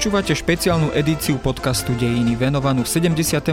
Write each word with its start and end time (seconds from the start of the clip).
Počúvate 0.00 0.32
špeciálnu 0.32 0.96
edíciu 0.96 1.36
podcastu 1.36 1.92
Dejiny 1.92 2.32
venovanú 2.32 2.88
75. 2.88 3.52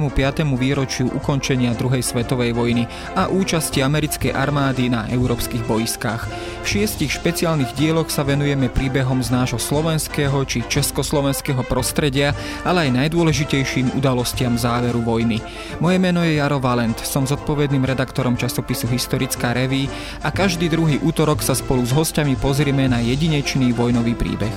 výročiu 0.55 1.11
ukončenia 1.11 1.75
druhej 1.75 1.99
svetovej 1.99 2.55
vojny 2.55 2.87
a 3.19 3.27
účasti 3.27 3.83
americkej 3.83 4.31
armády 4.31 4.87
na 4.87 5.11
európskych 5.11 5.67
boiskách. 5.67 6.23
V 6.63 6.65
šiestich 6.71 7.11
špeciálnych 7.19 7.75
dieloch 7.75 8.07
sa 8.07 8.23
venujeme 8.23 8.71
príbehom 8.71 9.19
z 9.19 9.35
nášho 9.35 9.59
slovenského 9.59 10.39
či 10.47 10.63
československého 10.71 11.67
prostredia, 11.67 12.31
ale 12.63 12.87
aj 12.87 12.95
najdôležitejším 12.95 13.99
udalostiam 13.99 14.55
záveru 14.55 15.03
vojny. 15.03 15.43
Moje 15.83 15.99
meno 15.99 16.23
je 16.23 16.39
Jaro 16.39 16.63
Valent, 16.63 16.95
som 17.03 17.27
zodpovedným 17.27 17.83
redaktorom 17.83 18.39
časopisu 18.39 18.87
Historická 18.87 19.51
reví 19.51 19.91
a 20.23 20.31
každý 20.31 20.71
druhý 20.71 20.95
útorok 21.03 21.43
sa 21.43 21.51
spolu 21.51 21.83
s 21.83 21.91
hostiami 21.91 22.39
pozrieme 22.39 22.87
na 22.87 23.03
jedinečný 23.03 23.75
vojnový 23.75 24.15
príbeh. 24.15 24.55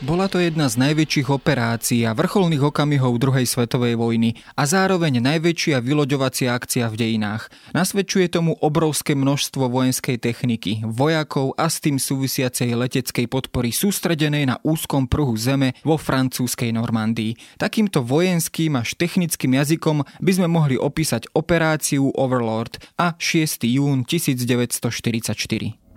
Bola 0.00 0.32
to 0.32 0.40
jedna 0.40 0.64
z 0.64 0.80
najväčších 0.80 1.28
operácií 1.28 2.08
a 2.08 2.16
vrcholných 2.16 2.72
okamihov 2.72 3.20
druhej 3.20 3.44
svetovej 3.44 4.00
vojny 4.00 4.32
a 4.56 4.64
zároveň 4.64 5.20
najväčšia 5.20 5.76
vyloďovacia 5.84 6.56
akcia 6.56 6.88
v 6.88 7.04
dejinách. 7.04 7.52
Nasvedčuje 7.76 8.32
tomu 8.32 8.56
obrovské 8.64 9.12
množstvo 9.12 9.68
vojenskej 9.68 10.16
techniky, 10.16 10.80
vojakov 10.88 11.52
a 11.60 11.68
s 11.68 11.84
tým 11.84 12.00
súvisiacej 12.00 12.80
leteckej 12.80 13.28
podpory 13.28 13.76
sústredenej 13.76 14.48
na 14.48 14.56
úzkom 14.64 15.04
pruhu 15.04 15.36
zeme 15.36 15.76
vo 15.84 16.00
francúzskej 16.00 16.72
Normandii. 16.72 17.60
Takýmto 17.60 18.00
vojenským 18.00 18.80
až 18.80 18.96
technickým 18.96 19.52
jazykom 19.52 20.00
by 20.16 20.32
sme 20.32 20.48
mohli 20.48 20.80
opísať 20.80 21.28
operáciu 21.36 22.08
Overlord 22.16 22.80
a 22.96 23.20
6. 23.20 23.68
jún 23.68 24.08
1944. 24.08 25.89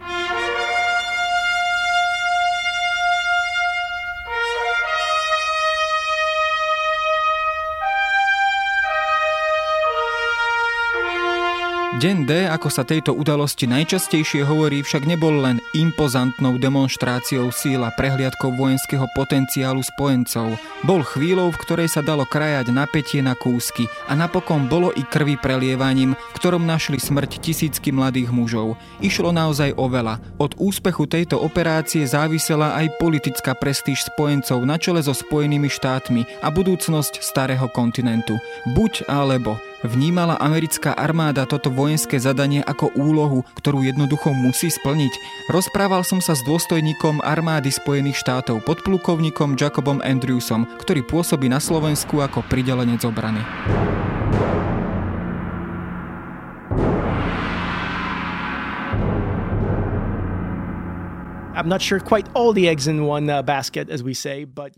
Deň 12.03 12.27
D, 12.27 12.51
ako 12.51 12.67
sa 12.67 12.83
tejto 12.83 13.15
udalosti 13.15 13.63
najčastejšie 13.63 14.43
hovorí, 14.43 14.83
však 14.83 15.07
nebol 15.07 15.39
len 15.39 15.63
impozantnou 15.71 16.59
demonstráciou 16.59 17.47
síl 17.55 17.79
a 17.79 17.95
prehliadkou 17.95 18.59
vojenského 18.59 19.07
potenciálu 19.15 19.79
spojencov. 19.79 20.59
Bol 20.83 20.99
chvíľou, 21.07 21.55
v 21.55 21.61
ktorej 21.63 21.87
sa 21.87 22.03
dalo 22.03 22.27
krajať 22.27 22.75
napätie 22.75 23.23
na 23.23 23.39
kúsky 23.39 23.87
a 24.11 24.19
napokon 24.19 24.67
bolo 24.67 24.91
i 24.99 25.07
krvi 25.07 25.39
prelievaním, 25.39 26.11
v 26.11 26.35
ktorom 26.35 26.67
našli 26.67 26.99
smrť 26.99 27.39
tisícky 27.39 27.95
mladých 27.95 28.35
mužov. 28.35 28.75
Išlo 28.99 29.31
naozaj 29.31 29.71
o 29.79 29.87
veľa. 29.87 30.19
Od 30.43 30.59
úspechu 30.59 31.07
tejto 31.07 31.39
operácie 31.39 32.03
závisela 32.03 32.75
aj 32.83 32.99
politická 32.99 33.55
prestíž 33.55 34.11
spojencov 34.11 34.59
na 34.67 34.75
čele 34.75 34.99
so 34.99 35.15
Spojenými 35.15 35.71
štátmi 35.71 36.43
a 36.43 36.51
budúcnosť 36.51 37.23
starého 37.23 37.71
kontinentu. 37.71 38.35
Buď 38.75 39.07
alebo. 39.07 39.55
Vnímala 39.83 40.39
americká 40.39 40.95
armáda 40.95 41.43
toto 41.43 41.67
vojenské 41.67 42.15
zadanie 42.15 42.63
ako 42.63 42.95
úlohu, 42.95 43.43
ktorú 43.59 43.83
jednoducho 43.83 44.31
musí 44.31 44.71
splniť. 44.71 45.11
Rozprával 45.51 46.07
som 46.07 46.23
sa 46.23 46.39
s 46.39 46.41
dôstojníkom 46.47 47.19
armády 47.19 47.67
Spojených 47.67 48.19
štátov, 48.23 48.63
podplukovníkom 48.63 49.59
Jacobom 49.59 49.99
Andrewsom, 49.99 50.63
ktorý 50.79 51.03
pôsobí 51.03 51.51
na 51.51 51.59
Slovensku 51.59 52.23
ako 52.23 52.47
pridelenec 52.47 53.03
obrany. 53.03 53.43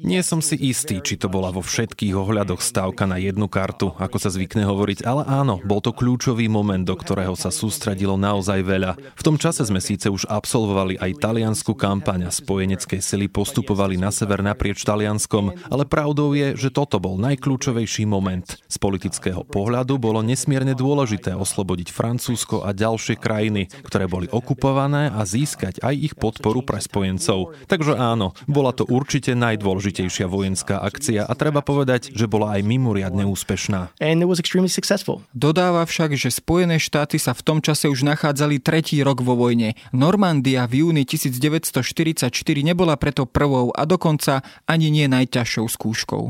Nie 0.05 0.21
som 0.21 0.37
si 0.37 0.53
istý, 0.53 1.01
či 1.01 1.17
to 1.17 1.25
bola 1.25 1.49
vo 1.49 1.65
všetkých 1.65 2.13
ohľadoch 2.13 2.61
stávka 2.61 3.09
na 3.09 3.17
jednu 3.17 3.49
kartu, 3.49 3.89
ako 3.97 4.17
sa 4.21 4.29
zvykne 4.29 4.69
hovoriť, 4.69 5.01
ale 5.01 5.25
áno, 5.25 5.57
bol 5.65 5.81
to 5.81 5.89
kľúčový 5.91 6.45
moment, 6.45 6.85
do 6.85 6.93
ktorého 6.93 7.33
sa 7.33 7.49
sústradilo 7.49 8.15
naozaj 8.21 8.61
veľa. 8.61 9.01
V 9.17 9.25
tom 9.25 9.41
čase 9.41 9.65
sme 9.65 9.81
síce 9.81 10.13
už 10.13 10.29
absolvovali 10.29 11.01
aj 11.01 11.17
taliansku 11.17 11.73
kampaň 11.73 12.29
a 12.29 12.31
spojenecké 12.31 13.01
sily 13.01 13.33
postupovali 13.33 13.97
na 13.97 14.13
sever 14.13 14.45
naprieč 14.45 14.85
Talianskom, 14.85 15.57
ale 15.73 15.89
pravdou 15.89 16.37
je, 16.37 16.53
že 16.53 16.69
toto 16.69 17.01
bol 17.01 17.17
najkľúčovejší 17.17 18.05
moment. 18.05 18.45
Z 18.69 18.77
politického 18.77 19.41
pohľadu 19.41 19.97
bolo 19.97 20.21
nesmierne 20.21 20.77
dôležité 20.77 21.33
oslobodiť 21.33 21.89
Francúzsko 21.89 22.61
a 22.61 22.77
ďalšie 22.77 23.17
krajiny, 23.17 23.73
ktoré 23.83 24.05
boli 24.05 24.29
okupované 24.29 25.09
a 25.09 25.25
získať 25.25 25.81
aj 25.81 25.93
ich 25.97 26.13
podporu 26.13 26.61
pre 26.61 26.74
spojencov. 26.79 27.55
Takže 27.67 27.95
áno, 27.95 28.31
bola 28.45 28.71
to 28.71 28.87
určite 28.87 29.35
najdôležitejšia 29.35 30.25
vojenská 30.29 30.79
akcia 30.81 31.25
a 31.25 31.33
treba 31.37 31.61
povedať, 31.65 32.11
že 32.11 32.27
bola 32.27 32.57
aj 32.57 32.61
mimoriadne 32.63 33.25
úspešná. 33.27 33.95
Dodáva 35.35 35.83
však, 35.85 36.17
že 36.17 36.33
Spojené 36.33 36.77
štáty 36.81 37.17
sa 37.21 37.31
v 37.31 37.41
tom 37.41 37.59
čase 37.63 37.87
už 37.87 38.03
nachádzali 38.05 38.59
tretí 38.59 38.99
rok 39.01 39.23
vo 39.23 39.37
vojne. 39.39 39.77
Normandia 39.95 40.67
v 40.67 40.85
júni 40.85 41.07
1944 41.07 42.31
nebola 42.61 42.99
preto 42.99 43.23
prvou 43.25 43.71
a 43.71 43.83
dokonca 43.87 44.43
ani 44.67 44.91
nie 44.91 45.07
najťažšou 45.07 45.65
skúškou. 45.69 46.23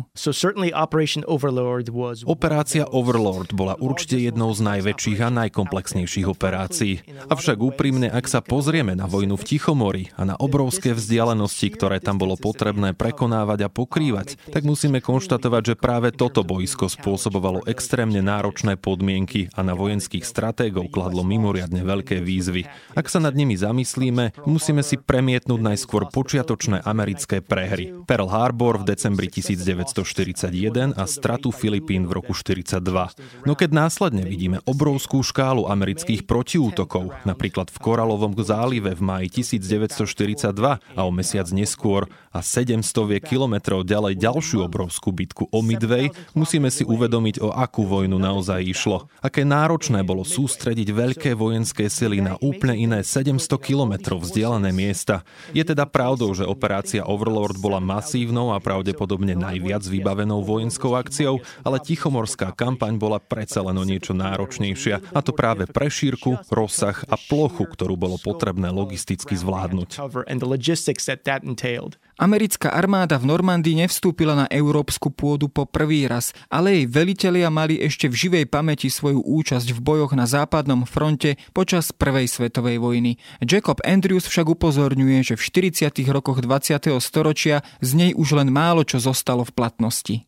Operácia 2.26 2.84
Overlord 2.86 3.50
bola 3.56 3.74
určite 3.80 4.20
jednou 4.20 4.52
z 4.54 4.62
najväčších 4.64 5.20
a 5.24 5.30
najkomplexnejších 5.32 6.28
operácií. 6.30 7.02
Avšak 7.28 7.58
úprimne, 7.60 8.12
ak 8.12 8.28
sa 8.30 8.40
pozrieme 8.44 8.94
na 8.94 9.10
vojnu 9.10 9.36
v 9.40 9.44
Tichomori 9.44 10.04
a 10.16 10.24
na 10.28 10.35
obrovské 10.40 10.96
vzdialenosti, 10.96 11.68
ktoré 11.76 12.00
tam 12.00 12.16
bolo 12.16 12.40
potrebné 12.40 12.96
prekonávať 12.96 13.68
a 13.68 13.70
pokrývať, 13.70 14.40
tak 14.54 14.64
musíme 14.64 15.04
konštatovať, 15.04 15.74
že 15.74 15.76
práve 15.76 16.16
toto 16.16 16.46
boisko 16.48 16.88
spôsobovalo 16.88 17.68
extrémne 17.68 18.24
náročné 18.24 18.80
podmienky 18.80 19.52
a 19.52 19.66
na 19.66 19.76
vojenských 19.76 20.24
stratégov 20.24 20.94
kladlo 20.94 21.28
mimoriadne 21.28 21.84
veľké 21.84 22.24
výzvy. 22.24 22.64
Ak 22.96 23.12
sa 23.12 23.20
nad 23.20 23.36
nimi 23.36 23.60
zamyslíme, 23.60 24.48
musíme 24.48 24.86
si 24.86 24.96
premietnúť 24.96 25.60
najskôr 25.60 26.08
počiatočné 26.08 26.86
americké 26.86 27.44
prehry. 27.44 27.92
Pearl 28.08 28.32
Harbor 28.32 28.80
v 28.80 28.96
decembri 28.96 29.28
1941 29.28 30.96
a 30.96 31.04
stratu 31.10 31.52
Filipín 31.52 32.08
v 32.08 32.24
roku 32.24 32.32
1942. 32.32 33.44
No 33.44 33.54
keď 33.60 33.70
následne 33.76 34.24
vidíme 34.24 34.64
obrovskú 34.64 35.20
škálu 35.26 35.68
amerických 35.68 36.24
protiútokov, 36.24 37.12
napríklad 37.28 37.68
v 37.68 37.78
Koralovom 37.82 38.38
zálive 38.40 38.94
v 38.94 39.02
máji 39.02 39.28
1940 39.42 40.15
1942 40.16 40.80
a 40.96 41.02
o 41.04 41.12
mesiac 41.12 41.48
neskôr 41.52 42.08
a 42.32 42.40
700 42.40 43.20
kilometrov 43.20 43.84
ďalej 43.84 44.20
ďalšiu 44.20 44.64
obrovskú 44.68 45.12
bitku 45.12 45.52
o 45.52 45.60
Midway, 45.60 46.12
musíme 46.36 46.72
si 46.72 46.88
uvedomiť, 46.88 47.44
o 47.44 47.52
akú 47.52 47.84
vojnu 47.84 48.16
naozaj 48.16 48.64
išlo. 48.64 49.12
Aké 49.20 49.44
náročné 49.44 50.04
bolo 50.04 50.24
sústrediť 50.24 50.88
veľké 50.92 51.32
vojenské 51.36 51.92
sily 51.92 52.24
na 52.24 52.40
úplne 52.40 52.76
iné 52.76 53.00
700 53.04 53.40
kilometrov 53.60 54.24
vzdialené 54.24 54.72
miesta. 54.72 55.24
Je 55.52 55.64
teda 55.64 55.88
pravdou, 55.88 56.32
že 56.36 56.48
operácia 56.48 57.04
Overlord 57.08 57.60
bola 57.60 57.80
masívnou 57.80 58.52
a 58.56 58.60
pravdepodobne 58.60 59.36
najviac 59.36 59.84
vybavenou 59.88 60.44
vojenskou 60.44 60.96
akciou, 60.96 61.40
ale 61.64 61.80
Tichomorská 61.80 62.52
kampaň 62.52 63.00
bola 63.00 63.20
predsa 63.20 63.64
len 63.64 63.76
o 63.80 63.84
niečo 63.88 64.12
náročnejšia, 64.16 65.16
a 65.16 65.20
to 65.24 65.32
práve 65.32 65.68
pre 65.68 65.88
šírku, 65.88 66.40
rozsah 66.52 66.96
a 67.08 67.16
plochu, 67.16 67.64
ktorú 67.64 67.96
bolo 67.96 68.20
potrebné 68.20 68.72
logisticky 68.72 69.36
zvládnuť 69.40 70.05
cover 70.06 70.22
and 70.28 70.40
the 70.40 70.46
logistics 70.46 71.06
that 71.08 71.24
that 71.26 71.44
entailed. 71.44 71.98
Americká 72.16 72.72
armáda 72.72 73.20
v 73.20 73.28
Normandii 73.28 73.76
nevstúpila 73.76 74.40
na 74.40 74.48
európsku 74.48 75.12
pôdu 75.12 75.52
po 75.52 75.68
prvý 75.68 76.08
raz, 76.08 76.32
ale 76.48 76.80
jej 76.80 76.86
velitelia 76.88 77.52
mali 77.52 77.76
ešte 77.76 78.08
v 78.08 78.16
živej 78.16 78.46
pamäti 78.48 78.88
svoju 78.88 79.20
účasť 79.20 79.76
v 79.76 79.80
bojoch 79.84 80.16
na 80.16 80.24
západnom 80.24 80.88
fronte 80.88 81.36
počas 81.52 81.92
Prvej 81.92 82.32
svetovej 82.32 82.80
vojny. 82.80 83.20
Jacob 83.44 83.84
Andrews 83.84 84.32
však 84.32 84.48
upozorňuje, 84.48 85.28
že 85.28 85.36
v 85.36 85.44
40. 85.76 85.92
rokoch 86.08 86.40
20. 86.40 86.88
storočia 87.04 87.68
z 87.84 87.92
nej 88.00 88.12
už 88.16 88.40
len 88.40 88.48
málo 88.48 88.88
čo 88.88 88.96
zostalo 88.96 89.44
v 89.44 89.52
platnosti. 89.52 90.24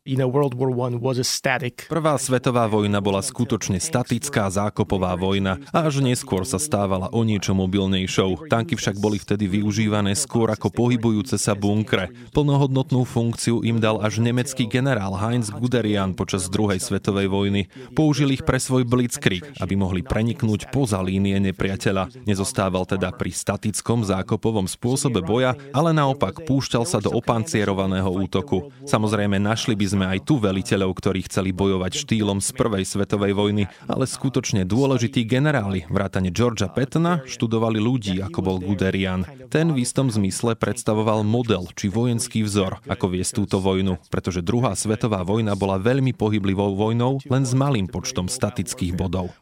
Prvá 1.87 2.19
svetová 2.19 2.67
vojna 2.67 2.99
bola 2.99 3.23
skutočne 3.23 3.79
statická 3.79 4.51
zákopová 4.51 5.15
vojna 5.15 5.63
a 5.71 5.87
až 5.87 6.03
neskôr 6.03 6.43
sa 6.43 6.59
stávala 6.59 7.07
o 7.15 7.23
niečo 7.23 7.55
mobilnejšou. 7.55 8.51
Tanky 8.51 8.75
však 8.75 8.99
boli 8.99 9.23
vtedy 9.23 9.47
využívané 9.47 10.19
skôr 10.19 10.51
ako 10.51 10.67
pohybujúce 10.67 11.39
sa 11.39 11.55
bunky 11.55 11.76
bunkre. 11.77 12.09
Plnohodnotnú 12.33 13.05
funkciu 13.05 13.61
im 13.61 13.77
dal 13.77 14.01
až 14.01 14.17
nemecký 14.17 14.65
generál 14.65 15.13
Heinz 15.13 15.53
Guderian 15.53 16.17
počas 16.17 16.49
druhej 16.49 16.81
svetovej 16.81 17.29
vojny. 17.29 17.69
Použil 17.93 18.33
ich 18.33 18.41
pre 18.41 18.57
svoj 18.57 18.81
blitzkrieg, 18.81 19.61
aby 19.61 19.77
mohli 19.77 20.01
preniknúť 20.01 20.73
poza 20.73 20.97
línie 21.05 21.37
nepriateľa. 21.37 22.25
Nezostával 22.25 22.89
teda 22.89 23.13
pri 23.13 23.29
statickom 23.29 24.01
zákopovom 24.01 24.65
spôsobe 24.65 25.21
boja, 25.21 25.53
ale 25.69 25.93
naopak 25.93 26.41
púšťal 26.49 26.89
sa 26.89 26.97
do 26.97 27.13
opancierovaného 27.13 28.09
útoku. 28.09 28.73
Samozrejme, 28.89 29.37
našli 29.37 29.77
by 29.77 29.85
sme 29.85 30.05
aj 30.09 30.25
tu 30.25 30.41
veliteľov, 30.41 30.97
ktorí 30.97 31.29
chceli 31.29 31.53
bojovať 31.53 31.93
štýlom 31.93 32.41
z 32.41 32.49
prvej 32.57 32.89
svetovej 32.89 33.37
vojny, 33.37 33.69
ale 33.85 34.09
skutočne 34.09 34.65
dôležití 34.65 35.29
generáli, 35.29 35.85
vrátane 35.93 36.33
Georgia 36.33 36.71
Pattona, 36.71 37.21
študovali 37.29 37.77
ľudí, 37.77 38.17
ako 38.25 38.39
bol 38.41 38.57
Guderian. 38.57 39.27
Ten 39.53 39.75
v 39.75 39.85
istom 39.85 40.09
zmysle 40.09 40.57
predstavoval 40.57 41.27
model 41.27 41.66
či 41.73 41.91
vojenský 41.91 42.43
vzor, 42.45 42.83
ako 42.85 43.05
viesť 43.11 43.43
túto 43.43 43.57
vojnu, 43.63 43.97
pretože 44.11 44.45
druhá 44.45 44.75
svetová 44.77 45.23
vojna 45.25 45.57
bola 45.57 45.81
veľmi 45.81 46.13
pohyblivou 46.13 46.77
vojnou, 46.77 47.19
len 47.27 47.43
s 47.43 47.57
malým 47.57 47.89
počtom 47.89 48.29
statických 48.29 48.93
bodov. 48.93 49.33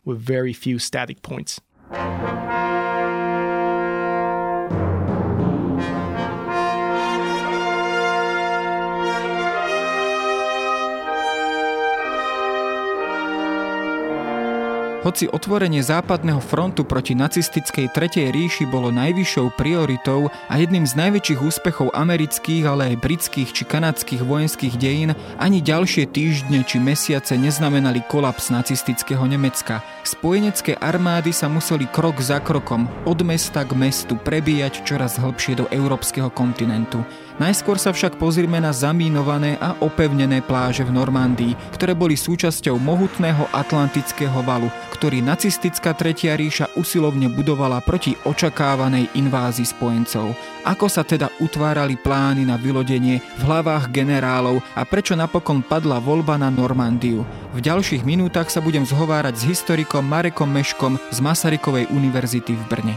Hoci 15.05 15.29
otvorenie 15.29 15.85
západného 15.85 16.41
frontu 16.41 16.81
proti 16.81 17.13
nacistickej 17.13 17.93
Tretej 17.93 18.33
ríši 18.33 18.65
bolo 18.65 18.89
najvyššou 18.89 19.53
prioritou 19.53 20.33
a 20.49 20.57
jedným 20.57 20.81
z 20.81 20.97
najväčších 20.97 21.45
úspechov 21.45 21.93
amerických, 21.93 22.65
ale 22.65 22.89
aj 22.89 23.05
britských 23.05 23.53
či 23.53 23.69
kanadských 23.69 24.25
vojenských 24.25 24.73
dejín, 24.81 25.13
ani 25.37 25.61
ďalšie 25.61 26.09
týždne 26.09 26.65
či 26.65 26.81
mesiace 26.81 27.37
neznamenali 27.37 28.01
kolaps 28.09 28.49
nacistického 28.49 29.21
Nemecka. 29.29 29.85
Spojenecké 30.05 30.77
armády 30.77 31.33
sa 31.33 31.49
museli 31.49 31.89
krok 31.89 32.21
za 32.21 32.37
krokom 32.37 32.85
od 33.09 33.25
mesta 33.25 33.65
k 33.65 33.73
mestu 33.73 34.13
prebíjať 34.13 34.85
čoraz 34.85 35.17
hlbšie 35.17 35.57
do 35.57 35.65
európskeho 35.73 36.29
kontinentu. 36.29 37.01
Najskôr 37.35 37.75
sa 37.75 37.91
však 37.91 38.15
pozrime 38.15 38.61
na 38.61 38.71
zamínované 38.71 39.59
a 39.59 39.75
opevnené 39.81 40.39
pláže 40.45 40.87
v 40.87 40.95
Normandii, 40.95 41.57
ktoré 41.73 41.91
boli 41.91 42.15
súčasťou 42.15 42.79
mohutného 42.79 43.49
atlantického 43.51 44.39
valu, 44.45 44.71
ktorý 44.95 45.19
nacistická 45.19 45.91
Tretia 45.91 46.39
ríša 46.39 46.71
usilovne 46.79 47.27
budovala 47.27 47.83
proti 47.83 48.15
očakávanej 48.23 49.11
invázii 49.19 49.67
spojencov. 49.67 50.31
Ako 50.63 50.87
sa 50.87 51.03
teda 51.03 51.27
utvárali 51.43 51.99
plány 51.99 52.47
na 52.47 52.55
vylodenie 52.55 53.19
v 53.19 53.41
hlavách 53.43 53.91
generálov 53.91 54.63
a 54.71 54.87
prečo 54.87 55.17
napokon 55.17 55.59
padla 55.59 55.99
voľba 55.99 56.39
na 56.39 56.47
Normandiu. 56.47 57.27
V 57.51 57.59
ďalších 57.59 58.07
minútach 58.07 58.47
sa 58.47 58.63
budem 58.63 58.87
zhovárať 58.87 59.39
s 59.39 59.47
historikom 59.47 59.94
Marekom 60.01 60.51
Meškom 60.51 60.99
z 61.11 61.19
Masarykovej 61.21 61.87
univerzity 61.91 62.55
v 62.55 62.63
Brne. 62.67 62.95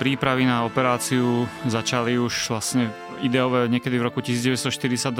prípravy 0.00 0.48
na 0.48 0.64
operáciu 0.64 1.44
začali 1.68 2.16
už 2.16 2.32
vlastne 2.48 2.88
ideové 3.20 3.68
niekedy 3.68 4.00
v 4.00 4.08
roku 4.08 4.24
1942 4.24 5.12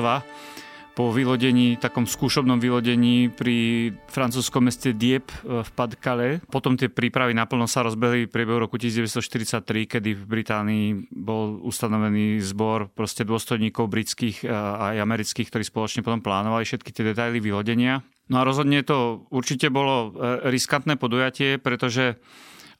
po 1.01 1.17
vylodení, 1.17 1.81
takom 1.81 2.05
skúšobnom 2.05 2.61
vylodení 2.61 3.33
pri 3.33 3.89
francúzskom 4.13 4.69
meste 4.69 4.93
Dieppe 4.93 5.33
v 5.41 5.71
Pas-de-Calais. 5.73 6.45
Potom 6.53 6.77
tie 6.77 6.93
prípravy 6.93 7.33
naplno 7.33 7.65
sa 7.65 7.81
rozbehli 7.81 8.29
v 8.29 8.33
priebehu 8.37 8.61
roku 8.61 8.77
1943, 8.77 9.97
kedy 9.97 10.13
v 10.13 10.25
Británii 10.29 11.09
bol 11.09 11.57
ustanovený 11.65 12.45
zbor 12.45 12.93
proste 12.93 13.25
dôstojníkov 13.25 13.89
britských 13.89 14.45
a 14.45 14.93
aj 14.93 14.97
amerických, 15.01 15.49
ktorí 15.49 15.65
spoločne 15.65 16.05
potom 16.05 16.21
plánovali 16.21 16.69
všetky 16.69 16.93
tie 16.93 17.17
detaily 17.17 17.41
vylodenia. 17.41 18.05
No 18.29 18.45
a 18.45 18.45
rozhodne 18.45 18.85
to 18.85 19.25
určite 19.33 19.73
bolo 19.73 20.13
e, 20.13 20.53
riskantné 20.53 21.01
podujatie, 21.01 21.57
pretože 21.57 22.21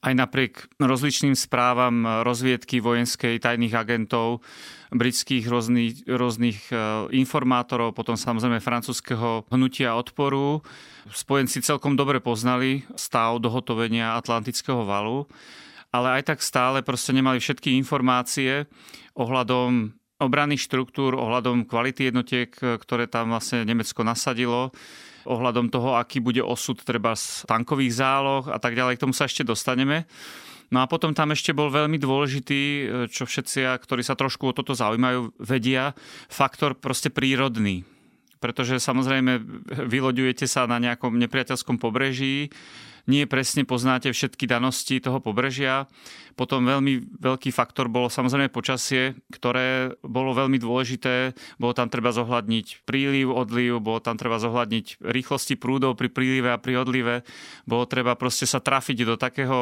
aj 0.01 0.13
napriek 0.17 0.53
rozličným 0.81 1.37
správam 1.37 2.25
rozviedky 2.25 2.81
vojenskej 2.81 3.37
tajných 3.37 3.77
agentov, 3.77 4.41
britských 4.91 5.45
rôznych, 5.47 6.09
rôznych 6.09 6.59
e, 6.67 6.75
informátorov, 7.15 7.95
potom 7.95 8.19
samozrejme 8.19 8.59
francúzského 8.59 9.47
hnutia 9.47 9.95
odporu. 9.95 10.65
Spojenci 11.07 11.63
celkom 11.63 11.95
dobre 11.95 12.19
poznali 12.19 12.83
stav 12.97 13.39
dohotovenia 13.39 14.19
Atlantického 14.19 14.83
valu, 14.83 15.29
ale 15.95 16.19
aj 16.19 16.35
tak 16.35 16.39
stále 16.43 16.83
proste 16.83 17.15
nemali 17.15 17.39
všetky 17.39 17.77
informácie 17.79 18.67
ohľadom 19.15 19.95
obranných 20.21 20.65
štruktúr, 20.65 21.15
ohľadom 21.15 21.65
kvality 21.65 22.11
jednotiek, 22.11 22.51
ktoré 22.51 23.07
tam 23.07 23.33
vlastne 23.33 23.63
Nemecko 23.63 24.03
nasadilo 24.03 24.75
ohľadom 25.25 25.69
toho, 25.69 25.97
aký 25.97 26.21
bude 26.23 26.41
osud 26.41 26.79
treba 26.81 27.17
z 27.17 27.45
tankových 27.45 27.93
záloh 27.93 28.43
a 28.49 28.57
tak 28.57 28.77
ďalej. 28.77 28.97
K 28.97 29.03
tomu 29.07 29.13
sa 29.13 29.25
ešte 29.25 29.45
dostaneme. 29.45 30.05
No 30.71 30.79
a 30.79 30.87
potom 30.87 31.11
tam 31.11 31.35
ešte 31.35 31.51
bol 31.51 31.67
veľmi 31.67 31.99
dôležitý, 31.99 32.61
čo 33.11 33.27
všetci, 33.27 33.67
ktorí 33.83 34.07
sa 34.07 34.15
trošku 34.15 34.49
o 34.49 34.55
toto 34.55 34.71
zaujímajú, 34.71 35.35
vedia, 35.43 35.91
faktor 36.31 36.79
proste 36.79 37.11
prírodný. 37.11 37.83
Pretože 38.39 38.79
samozrejme 38.79 39.37
vyloďujete 39.91 40.47
sa 40.47 40.63
na 40.65 40.79
nejakom 40.79 41.13
nepriateľskom 41.19 41.75
pobreží, 41.75 42.49
nie 43.09 43.25
presne 43.25 43.65
poznáte 43.65 44.11
všetky 44.11 44.45
danosti 44.45 45.01
toho 45.01 45.21
pobrežia. 45.23 45.89
Potom 46.35 46.63
veľmi 46.63 47.21
veľký 47.21 47.51
faktor 47.51 47.91
bolo 47.91 48.07
samozrejme 48.07 48.49
počasie, 48.53 49.19
ktoré 49.29 49.93
bolo 50.01 50.31
veľmi 50.33 50.57
dôležité. 50.57 51.35
Bolo 51.59 51.73
tam 51.75 51.91
treba 51.91 52.15
zohľadniť 52.15 52.87
príliv, 52.87 53.33
odliv, 53.33 53.83
bolo 53.83 53.99
tam 53.99 54.15
treba 54.15 54.39
zohľadniť 54.39 55.03
rýchlosti 55.03 55.59
prúdov 55.59 55.99
pri 55.99 56.09
prílive 56.09 56.49
a 56.49 56.61
pri 56.61 56.81
odlive. 56.81 57.15
Bolo 57.67 57.83
treba 57.85 58.15
proste 58.15 58.47
sa 58.47 58.63
trafiť 58.63 58.97
do 59.05 59.15
takého 59.19 59.57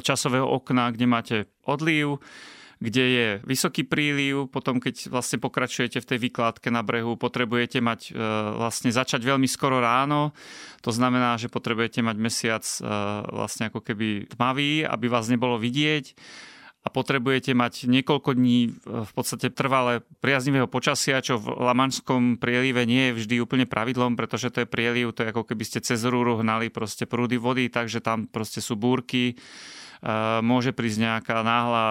časového 0.00 0.46
okna, 0.46 0.90
kde 0.94 1.06
máte 1.06 1.36
odliv, 1.68 2.18
kde 2.76 3.04
je 3.08 3.26
vysoký 3.48 3.88
príliv, 3.88 4.52
potom 4.52 4.76
keď 4.76 5.08
vlastne 5.08 5.40
pokračujete 5.40 5.96
v 5.96 6.08
tej 6.08 6.18
vykládke 6.28 6.68
na 6.68 6.84
brehu, 6.84 7.16
potrebujete 7.16 7.80
mať 7.80 8.12
e, 8.12 8.20
vlastne 8.60 8.92
začať 8.92 9.24
veľmi 9.24 9.48
skoro 9.48 9.80
ráno, 9.80 10.36
to 10.84 10.92
znamená, 10.92 11.40
že 11.40 11.48
potrebujete 11.48 12.04
mať 12.04 12.16
mesiac 12.20 12.64
e, 12.64 12.80
vlastne 13.32 13.72
ako 13.72 13.80
keby 13.80 14.28
tmavý, 14.36 14.84
aby 14.84 15.06
vás 15.08 15.32
nebolo 15.32 15.56
vidieť. 15.56 16.12
A 16.86 16.92
potrebujete 16.94 17.50
mať 17.50 17.90
niekoľko 17.90 18.36
dní 18.36 18.68
e, 18.68 18.70
v 19.08 19.12
podstate 19.16 19.48
trvalé 19.48 20.04
priaznivého 20.20 20.68
počasia, 20.68 21.24
čo 21.24 21.40
v 21.40 21.56
Lamanskom 21.56 22.36
prielive 22.36 22.84
nie 22.84 23.10
je 23.10 23.24
vždy 23.24 23.34
úplne 23.40 23.64
pravidlom, 23.64 24.20
pretože 24.20 24.52
to 24.52 24.62
je 24.62 24.68
prieliv, 24.68 25.16
to 25.16 25.24
je 25.24 25.32
ako 25.32 25.48
keby 25.48 25.64
ste 25.64 25.80
cez 25.80 26.04
rúru 26.04 26.44
hnali 26.44 26.68
proste 26.68 27.08
prúdy 27.08 27.40
vody, 27.40 27.72
takže 27.72 28.04
tam 28.04 28.28
proste 28.28 28.60
sú 28.60 28.76
búrky, 28.76 29.34
môže 30.44 30.70
prísť 30.72 30.98
nejaká 31.02 31.36
náhla, 31.40 31.84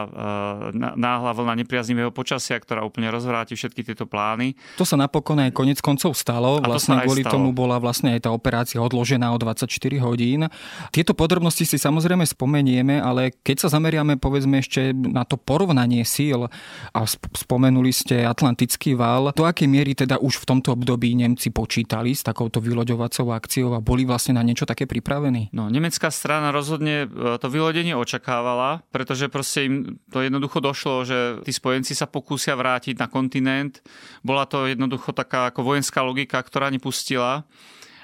náhla 0.95 1.31
vlna 1.33 1.53
nepriaznivého 1.65 2.11
počasia, 2.13 2.57
ktorá 2.57 2.85
úplne 2.85 3.09
rozvráti 3.09 3.57
všetky 3.57 3.81
tieto 3.81 4.05
plány. 4.05 4.53
To 4.77 4.85
sa 4.85 4.95
napokon 4.99 5.41
aj 5.41 5.51
konec 5.55 5.79
koncov 5.81 6.13
stalo. 6.15 6.61
Vlastne 6.61 7.01
kvôli 7.01 7.25
stalo. 7.25 7.39
tomu 7.39 7.49
bola 7.51 7.81
vlastne 7.81 8.15
aj 8.15 8.27
tá 8.27 8.29
operácia 8.31 8.79
odložená 8.79 9.33
o 9.33 9.37
24 9.39 9.69
hodín. 10.03 10.47
Tieto 10.91 11.17
podrobnosti 11.17 11.65
si 11.65 11.77
samozrejme 11.79 12.23
spomenieme, 12.27 13.01
ale 13.01 13.33
keď 13.41 13.67
sa 13.67 13.79
zameriame 13.79 14.19
povedzme 14.19 14.61
ešte 14.61 14.93
na 14.93 15.23
to 15.25 15.35
porovnanie 15.39 16.03
síl 16.05 16.47
a 16.93 16.99
spomenuli 17.09 17.91
ste 17.91 18.23
Atlantický 18.23 18.93
val, 18.93 19.33
do 19.33 19.43
akej 19.47 19.67
miery 19.67 19.97
teda 19.97 20.21
už 20.21 20.43
v 20.43 20.45
tomto 20.45 20.75
období 20.75 21.15
Nemci 21.15 21.49
počítali 21.49 22.13
s 22.13 22.21
takouto 22.21 22.59
vyloďovacou 22.59 23.31
akciou 23.31 23.73
a 23.73 23.79
boli 23.79 24.03
vlastne 24.03 24.37
na 24.37 24.43
niečo 24.43 24.67
také 24.67 24.85
pripravení? 24.85 25.49
No, 25.55 25.71
nemecká 25.71 26.11
strana 26.11 26.51
rozhodne 26.51 27.07
e, 27.07 27.37
to 27.39 27.47
vylodenie 27.47 27.94
očakávala, 27.97 28.83
pretože 28.93 29.31
proste 29.31 29.67
im 29.67 29.75
to 30.11 30.21
jednoducho 30.21 30.59
došlo, 30.61 31.07
že 31.07 31.17
tí 31.43 31.51
spojenci 31.51 31.97
sa 31.97 32.05
pokúsia 32.05 32.53
vrátiť 32.53 32.99
na 32.99 33.07
kontinent. 33.07 33.81
Bola 34.21 34.45
to 34.45 34.69
jednoducho 34.69 35.15
taká 35.15 35.49
ako 35.49 35.75
vojenská 35.75 36.03
logika, 36.03 36.39
ktorá 36.39 36.69
nepustila. 36.69 37.47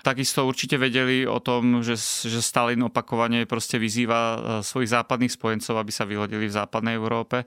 Takisto 0.02 0.50
určite 0.50 0.82
vedeli 0.82 1.30
o 1.30 1.38
tom, 1.38 1.86
že, 1.86 1.94
že 2.26 2.42
Stalin 2.42 2.82
opakovane 2.90 3.46
proste 3.46 3.78
vyzýva 3.78 4.20
e, 4.20 4.38
svojich 4.66 4.98
západných 4.98 5.30
spojencov, 5.30 5.78
aby 5.78 5.92
sa 5.94 6.10
vylodili 6.10 6.50
v 6.50 6.58
západnej 6.58 6.98
Európe. 6.98 7.46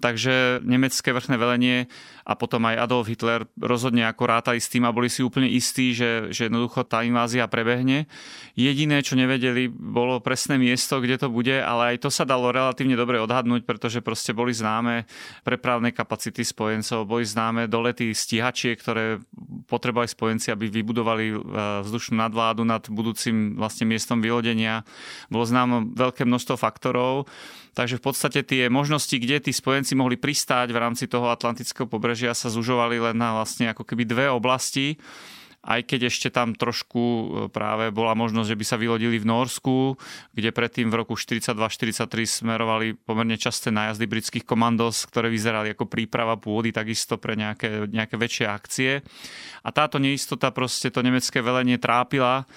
Takže 0.00 0.64
nemecké 0.64 1.12
vrchné 1.12 1.36
velenie 1.36 1.84
a 2.24 2.32
potom 2.32 2.64
aj 2.64 2.88
Adolf 2.88 3.06
Hitler 3.10 3.44
rozhodne 3.60 4.08
ako 4.08 4.22
rátali 4.24 4.56
s 4.56 4.72
tým 4.72 4.88
a 4.88 4.94
boli 4.94 5.12
si 5.12 5.20
úplne 5.20 5.44
istí, 5.44 5.92
že, 5.92 6.32
že 6.32 6.48
jednoducho 6.48 6.88
tá 6.88 7.04
invázia 7.04 7.44
prebehne. 7.50 8.08
Jediné, 8.56 9.04
čo 9.04 9.18
nevedeli, 9.20 9.68
bolo 9.68 10.24
presné 10.24 10.56
miesto, 10.56 11.04
kde 11.04 11.20
to 11.20 11.28
bude, 11.28 11.52
ale 11.52 11.96
aj 11.96 12.06
to 12.06 12.08
sa 12.08 12.24
dalo 12.24 12.48
relatívne 12.48 12.96
dobre 12.96 13.20
odhadnúť, 13.20 13.68
pretože 13.68 14.00
proste 14.00 14.32
boli 14.32 14.56
známe 14.56 15.04
prepravné 15.44 15.92
kapacity 15.92 16.40
spojencov, 16.40 17.04
boli 17.04 17.28
známe 17.28 17.68
dolety 17.68 18.16
stíhačie, 18.16 18.78
ktoré 18.80 19.20
potrebovali 19.68 20.08
spojenci, 20.08 20.48
aby 20.54 20.72
vybudovali 20.72 21.24
e, 21.30 21.36
vzdušnú 21.84 22.16
nadvládu 22.16 22.64
nad 22.64 22.86
budúcim 22.88 23.58
vlastne 23.58 23.84
miestom 23.84 24.24
vylodenia. 24.24 24.86
Bolo 25.28 25.44
známe 25.44 25.92
veľké 25.92 26.24
množstvo 26.24 26.56
faktorov 26.56 27.28
Takže 27.70 27.98
v 27.98 28.04
podstate 28.04 28.40
tie 28.42 28.66
možnosti, 28.66 29.14
kde 29.14 29.50
tí 29.50 29.52
spojenci 29.54 29.94
mohli 29.94 30.18
pristáť 30.18 30.74
v 30.74 30.80
rámci 30.82 31.06
toho 31.06 31.30
Atlantického 31.30 31.86
pobrežia 31.86 32.34
sa 32.34 32.50
zužovali 32.50 32.98
len 32.98 33.16
na 33.16 33.38
vlastne 33.38 33.70
ako 33.70 33.86
keby 33.86 34.02
dve 34.06 34.26
oblasti 34.26 34.98
aj 35.60 35.84
keď 35.84 36.08
ešte 36.08 36.28
tam 36.32 36.56
trošku 36.56 37.00
e, 37.00 37.24
práve 37.52 37.92
bola 37.92 38.16
možnosť, 38.16 38.48
že 38.48 38.58
by 38.58 38.64
sa 38.64 38.80
vylodili 38.80 39.20
v 39.20 39.28
Norsku, 39.28 39.92
kde 40.32 40.56
predtým 40.56 40.88
v 40.88 41.04
roku 41.04 41.20
42-43 41.20 42.08
smerovali 42.24 42.96
pomerne 42.96 43.36
časté 43.36 43.68
nájazdy 43.68 44.08
britských 44.08 44.48
komandos, 44.48 45.04
ktoré 45.04 45.28
vyzerali 45.28 45.76
ako 45.76 45.84
príprava 45.84 46.40
pôdy 46.40 46.72
takisto 46.72 47.20
pre 47.20 47.36
nejaké, 47.36 47.92
nejaké 47.92 48.16
väčšie 48.16 48.46
akcie. 48.48 48.92
A 49.60 49.68
táto 49.68 50.00
neistota 50.00 50.48
proste 50.48 50.88
to 50.88 51.04
nemecké 51.04 51.44
velenie 51.44 51.76
trápila 51.76 52.48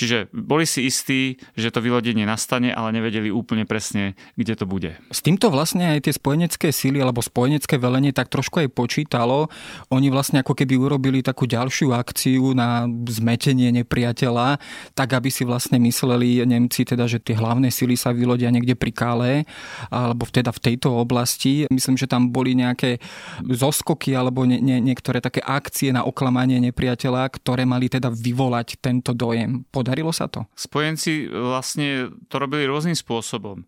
Čiže 0.00 0.32
boli 0.32 0.64
si 0.64 0.88
istí, 0.88 1.36
že 1.52 1.68
to 1.68 1.84
vylodenie 1.84 2.24
nastane, 2.24 2.72
ale 2.72 2.96
nevedeli 2.96 3.28
úplne 3.28 3.68
presne, 3.68 4.16
kde 4.32 4.56
to 4.56 4.64
bude. 4.64 4.96
S 5.12 5.20
týmto 5.20 5.52
vlastne 5.52 5.92
aj 5.92 6.08
tie 6.08 6.16
spojenecké 6.16 6.72
síly 6.72 7.04
alebo 7.04 7.20
spojenecké 7.20 7.76
velenie 7.76 8.16
tak 8.16 8.32
trošku 8.32 8.64
aj 8.64 8.72
počítalo. 8.72 9.52
Oni 9.92 10.08
vlastne 10.08 10.40
ako 10.40 10.56
keby 10.56 10.80
urobili 10.80 11.20
takú 11.20 11.44
ďalšiu 11.44 11.92
akciu 11.92 12.56
na 12.56 12.88
zmetenie 12.88 13.68
nepriateľa, 13.76 14.56
tak 14.96 15.20
aby 15.20 15.28
si 15.28 15.44
vlastne 15.44 15.76
mysleli 15.76 16.48
Nemci 16.48 16.88
teda, 16.88 17.04
že 17.04 17.20
tie 17.20 17.36
hlavné 17.36 17.68
síly 17.68 17.92
sa 17.92 18.16
vylodia 18.16 18.48
niekde 18.48 18.80
pri 18.80 18.96
Kále, 18.96 19.44
alebo 19.92 20.24
teda 20.24 20.48
v 20.48 20.64
tejto 20.64 20.96
oblasti. 20.96 21.68
Myslím, 21.68 22.00
že 22.00 22.08
tam 22.08 22.32
boli 22.32 22.56
nejaké 22.56 23.04
zoskoky 23.44 24.16
alebo 24.16 24.48
nie, 24.48 24.64
nie, 24.64 24.80
niektoré 24.80 25.20
také 25.20 25.44
akcie 25.44 25.92
na 25.92 26.08
oklamanie 26.08 26.56
nepriateľa, 26.72 27.36
ktoré 27.36 27.68
mali 27.68 27.92
teda 27.92 28.08
vyvolať 28.08 28.80
tento 28.80 29.12
dojem. 29.12 29.68
Podarilo 29.90 30.14
sa 30.14 30.30
to? 30.30 30.46
Spojenci 30.54 31.26
vlastne 31.26 32.14
to 32.30 32.38
robili 32.38 32.62
rôznym 32.62 32.94
spôsobom. 32.94 33.66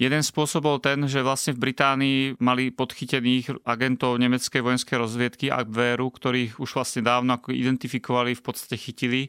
Jeden 0.00 0.24
spôsob 0.24 0.64
bol 0.64 0.80
ten, 0.80 1.04
že 1.04 1.20
vlastne 1.20 1.52
v 1.52 1.68
Británii 1.68 2.40
mali 2.40 2.72
podchytených 2.72 3.68
agentov 3.68 4.16
nemeckej 4.16 4.64
vojenskej 4.64 4.96
rozviedky 4.96 5.52
Abwehru, 5.52 6.08
ktorých 6.08 6.56
už 6.56 6.80
vlastne 6.80 7.04
dávno 7.04 7.36
ako 7.36 7.52
identifikovali, 7.52 8.32
v 8.32 8.40
podstate 8.40 8.80
chytili 8.80 9.28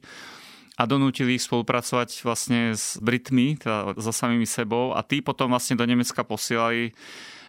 a 0.80 0.88
donútili 0.88 1.36
ich 1.36 1.44
spolupracovať 1.44 2.24
vlastne 2.24 2.80
s 2.80 2.96
Britmi, 3.04 3.60
teda 3.60 4.00
so 4.00 4.16
samými 4.16 4.48
sebou 4.48 4.96
a 4.96 5.04
tí 5.04 5.20
potom 5.20 5.52
vlastne 5.52 5.76
do 5.76 5.84
Nemecka 5.84 6.24
posielali 6.24 6.96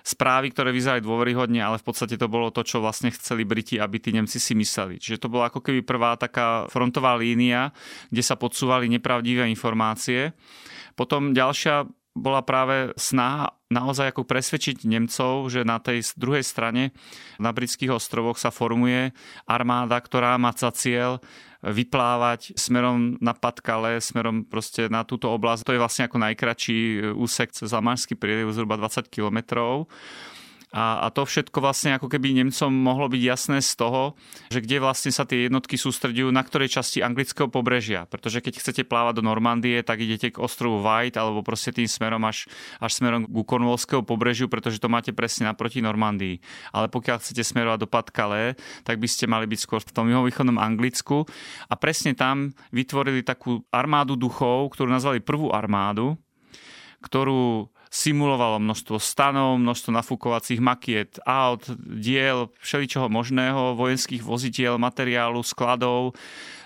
správy, 0.03 0.51
ktoré 0.51 0.75
vyzerali 0.75 1.03
dôveryhodne, 1.03 1.63
ale 1.63 1.79
v 1.79 1.87
podstate 1.87 2.19
to 2.19 2.27
bolo 2.27 2.51
to, 2.51 2.67
čo 2.67 2.83
vlastne 2.83 3.15
chceli 3.15 3.47
Briti, 3.47 3.79
aby 3.79 3.97
tí 4.03 4.11
Nemci 4.11 4.43
si 4.43 4.53
mysleli. 4.59 4.99
Čiže 4.99 5.27
to 5.27 5.33
bola 5.33 5.49
ako 5.49 5.63
keby 5.63 5.87
prvá 5.87 6.19
taká 6.19 6.67
frontová 6.69 7.15
línia, 7.17 7.71
kde 8.11 8.23
sa 8.23 8.35
podsúvali 8.35 8.91
nepravdivé 8.91 9.47
informácie. 9.49 10.35
Potom 10.99 11.33
ďalšia 11.33 11.89
bola 12.13 12.45
práve 12.45 12.93
snaha 13.01 13.57
naozaj 13.73 14.13
ako 14.13 14.29
presvedčiť 14.29 14.85
Nemcov, 14.85 15.49
že 15.49 15.65
na 15.65 15.81
tej 15.81 16.05
druhej 16.21 16.45
strane 16.45 16.93
na 17.41 17.57
britských 17.57 17.97
ostrovoch 17.97 18.37
sa 18.37 18.53
formuje 18.53 19.17
armáda, 19.49 19.97
ktorá 19.97 20.37
má 20.37 20.53
za 20.53 20.69
cieľ 20.77 21.25
vyplávať 21.63 22.59
smerom 22.59 23.17
na 23.23 23.33
Patkale, 23.33 24.03
smerom 24.03 24.43
proste 24.43 24.91
na 24.91 25.07
túto 25.07 25.31
oblasť. 25.31 25.63
To 25.63 25.75
je 25.75 25.83
vlastne 25.83 26.11
ako 26.11 26.19
najkračší 26.19 26.79
úsek 27.15 27.55
cez 27.55 27.71
Lamanský 27.71 28.19
prieliv, 28.19 28.51
zhruba 28.51 28.75
20 28.75 29.07
kilometrov. 29.07 29.87
A, 30.73 31.05
a 31.05 31.13
to 31.13 31.29
všetko 31.29 31.61
vlastne 31.61 32.01
ako 32.01 32.09
keby 32.09 32.33
Nemcom 32.33 32.73
mohlo 32.73 33.13
byť 33.13 33.23
jasné 33.23 33.61
z 33.61 33.77
toho, 33.77 34.17
že 34.49 34.65
kde 34.65 34.81
vlastne 34.81 35.13
sa 35.13 35.29
tie 35.29 35.47
jednotky 35.47 35.77
sústredujú, 35.77 36.33
na 36.33 36.41
ktorej 36.41 36.73
časti 36.73 37.05
anglického 37.05 37.53
pobrežia. 37.53 38.09
Pretože 38.09 38.41
keď 38.41 38.57
chcete 38.57 38.83
plávať 38.89 39.21
do 39.21 39.29
Normandie, 39.29 39.85
tak 39.85 40.01
idete 40.01 40.33
k 40.33 40.41
ostrovu 40.41 40.81
White 40.81 41.21
alebo 41.21 41.45
proste 41.45 41.77
tým 41.77 41.85
smerom 41.85 42.25
až, 42.25 42.49
až 42.81 42.91
smerom 42.97 43.29
ku 43.29 43.45
Cornwallského 43.45 44.01
pobrežiu, 44.01 44.49
pretože 44.49 44.81
to 44.81 44.89
máte 44.89 45.13
presne 45.13 45.53
naproti 45.53 45.85
Normandii. 45.85 46.41
Ale 46.73 46.89
pokiaľ 46.89 47.21
chcete 47.21 47.45
smerovať 47.45 47.79
do 47.85 47.89
Patkale, 47.93 48.57
tak 48.89 48.97
by 48.97 49.09
ste 49.13 49.29
mali 49.29 49.45
byť 49.45 49.61
skôr 49.61 49.85
v 49.85 49.93
tom 49.93 50.09
juhovýchodnom 50.09 50.57
Anglicku. 50.57 51.29
A 51.69 51.77
presne 51.77 52.17
tam 52.17 52.57
vytvorili 52.73 53.21
takú 53.21 53.61
armádu 53.69 54.17
duchov, 54.17 54.73
ktorú 54.73 54.89
nazvali 54.89 55.21
prvú 55.21 55.53
armádu, 55.53 56.17
ktorú 57.05 57.69
simulovalo 57.93 58.57
množstvo 58.57 58.97
stanov, 58.97 59.61
množstvo 59.61 59.93
nafúkovacích 59.93 60.65
makiet, 60.65 61.21
aut, 61.29 61.69
diel, 61.77 62.49
všeličoho 62.65 63.13
možného, 63.13 63.77
vojenských 63.77 64.25
vozidiel, 64.25 64.81
materiálu, 64.81 65.45
skladov, 65.45 66.17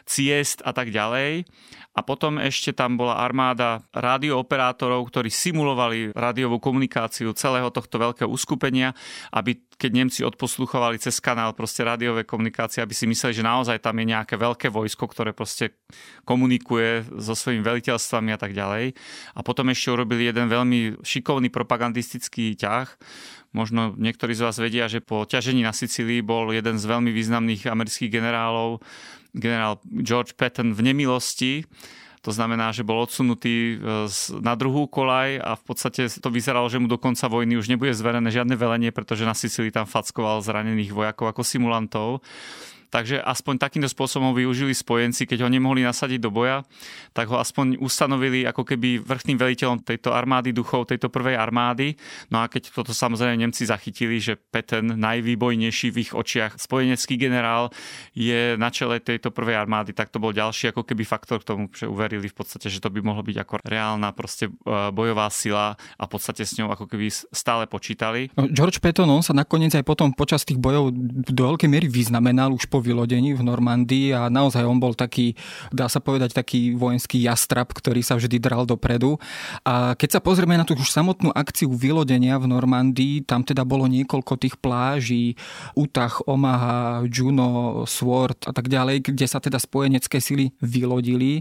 ciest 0.06 0.62
a 0.62 0.70
tak 0.70 0.94
ďalej. 0.94 1.44
A 1.96 2.04
potom 2.04 2.36
ešte 2.36 2.76
tam 2.76 3.00
bola 3.00 3.16
armáda 3.24 3.80
radiooperátorov, 3.96 5.08
ktorí 5.08 5.32
simulovali 5.32 6.12
rádiovú 6.12 6.60
komunikáciu 6.60 7.32
celého 7.32 7.72
tohto 7.72 7.96
veľkého 7.96 8.28
uskupenia, 8.28 8.92
aby 9.32 9.56
keď 9.80 9.90
Nemci 9.92 10.20
odposluchovali 10.20 11.00
cez 11.00 11.20
kanál 11.24 11.56
proste 11.56 11.84
rádiové 11.84 12.28
komunikácie, 12.28 12.84
aby 12.84 12.92
si 12.92 13.08
mysleli, 13.08 13.40
že 13.40 13.44
naozaj 13.44 13.80
tam 13.80 13.96
je 13.96 14.12
nejaké 14.12 14.36
veľké 14.36 14.68
vojsko, 14.68 15.08
ktoré 15.08 15.32
proste 15.32 15.72
komunikuje 16.28 17.08
so 17.16 17.32
svojimi 17.32 17.64
veliteľstvami 17.64 18.30
a 18.32 18.38
tak 18.40 18.52
ďalej. 18.52 18.92
A 19.32 19.40
potom 19.40 19.72
ešte 19.72 19.88
urobili 19.88 20.28
jeden 20.28 20.52
veľmi 20.52 21.00
šikovný 21.00 21.48
propagandistický 21.48 22.60
ťah. 22.60 22.92
Možno 23.56 23.96
niektorí 23.96 24.36
z 24.36 24.44
vás 24.44 24.60
vedia, 24.60 24.84
že 24.84 25.00
po 25.00 25.24
ťažení 25.24 25.64
na 25.64 25.72
Sicílii 25.72 26.20
bol 26.20 26.52
jeden 26.52 26.76
z 26.76 26.84
veľmi 26.84 27.08
významných 27.08 27.72
amerických 27.72 28.20
generálov 28.20 28.84
generál 29.36 29.78
George 30.00 30.32
Patton 30.34 30.72
v 30.72 30.80
nemilosti. 30.80 31.68
To 32.24 32.34
znamená, 32.34 32.74
že 32.74 32.82
bol 32.82 33.06
odsunutý 33.06 33.78
e, 33.78 34.10
na 34.42 34.58
druhú 34.58 34.90
kolaj 34.90 35.38
a 35.38 35.54
v 35.54 35.62
podstate 35.62 36.10
to 36.10 36.26
vyzeralo, 36.26 36.66
že 36.66 36.82
mu 36.82 36.90
do 36.90 36.98
konca 36.98 37.30
vojny 37.30 37.54
už 37.54 37.70
nebude 37.70 37.94
zverené 37.94 38.34
žiadne 38.34 38.58
velenie, 38.58 38.90
pretože 38.90 39.22
na 39.22 39.30
Sicílii 39.30 39.70
tam 39.70 39.86
fackoval 39.86 40.42
zranených 40.42 40.90
vojakov 40.90 41.30
ako 41.30 41.46
simulantov. 41.46 42.26
Takže 42.88 43.20
aspoň 43.20 43.58
takýmto 43.58 43.90
spôsobom 43.90 44.32
využili 44.32 44.72
spojenci, 44.72 45.26
keď 45.26 45.46
ho 45.46 45.50
nemohli 45.50 45.82
nasadiť 45.82 46.20
do 46.22 46.30
boja, 46.30 46.62
tak 47.12 47.28
ho 47.28 47.36
aspoň 47.36 47.80
ustanovili 47.82 48.46
ako 48.46 48.62
keby 48.62 49.02
vrchným 49.02 49.38
veliteľom 49.38 49.82
tejto 49.82 50.14
armády 50.14 50.54
duchov, 50.54 50.88
tejto 50.88 51.10
prvej 51.10 51.36
armády. 51.36 51.98
No 52.30 52.40
a 52.42 52.46
keď 52.46 52.70
toto 52.72 52.94
samozrejme 52.94 53.36
Nemci 53.36 53.66
zachytili, 53.66 54.22
že 54.22 54.38
Peten, 54.38 54.96
najvýbojnejší 54.96 55.88
v 55.92 56.00
ich 56.06 56.12
očiach 56.14 56.56
spojenecký 56.56 57.18
generál, 57.18 57.74
je 58.16 58.54
na 58.56 58.70
čele 58.70 59.02
tejto 59.02 59.34
prvej 59.34 59.58
armády, 59.58 59.92
tak 59.92 60.08
to 60.08 60.22
bol 60.22 60.30
ďalší 60.30 60.70
ako 60.72 60.86
keby 60.86 61.02
faktor 61.04 61.42
k 61.42 61.48
tomu, 61.48 61.62
že 61.72 61.90
uverili 61.90 62.30
v 62.30 62.36
podstate, 62.36 62.70
že 62.70 62.80
to 62.80 62.88
by 62.88 63.02
mohlo 63.02 63.22
byť 63.26 63.36
ako 63.42 63.54
reálna 63.66 64.10
proste 64.14 64.48
e, 64.48 64.52
bojová 64.94 65.28
sila 65.28 65.74
a 65.76 66.02
v 66.06 66.10
podstate 66.10 66.46
s 66.46 66.56
ňou 66.56 66.72
ako 66.72 66.88
keby 66.88 67.10
stále 67.12 67.68
počítali. 67.68 68.32
No, 68.38 68.48
George 68.48 68.80
Patton, 68.80 69.08
on 69.10 69.24
sa 69.24 69.36
nakoniec 69.36 69.74
aj 69.74 69.84
potom 69.84 70.12
počas 70.14 70.46
tých 70.46 70.56
bojov 70.56 70.94
do 71.26 71.42
veľkej 71.52 71.68
miery 71.68 71.86
vyznamenal 71.90 72.54
už 72.54 72.68
po 72.70 72.75
vylodení 72.80 73.34
v 73.34 73.42
Normandii 73.42 74.14
a 74.16 74.32
naozaj 74.32 74.64
on 74.64 74.80
bol 74.80 74.94
taký, 74.94 75.34
dá 75.74 75.90
sa 75.90 75.98
povedať, 75.98 76.36
taký 76.36 76.76
vojenský 76.76 77.20
jastrab, 77.24 77.68
ktorý 77.72 78.00
sa 78.04 78.14
vždy 78.14 78.36
dral 78.38 78.68
dopredu. 78.68 79.18
A 79.66 79.98
keď 79.98 80.18
sa 80.18 80.20
pozrieme 80.22 80.54
na 80.54 80.64
tú 80.64 80.76
už 80.76 80.92
samotnú 80.92 81.32
akciu 81.32 81.72
vylodenia 81.72 82.36
v 82.36 82.52
Normandii, 82.52 83.24
tam 83.24 83.40
teda 83.40 83.64
bolo 83.64 83.88
niekoľko 83.88 84.36
tých 84.36 84.60
pláží, 84.60 85.34
Utah, 85.72 86.12
Omaha, 86.28 87.08
Juno, 87.08 87.82
Sword 87.88 88.44
a 88.44 88.52
tak 88.52 88.68
ďalej, 88.68 89.08
kde 89.08 89.26
sa 89.26 89.40
teda 89.40 89.56
spojenecké 89.56 90.20
sily 90.20 90.52
vylodili. 90.60 91.40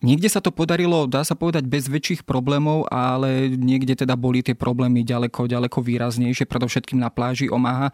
Niekde 0.00 0.32
sa 0.32 0.40
to 0.40 0.48
podarilo, 0.48 1.04
dá 1.04 1.20
sa 1.22 1.36
povedať, 1.36 1.68
bez 1.68 1.92
väčších 1.92 2.24
problémov, 2.24 2.88
ale 2.88 3.52
niekde 3.52 3.92
teda 4.00 4.16
boli 4.16 4.40
tie 4.40 4.56
problémy 4.56 5.04
ďaleko, 5.04 5.44
ďaleko 5.44 5.78
výraznejšie, 5.84 6.48
predovšetkým 6.48 6.96
na 6.96 7.12
pláži 7.12 7.52
Omaha. 7.52 7.92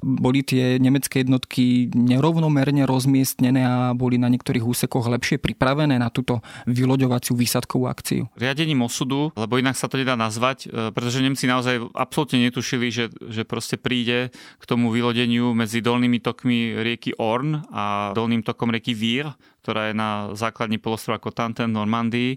Boli 0.00 0.46
tie 0.46 0.78
nemecké 0.78 1.26
jednotky 1.26 1.90
nerozumné 1.92 2.27
rovnomerne 2.28 2.84
rozmiestnené 2.84 3.64
a 3.64 3.96
boli 3.96 4.20
na 4.20 4.28
niektorých 4.28 4.60
úsekoch 4.60 5.08
lepšie 5.08 5.40
pripravené 5.40 5.96
na 5.96 6.12
túto 6.12 6.44
vyloďovaciu 6.68 7.32
výsadkovú 7.32 7.88
akciu? 7.88 8.28
Riadením 8.36 8.84
osudu, 8.84 9.32
lebo 9.32 9.56
inak 9.56 9.80
sa 9.80 9.88
to 9.88 9.96
nedá 9.96 10.12
nazvať, 10.12 10.68
e, 10.68 10.92
pretože 10.92 11.24
Nemci 11.24 11.48
naozaj 11.48 11.88
absolútne 11.96 12.44
netušili, 12.44 12.92
že, 12.92 13.08
že 13.32 13.48
proste 13.48 13.80
príde 13.80 14.28
k 14.60 14.64
tomu 14.68 14.92
vylodeniu 14.92 15.56
medzi 15.56 15.80
dolnými 15.80 16.20
tokmi 16.20 16.76
rieky 16.76 17.16
Orn 17.16 17.64
a 17.72 18.12
dolným 18.12 18.44
tokom 18.44 18.68
rieky 18.68 18.92
Vír, 18.92 19.32
ktorá 19.64 19.88
je 19.88 19.94
na 19.96 20.10
základni 20.36 20.76
polostrova 20.76 21.16
Cotentin 21.16 21.72
v 21.72 21.78
Normandii 21.80 22.32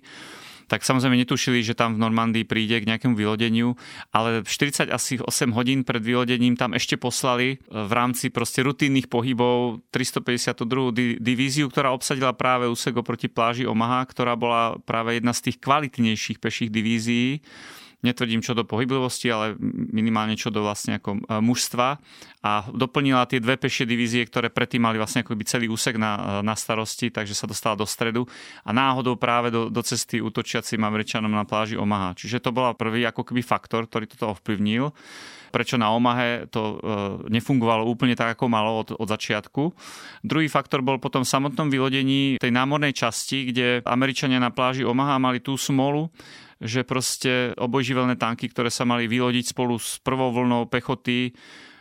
tak 0.71 0.87
samozrejme 0.87 1.19
netušili, 1.19 1.59
že 1.67 1.75
tam 1.75 1.99
v 1.99 2.07
Normandii 2.07 2.47
príde 2.47 2.79
k 2.79 2.87
nejakému 2.87 3.11
vylodeniu, 3.11 3.75
ale 4.15 4.47
40 4.47 4.87
asi 4.87 5.19
8 5.19 5.51
hodín 5.51 5.83
pred 5.83 5.99
vylodením 5.99 6.55
tam 6.55 6.71
ešte 6.71 6.95
poslali 6.95 7.59
e, 7.59 7.67
v 7.67 7.91
rámci 7.91 8.31
proste 8.31 8.63
rutinných 8.63 9.11
pohybov 9.11 9.83
352. 9.91 11.19
divíziu, 11.19 11.67
ktorá 11.67 11.91
obsadila 11.91 12.31
práve 12.31 12.71
úsek 12.71 12.95
oproti 12.95 13.27
pláži 13.27 13.67
Omaha, 13.67 14.07
ktorá 14.07 14.39
bola 14.39 14.79
práve 14.87 15.19
jedna 15.19 15.35
z 15.35 15.51
tých 15.51 15.59
kvalitnejších 15.59 16.39
peších 16.39 16.71
divízií 16.71 17.43
netvrdím 18.01 18.41
čo 18.41 18.57
do 18.57 18.65
pohyblivosti, 18.65 19.29
ale 19.29 19.57
minimálne 19.93 20.33
čo 20.33 20.49
do 20.49 20.65
vlastne 20.65 20.97
ako 20.97 21.17
e, 21.17 21.19
mužstva 21.41 21.87
a 22.41 22.51
doplnila 22.73 23.29
tie 23.29 23.37
dve 23.37 23.57
pešie 23.57 23.85
divízie, 23.85 24.25
ktoré 24.25 24.49
predtým 24.49 24.81
mali 24.81 24.97
vlastne 24.97 25.21
ako 25.21 25.37
celý 25.45 25.69
úsek 25.69 25.97
na, 26.01 26.41
e, 26.41 26.45
na 26.45 26.57
starosti, 26.57 27.13
takže 27.13 27.37
sa 27.37 27.45
dostala 27.45 27.77
do 27.77 27.85
stredu 27.85 28.25
a 28.65 28.69
náhodou 28.73 29.15
práve 29.17 29.53
do, 29.53 29.69
do 29.69 29.81
cesty 29.85 30.17
útočiacim 30.19 30.81
Američanom 30.81 31.31
na 31.31 31.45
pláži 31.45 31.77
Omaha. 31.77 32.17
Čiže 32.17 32.41
to 32.41 32.49
bola 32.49 32.73
prvý 32.73 33.05
ako 33.05 33.21
keby 33.21 33.45
faktor, 33.45 33.85
ktorý 33.85 34.09
toto 34.09 34.33
ovplyvnil 34.33 34.89
prečo 35.51 35.75
na 35.75 35.91
Omahe 35.91 36.47
to 36.47 36.61
e, 36.63 36.75
nefungovalo 37.27 37.83
úplne 37.83 38.15
tak, 38.15 38.39
ako 38.39 38.47
malo 38.47 38.87
od, 38.87 38.95
od 38.95 39.07
začiatku. 39.11 39.75
Druhý 40.23 40.47
faktor 40.47 40.79
bol 40.79 40.97
potom 40.97 41.27
v 41.27 41.29
samotnom 41.29 41.67
vylodení 41.67 42.39
tej 42.39 42.49
námornej 42.55 42.95
časti, 42.95 43.51
kde 43.51 43.83
Američania 43.83 44.39
na 44.39 44.49
pláži 44.49 44.87
Omaha 44.87 45.19
mali 45.19 45.43
tú 45.43 45.59
smolu, 45.59 46.07
že 46.61 46.85
proste 46.85 47.57
obojživelné 47.57 48.15
tanky, 48.15 48.47
ktoré 48.47 48.69
sa 48.69 48.85
mali 48.85 49.09
vylodiť 49.09 49.51
spolu 49.57 49.81
s 49.81 49.97
prvou 49.97 50.29
vlnou 50.29 50.69
pechoty, 50.69 51.33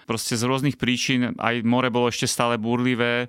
proste 0.08 0.34
z 0.34 0.42
rôznych 0.48 0.80
príčin, 0.80 1.36
aj 1.36 1.62
more 1.62 1.92
bolo 1.92 2.08
ešte 2.08 2.26
stále 2.26 2.56
búrlivé, 2.56 3.28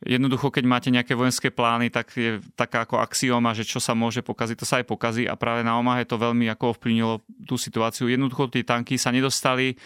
Jednoducho, 0.00 0.48
keď 0.48 0.64
máte 0.64 0.88
nejaké 0.88 1.12
vojenské 1.12 1.52
plány, 1.52 1.92
tak 1.92 2.16
je 2.16 2.40
taká 2.56 2.88
ako 2.88 3.04
axioma, 3.04 3.52
že 3.52 3.68
čo 3.68 3.84
sa 3.84 3.92
môže 3.92 4.24
pokaziť, 4.24 4.56
to 4.56 4.64
sa 4.64 4.80
aj 4.80 4.88
pokazí. 4.88 5.28
A 5.28 5.36
práve 5.36 5.60
na 5.60 5.76
Omahe 5.76 6.08
to 6.08 6.16
veľmi 6.16 6.48
ako 6.48 6.72
ovplyvnilo 6.72 7.20
tú 7.44 7.60
situáciu. 7.60 8.08
Jednoducho 8.08 8.48
tie 8.48 8.64
tanky 8.64 8.96
sa 8.96 9.12
nedostali 9.12 9.76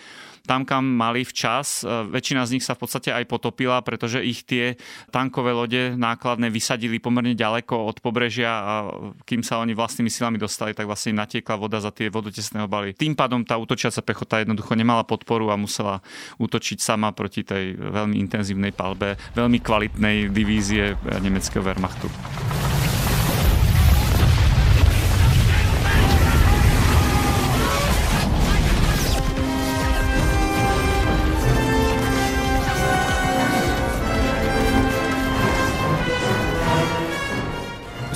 tam, 0.45 0.69
kam 0.69 0.85
mali 0.85 1.25
včas. 1.25 1.83
E, 1.83 2.09
väčšina 2.09 2.45
z 2.45 2.53
nich 2.57 2.65
sa 2.65 2.77
v 2.77 2.85
podstate 2.85 3.11
aj 3.11 3.25
potopila, 3.25 3.81
pretože 3.81 4.21
ich 4.21 4.45
tie 4.45 4.77
tankové 5.09 5.57
lode 5.57 5.97
nákladné 5.97 6.53
vysadili 6.53 7.01
pomerne 7.01 7.33
ďaleko 7.33 7.89
od 7.89 7.97
pobrežia 8.05 8.53
a 8.53 8.75
kým 9.25 9.41
sa 9.41 9.61
oni 9.65 9.73
vlastnými 9.73 10.13
silami 10.13 10.37
dostali, 10.37 10.77
tak 10.77 10.85
vlastne 10.85 11.17
natiekla 11.17 11.57
voda 11.57 11.81
za 11.81 11.91
tie 11.91 12.13
vodotesné 12.13 12.65
obaly. 12.69 12.93
Tým 12.93 13.17
pádom 13.17 13.43
tá 13.43 13.57
útočiaca 13.57 14.05
pechota 14.05 14.45
jednoducho 14.45 14.77
nemala 14.77 15.03
podporu 15.03 15.49
a 15.49 15.57
musela 15.57 16.05
útočiť 16.37 16.79
sama 16.79 17.17
proti 17.17 17.43
tej 17.43 17.75
veľmi 17.75 18.21
intenzívnej 18.21 18.77
palbe, 18.77 19.17
veľmi 19.33 19.59
kvalitnej 19.65 20.29
divízie 20.29 20.95
nemeckého 21.21 21.65
Wehrmachtu. 21.65 22.13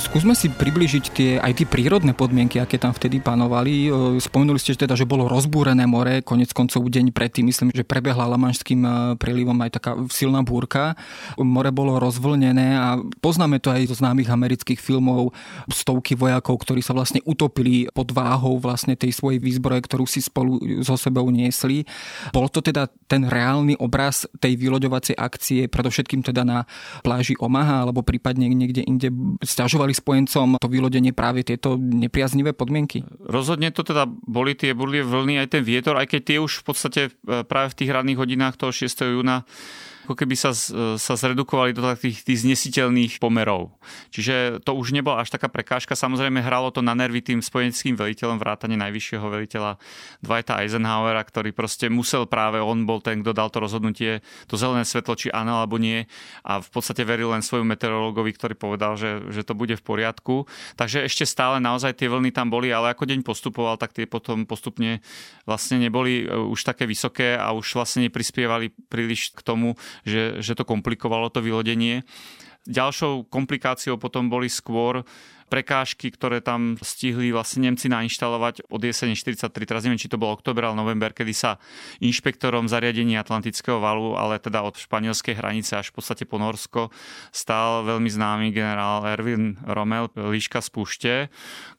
Skúsme 0.09 0.33
si 0.33 0.49
približiť 0.49 1.05
tie, 1.13 1.31
aj 1.37 1.53
tie 1.53 1.69
prírodné 1.69 2.17
podmienky, 2.17 2.57
aké 2.57 2.81
tam 2.81 2.97
vtedy 2.97 3.21
panovali. 3.21 3.93
Spomenuli 4.17 4.57
ste 4.57 4.73
teda, 4.73 4.97
že 4.97 5.05
bolo 5.05 5.29
rozbúrené 5.29 5.85
more, 5.85 6.25
konec 6.25 6.49
koncov 6.49 6.81
deň 6.89 7.13
predtým, 7.13 7.45
myslím, 7.45 7.69
že 7.69 7.85
prebehla 7.85 8.25
Lamanšským 8.25 8.81
e, 8.81 8.89
prílivom 9.21 9.53
aj 9.61 9.77
taká 9.77 9.93
silná 10.09 10.41
búrka. 10.41 10.97
More 11.37 11.69
bolo 11.69 12.01
rozvlnené 12.01 12.73
a 12.73 12.97
poznáme 13.21 13.61
to 13.61 13.69
aj 13.69 13.85
zo 13.85 14.01
známych 14.01 14.33
amerických 14.33 14.81
filmov, 14.81 15.29
stovky 15.69 16.17
vojakov, 16.17 16.57
ktorí 16.57 16.81
sa 16.81 16.97
vlastne 16.97 17.21
utopili 17.29 17.85
pod 17.93 18.09
váhou 18.09 18.57
vlastne 18.57 18.97
tej 18.97 19.13
svojej 19.13 19.37
výzbroje, 19.37 19.85
ktorú 19.85 20.09
si 20.09 20.25
spolu 20.25 20.57
so 20.81 20.97
sebou 20.97 21.29
niesli. 21.29 21.85
Bol 22.33 22.49
to 22.49 22.65
teda 22.65 22.89
ten 23.05 23.29
reálny 23.29 23.77
obraz 23.77 24.25
tej 24.41 24.57
vyloďovacej 24.57 25.13
akcie, 25.13 25.69
predovšetkým 25.69 26.25
teda 26.25 26.41
na 26.41 26.65
pláži 27.05 27.37
Omaha 27.37 27.85
alebo 27.85 28.01
prípadne 28.01 28.49
niekde 28.49 28.81
inde. 28.81 29.13
Sťažovali 29.45 29.98
spojencom 29.99 30.57
to 30.57 30.67
vylodenie 30.71 31.11
práve 31.11 31.43
tieto 31.43 31.75
nepriaznivé 31.77 32.55
podmienky? 32.55 33.03
Rozhodne 33.19 33.69
to 33.75 33.83
teda 33.83 34.07
boli 34.07 34.55
tie 34.55 34.71
burlie 34.71 35.03
vlny, 35.03 35.43
aj 35.43 35.59
ten 35.59 35.63
vietor, 35.63 35.99
aj 35.99 36.07
keď 36.09 36.21
tie 36.23 36.37
už 36.39 36.61
v 36.61 36.63
podstate 36.63 37.01
e, 37.07 37.43
práve 37.43 37.75
v 37.75 37.77
tých 37.83 37.91
ranných 37.91 38.19
hodinách 38.19 38.55
toho 38.55 38.71
6. 38.71 39.19
júna 39.19 39.43
ako 40.09 40.25
keby 40.25 40.33
sa, 40.33 40.57
sa 40.97 41.13
zredukovali 41.13 41.77
do 41.77 41.85
takých 41.85 42.25
tých 42.25 42.41
znesiteľných 42.41 43.21
pomerov. 43.21 43.77
Čiže 44.09 44.65
to 44.65 44.73
už 44.73 44.89
nebola 44.89 45.21
až 45.21 45.29
taká 45.29 45.53
prekážka. 45.53 45.93
Samozrejme 45.93 46.41
hralo 46.41 46.73
to 46.73 46.81
na 46.81 46.97
nervy 46.97 47.21
tým 47.21 47.45
spojenským 47.45 47.93
veliteľom, 47.93 48.41
vrátane 48.41 48.73
najvyššieho 48.73 49.21
veliteľa 49.21 49.77
Dwighta 50.25 50.65
Eisenhowera, 50.65 51.21
ktorý 51.21 51.53
proste 51.53 51.93
musel 51.93 52.25
práve, 52.25 52.57
on 52.57 52.89
bol 52.89 53.05
ten, 53.05 53.21
kto 53.21 53.37
dal 53.37 53.53
to 53.53 53.61
rozhodnutie, 53.61 54.25
to 54.49 54.57
zelené 54.57 54.81
svetlo, 54.81 55.13
či 55.13 55.29
áno 55.29 55.61
alebo 55.61 55.77
nie. 55.77 56.09
A 56.41 56.57
v 56.57 56.69
podstate 56.73 57.05
veril 57.05 57.29
len 57.29 57.45
svojmu 57.45 57.69
meteorologovi, 57.69 58.33
ktorý 58.33 58.57
povedal, 58.57 58.97
že, 58.97 59.29
že 59.29 59.45
to 59.45 59.53
bude 59.53 59.77
v 59.77 59.83
poriadku. 59.85 60.49
Takže 60.73 61.05
ešte 61.05 61.29
stále 61.29 61.61
naozaj 61.61 62.01
tie 62.01 62.09
vlny 62.09 62.33
tam 62.33 62.49
boli, 62.49 62.73
ale 62.73 62.97
ako 62.97 63.05
deň 63.05 63.21
postupoval, 63.21 63.77
tak 63.77 63.93
tie 63.93 64.09
potom 64.09 64.49
postupne 64.49 65.05
vlastne 65.45 65.77
neboli 65.77 66.25
e, 66.25 66.33
už 66.33 66.65
také 66.65 66.89
vysoké 66.89 67.37
a 67.37 67.53
už 67.53 67.77
vlastne 67.77 68.09
neprispievali 68.09 68.73
príliš 68.89 69.37
k 69.37 69.45
tomu, 69.45 69.77
že, 70.03 70.39
že 70.43 70.53
to 70.55 70.67
komplikovalo 70.67 71.31
to 71.31 71.43
vylodenie. 71.43 72.03
Ďalšou 72.69 73.31
komplikáciou 73.31 73.95
potom 73.95 74.27
boli 74.27 74.51
skôr 74.51 75.07
prekážky, 75.49 76.13
ktoré 76.13 76.39
tam 76.39 76.77
stihli 76.79 77.33
vlastne 77.33 77.65
Nemci 77.65 77.89
nainštalovať 77.89 78.69
od 78.69 78.81
jesene 78.85 79.17
43, 79.17 79.49
teraz 79.65 79.81
neviem, 79.83 79.97
či 79.97 80.07
to 80.07 80.21
bol 80.21 80.29
oktober 80.29 80.69
alebo 80.69 80.85
november, 80.85 81.09
kedy 81.11 81.33
sa 81.33 81.57
inšpektorom 81.99 82.69
zariadení 82.69 83.17
Atlantického 83.17 83.81
valu, 83.81 84.13
ale 84.13 84.37
teda 84.37 84.61
od 84.61 84.77
španielskej 84.77 85.35
hranice 85.41 85.81
až 85.81 85.89
v 85.89 85.99
podstate 85.99 86.23
po 86.29 86.37
Norsko, 86.37 86.93
stál 87.33 87.83
veľmi 87.89 88.07
známy 88.07 88.53
generál 88.53 89.01
Erwin 89.09 89.57
Rommel, 89.65 90.13
líška 90.13 90.61
z 90.61 90.69
Pušte, 90.69 91.13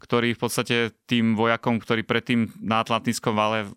ktorý 0.02 0.34
v 0.34 0.40
podstate 0.42 0.76
tým 1.06 1.38
vojakom, 1.38 1.78
ktorí 1.78 2.02
predtým 2.02 2.50
na 2.58 2.82
Atlantickom 2.82 3.38
vale 3.38 3.70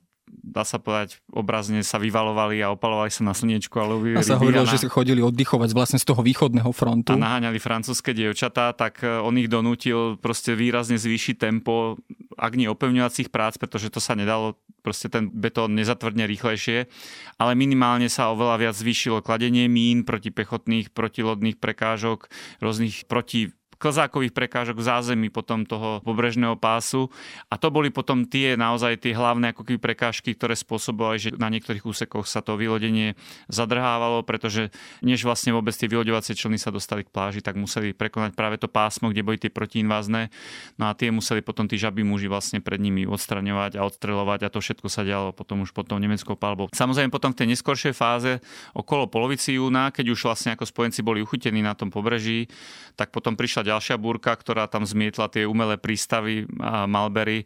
dá 0.43 0.67
sa 0.67 0.75
povedať, 0.75 1.23
obrazne 1.31 1.79
sa 1.87 1.95
vyvalovali 1.95 2.59
a 2.59 2.75
opalovali 2.75 3.07
sa 3.07 3.23
na 3.23 3.31
slniečku 3.31 3.79
a 3.79 3.87
lovili 3.87 4.19
A 4.19 4.27
sa 4.27 4.35
hovorilo, 4.35 4.67
že 4.67 4.83
si 4.83 4.91
chodili 4.91 5.23
oddychovať 5.23 5.71
vlastne 5.71 5.97
z 5.97 6.05
toho 6.11 6.19
východného 6.19 6.67
frontu. 6.75 7.15
A 7.15 7.17
naháňali 7.17 7.63
francúzske 7.63 8.11
dievčatá, 8.11 8.75
tak 8.75 8.99
e, 9.01 9.23
on 9.23 9.39
ich 9.39 9.47
donútil 9.47 10.19
proste 10.19 10.51
výrazne 10.51 10.99
zvýšiť 10.99 11.35
tempo, 11.39 11.95
ak 12.35 12.59
nie 12.59 12.67
opevňovacích 12.67 13.31
prác, 13.31 13.55
pretože 13.55 13.87
to 13.87 14.03
sa 14.03 14.19
nedalo, 14.19 14.59
proste 14.83 15.07
ten 15.07 15.31
betón 15.31 15.79
nezatvrdne 15.79 16.27
rýchlejšie, 16.27 16.91
ale 17.39 17.51
minimálne 17.55 18.11
sa 18.11 18.35
oveľa 18.35 18.67
viac 18.67 18.75
zvýšilo 18.75 19.23
kladenie 19.23 19.71
mín 19.71 20.03
proti 20.03 20.27
pechotných, 20.27 20.91
protilodných 20.91 21.55
prekážok, 21.55 22.27
rôznych 22.59 23.07
proti 23.07 23.55
klzákových 23.83 24.31
prekážok 24.31 24.79
v 24.79 24.87
zázemí 24.87 25.27
potom 25.27 25.67
toho 25.67 25.99
pobrežného 26.07 26.55
pásu. 26.55 27.11
A 27.51 27.59
to 27.59 27.67
boli 27.67 27.91
potom 27.91 28.23
tie 28.23 28.55
naozaj 28.55 29.03
tie 29.03 29.11
hlavné 29.11 29.51
ako 29.51 29.67
keby 29.67 29.91
prekážky, 29.91 30.31
ktoré 30.31 30.55
spôsobovali, 30.55 31.19
že 31.19 31.29
na 31.35 31.51
niektorých 31.51 31.83
úsekoch 31.83 32.23
sa 32.23 32.39
to 32.39 32.55
vylodenie 32.55 33.19
zadrhávalo, 33.51 34.23
pretože 34.23 34.71
než 35.03 35.27
vlastne 35.27 35.51
vôbec 35.51 35.75
tie 35.75 35.91
vyloďovacie 35.91 36.31
člny 36.39 36.55
sa 36.55 36.71
dostali 36.71 37.03
k 37.03 37.11
pláži, 37.11 37.43
tak 37.43 37.59
museli 37.59 37.91
prekonať 37.91 38.39
práve 38.39 38.55
to 38.55 38.71
pásmo, 38.71 39.11
kde 39.11 39.27
boli 39.27 39.35
tie 39.35 39.51
protiinvázne. 39.51 40.31
No 40.79 40.87
a 40.87 40.95
tie 40.95 41.11
museli 41.11 41.43
potom 41.43 41.67
tí 41.67 41.75
žabí 41.75 42.07
muži 42.07 42.31
vlastne 42.31 42.63
pred 42.63 42.79
nimi 42.79 43.03
odstraňovať 43.03 43.75
a 43.75 43.83
odstreľovať 43.83 44.47
a 44.47 44.51
to 44.53 44.63
všetko 44.63 44.87
sa 44.87 45.03
dialo 45.03 45.35
potom 45.35 45.59
už 45.67 45.75
potom 45.75 45.99
nemeckou 45.99 46.39
palbou. 46.39 46.71
Samozrejme 46.71 47.11
potom 47.11 47.35
v 47.35 47.43
tej 47.43 47.47
neskoršej 47.51 47.91
fáze 47.91 48.39
okolo 48.71 49.11
polovici 49.11 49.59
júna, 49.59 49.91
keď 49.91 50.15
už 50.15 50.23
vlastne 50.23 50.55
ako 50.55 50.63
spojenci 50.63 51.03
boli 51.03 51.19
uchytení 51.19 51.59
na 51.59 51.75
tom 51.75 51.91
pobreží, 51.91 52.47
tak 52.93 53.09
potom 53.09 53.33
prišla 53.33 53.72
ďalšia 53.73 53.97
búrka, 53.97 54.37
ktorá 54.37 54.69
tam 54.69 54.85
zmietla 54.85 55.33
tie 55.33 55.49
umelé 55.49 55.81
prístavy 55.81 56.45
Malbery 56.61 57.43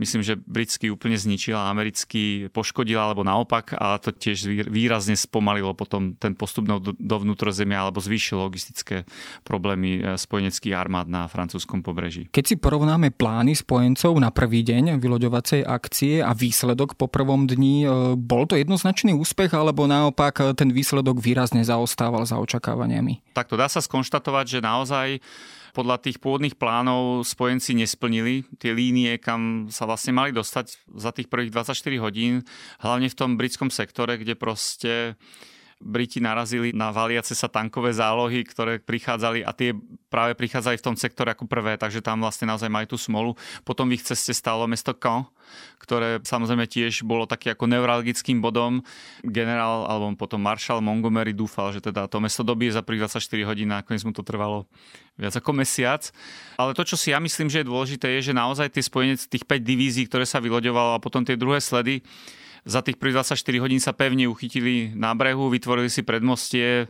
myslím, 0.00 0.24
že 0.24 0.40
britský 0.40 0.88
úplne 0.88 1.20
zničila, 1.20 1.68
americký 1.68 2.48
poškodila, 2.48 3.12
alebo 3.12 3.20
naopak, 3.20 3.76
a 3.76 4.00
to 4.00 4.16
tiež 4.16 4.48
výrazne 4.72 5.12
spomalilo 5.12 5.76
potom 5.76 6.16
ten 6.16 6.32
postup 6.32 6.64
do 6.80 7.16
vnútrozemia 7.20 7.84
alebo 7.84 8.00
zvýšilo 8.00 8.48
logistické 8.48 9.04
problémy 9.44 10.00
e, 10.00 10.16
spojeneckých 10.16 10.72
armád 10.72 11.12
na 11.12 11.28
francúzskom 11.28 11.84
pobreží. 11.84 12.32
Keď 12.32 12.44
si 12.48 12.56
porovnáme 12.56 13.12
plány 13.12 13.52
spojencov 13.52 14.16
na 14.16 14.32
prvý 14.32 14.64
deň 14.64 14.96
vyloďovacej 14.96 15.60
akcie 15.68 16.24
a 16.24 16.32
výsledok 16.32 16.96
po 16.96 17.12
prvom 17.12 17.44
dni, 17.44 17.84
e, 17.84 17.86
bol 18.16 18.48
to 18.48 18.56
jednoznačný 18.56 19.12
úspech, 19.12 19.52
alebo 19.52 19.84
naopak 19.84 20.40
e, 20.40 20.42
ten 20.56 20.72
výsledok 20.72 21.20
výrazne 21.20 21.60
zaostával 21.60 22.24
za 22.24 22.40
očakávaniami? 22.40 23.36
Takto 23.36 23.60
dá 23.60 23.68
sa 23.68 23.84
skonštatovať, 23.84 24.58
že 24.58 24.58
naozaj 24.64 25.08
podľa 25.72 26.02
tých 26.02 26.18
pôvodných 26.18 26.56
plánov 26.58 27.26
spojenci 27.26 27.76
nesplnili 27.78 28.46
tie 28.58 28.74
línie, 28.74 29.18
kam 29.18 29.70
sa 29.70 29.86
vlastne 29.86 30.14
mali 30.14 30.34
dostať 30.34 30.90
za 30.98 31.10
tých 31.10 31.30
prvých 31.30 31.54
24 31.54 32.04
hodín, 32.04 32.42
hlavne 32.82 33.08
v 33.10 33.18
tom 33.18 33.34
britskom 33.34 33.70
sektore, 33.70 34.18
kde 34.18 34.34
proste 34.34 34.92
Briti 35.80 36.20
narazili 36.20 36.76
na 36.76 36.92
valiace 36.92 37.32
sa 37.32 37.48
tankové 37.48 37.96
zálohy, 37.96 38.44
ktoré 38.44 38.84
prichádzali 38.84 39.40
a 39.40 39.56
tie 39.56 39.72
práve 40.12 40.36
prichádzali 40.36 40.76
v 40.76 40.84
tom 40.84 40.92
sektore 40.92 41.32
ako 41.32 41.48
prvé, 41.48 41.80
takže 41.80 42.04
tam 42.04 42.20
vlastne 42.20 42.52
naozaj 42.52 42.68
mali 42.68 42.84
tú 42.84 43.00
smolu. 43.00 43.32
Potom 43.64 43.88
ich 43.96 44.04
ceste 44.04 44.36
stalo 44.36 44.68
mesto 44.68 44.92
Caen, 44.92 45.24
ktoré 45.80 46.20
samozrejme 46.20 46.68
tiež 46.68 47.00
bolo 47.08 47.24
taký 47.24 47.56
ako 47.56 47.64
neuralgickým 47.64 48.44
bodom. 48.44 48.84
Generál 49.24 49.88
alebo 49.88 50.12
potom 50.20 50.44
maršal 50.44 50.84
Montgomery 50.84 51.32
dúfal, 51.32 51.72
že 51.72 51.80
teda 51.80 52.04
to 52.12 52.20
mesto 52.20 52.44
dobije 52.44 52.76
za 52.76 52.84
prvých 52.84 53.08
24 53.08 53.48
hodín 53.48 53.72
a 53.72 53.80
nakoniec 53.80 54.04
mu 54.04 54.12
to 54.12 54.20
trvalo 54.20 54.68
viac 55.16 55.32
ako 55.32 55.50
mesiac. 55.56 56.12
Ale 56.60 56.76
to, 56.76 56.84
čo 56.84 57.00
si 57.00 57.16
ja 57.16 57.18
myslím, 57.20 57.48
že 57.48 57.64
je 57.64 57.70
dôležité, 57.72 58.20
je, 58.20 58.32
že 58.32 58.34
naozaj 58.36 58.68
tie 58.68 58.84
spojenie 58.84 59.16
tých 59.16 59.48
5 59.48 59.64
divízií, 59.64 60.04
ktoré 60.04 60.28
sa 60.28 60.44
vyloďovalo 60.44 60.96
a 60.96 61.02
potom 61.02 61.24
tie 61.24 61.40
druhé 61.40 61.60
sledy, 61.60 62.04
za 62.64 62.80
tých 62.84 63.00
prvých 63.00 63.24
24 63.24 63.62
hodín 63.62 63.80
sa 63.80 63.96
pevne 63.96 64.28
uchytili 64.28 64.92
na 64.96 65.16
brehu, 65.16 65.48
vytvorili 65.48 65.88
si 65.88 66.04
predmostie, 66.04 66.88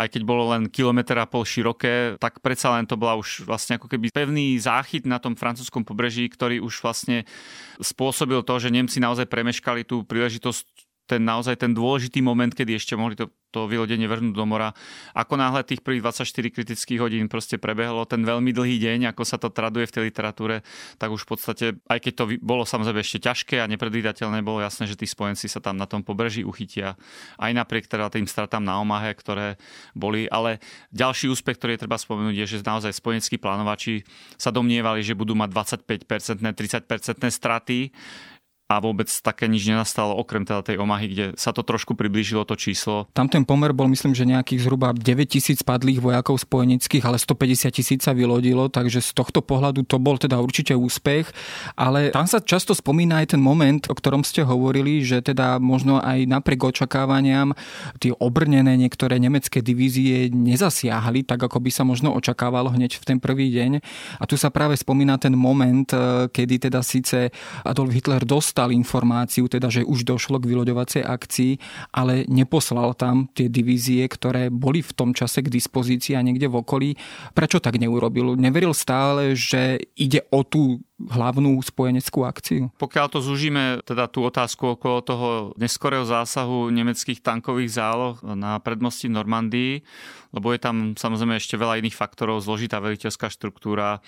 aj 0.00 0.08
keď 0.08 0.22
bolo 0.24 0.48
len 0.56 0.72
kilometr 0.72 1.12
a 1.20 1.28
pol 1.28 1.44
široké, 1.44 2.16
tak 2.16 2.40
predsa 2.40 2.72
len 2.72 2.88
to 2.88 2.96
bola 2.96 3.20
už 3.20 3.44
vlastne 3.44 3.76
ako 3.76 3.84
keby 3.90 4.08
pevný 4.08 4.56
záchyt 4.56 5.04
na 5.04 5.20
tom 5.20 5.36
francúzskom 5.36 5.84
pobreží, 5.84 6.24
ktorý 6.32 6.64
už 6.64 6.80
vlastne 6.80 7.28
spôsobil 7.76 8.40
to, 8.40 8.54
že 8.56 8.72
Nemci 8.72 8.96
naozaj 8.96 9.28
premeškali 9.28 9.84
tú 9.84 10.00
príležitosť 10.08 10.89
ten 11.10 11.26
naozaj 11.26 11.58
ten 11.58 11.74
dôležitý 11.74 12.22
moment, 12.22 12.54
kedy 12.54 12.78
ešte 12.78 12.94
mohli 12.94 13.18
to, 13.18 13.26
to 13.50 13.66
vylodenie 13.66 14.06
vrhnúť 14.06 14.30
do 14.30 14.46
mora. 14.46 14.70
Ako 15.18 15.34
náhle 15.34 15.66
tých 15.66 15.82
prvých 15.82 16.06
24 16.06 16.54
kritických 16.54 17.02
hodín 17.02 17.26
proste 17.26 17.58
prebehlo 17.58 18.06
ten 18.06 18.22
veľmi 18.22 18.54
dlhý 18.54 18.78
deň, 18.78 19.10
ako 19.10 19.22
sa 19.26 19.42
to 19.42 19.50
traduje 19.50 19.90
v 19.90 19.94
tej 19.98 20.02
literatúre, 20.06 20.62
tak 21.02 21.10
už 21.10 21.26
v 21.26 21.28
podstate, 21.34 21.66
aj 21.90 21.98
keď 21.98 22.12
to 22.14 22.24
bolo 22.38 22.62
samozrejme 22.62 23.02
ešte 23.02 23.26
ťažké 23.26 23.58
a 23.58 23.66
nepredvídateľné, 23.66 24.46
bolo 24.46 24.62
jasné, 24.62 24.86
že 24.86 24.94
tí 24.94 25.10
spojenci 25.10 25.50
sa 25.50 25.58
tam 25.58 25.74
na 25.74 25.90
tom 25.90 26.06
pobreží 26.06 26.46
uchytia. 26.46 26.94
Aj 27.34 27.50
napriek 27.50 27.90
teda 27.90 28.06
tým 28.06 28.30
stratám 28.30 28.62
na 28.62 28.78
Omahe, 28.78 29.10
ktoré 29.18 29.58
boli. 29.98 30.30
Ale 30.30 30.62
ďalší 30.94 31.26
úspech, 31.34 31.58
ktorý 31.58 31.74
je 31.74 31.82
treba 31.82 31.98
spomenúť, 31.98 32.36
je, 32.38 32.46
že 32.46 32.62
naozaj 32.62 32.94
spojenskí 32.94 33.42
plánovači 33.42 34.06
sa 34.38 34.54
domnievali, 34.54 35.02
že 35.02 35.18
budú 35.18 35.34
mať 35.34 35.50
25-percentné, 35.50 36.54
30-percentné 36.54 37.28
straty 37.34 37.90
a 38.70 38.78
vôbec 38.78 39.10
také 39.10 39.50
nič 39.50 39.66
nenastalo, 39.66 40.14
okrem 40.14 40.46
teda 40.46 40.62
tej 40.62 40.78
Omahy, 40.78 41.10
kde 41.10 41.26
sa 41.34 41.50
to 41.50 41.66
trošku 41.66 41.98
priblížilo 41.98 42.46
to 42.46 42.54
číslo. 42.54 43.10
Tam 43.10 43.26
ten 43.26 43.42
pomer 43.42 43.74
bol 43.74 43.90
myslím, 43.90 44.14
že 44.14 44.22
nejakých 44.22 44.62
zhruba 44.62 44.94
9 44.94 45.02
tisíc 45.26 45.66
padlých 45.66 45.98
vojakov 45.98 46.38
spojenických, 46.38 47.02
ale 47.02 47.18
150 47.18 47.66
tisíc 47.74 48.06
sa 48.06 48.14
vylodilo, 48.14 48.70
takže 48.70 49.02
z 49.02 49.10
tohto 49.10 49.42
pohľadu 49.42 49.82
to 49.82 49.98
bol 49.98 50.14
teda 50.14 50.38
určite 50.38 50.78
úspech, 50.78 51.34
ale 51.74 52.14
tam 52.14 52.30
sa 52.30 52.38
často 52.38 52.70
spomína 52.70 53.26
aj 53.26 53.34
ten 53.34 53.42
moment, 53.42 53.82
o 53.90 53.94
ktorom 53.98 54.22
ste 54.22 54.46
hovorili, 54.46 55.02
že 55.02 55.18
teda 55.18 55.58
možno 55.58 55.98
aj 55.98 56.30
napriek 56.30 56.62
očakávaniam 56.62 57.58
tie 57.98 58.14
obrnené 58.22 58.78
niektoré 58.78 59.18
nemecké 59.18 59.66
divízie 59.66 60.30
nezasiahli, 60.30 61.26
tak 61.26 61.42
ako 61.42 61.58
by 61.58 61.70
sa 61.74 61.82
možno 61.82 62.14
očakávalo 62.14 62.70
hneď 62.70 63.02
v 63.02 63.04
ten 63.04 63.18
prvý 63.18 63.50
deň. 63.50 63.82
A 64.22 64.24
tu 64.30 64.38
sa 64.38 64.54
práve 64.54 64.78
spomína 64.78 65.18
ten 65.18 65.34
moment, 65.34 65.90
eh, 65.90 66.30
kedy 66.30 66.70
teda 66.70 66.86
síce 66.86 67.34
Adolf 67.66 67.90
Hitler 67.90 68.22
dostal 68.22 68.59
dostal 68.60 68.76
informáciu, 68.76 69.48
teda, 69.48 69.72
že 69.72 69.88
už 69.88 70.04
došlo 70.04 70.36
k 70.36 70.52
vyloďovacej 70.52 71.00
akcii, 71.00 71.52
ale 71.96 72.28
neposlal 72.28 72.92
tam 72.92 73.24
tie 73.32 73.48
divízie, 73.48 74.04
ktoré 74.04 74.52
boli 74.52 74.84
v 74.84 74.92
tom 74.92 75.16
čase 75.16 75.40
k 75.40 75.48
dispozícii 75.48 76.12
a 76.12 76.20
niekde 76.20 76.44
v 76.44 76.60
okolí. 76.60 76.90
Prečo 77.32 77.56
tak 77.56 77.80
neurobil? 77.80 78.36
Neveril 78.36 78.76
stále, 78.76 79.32
že 79.32 79.80
ide 79.96 80.28
o 80.28 80.44
tú 80.44 80.84
hlavnú 81.00 81.56
spojeneckú 81.64 82.28
akciu? 82.28 82.68
Pokiaľ 82.76 83.06
to 83.08 83.24
zúžime, 83.24 83.80
teda 83.88 84.04
tú 84.12 84.28
otázku 84.28 84.76
okolo 84.76 85.00
toho 85.00 85.28
neskorého 85.56 86.04
zásahu 86.04 86.68
nemeckých 86.68 87.24
tankových 87.24 87.72
záloh 87.72 88.20
na 88.36 88.60
predmosti 88.60 89.08
Normandii, 89.08 89.80
lebo 90.36 90.52
je 90.52 90.60
tam 90.60 90.92
samozrejme 90.92 91.40
ešte 91.40 91.56
veľa 91.56 91.80
iných 91.80 91.96
faktorov, 91.96 92.44
zložitá 92.44 92.84
veliteľská 92.84 93.32
štruktúra, 93.32 94.04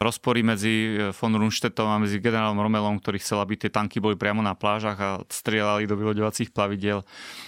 rozpory 0.00 0.44
medzi 0.44 1.00
von 1.16 1.32
Rundstedtom 1.32 1.88
a 1.88 2.00
medzi 2.00 2.20
generálom 2.20 2.60
Romelom, 2.60 3.00
ktorý 3.00 3.20
chcel, 3.20 3.40
aby 3.40 3.56
tie 3.56 3.70
tanky 3.72 4.00
boli 4.00 4.14
priamo 4.18 4.44
na 4.44 4.52
plážach 4.52 4.98
a 5.00 5.10
strieľali 5.28 5.88
do 5.88 5.96
vyloďovacích 5.96 6.52
plavidiel. 6.52 7.04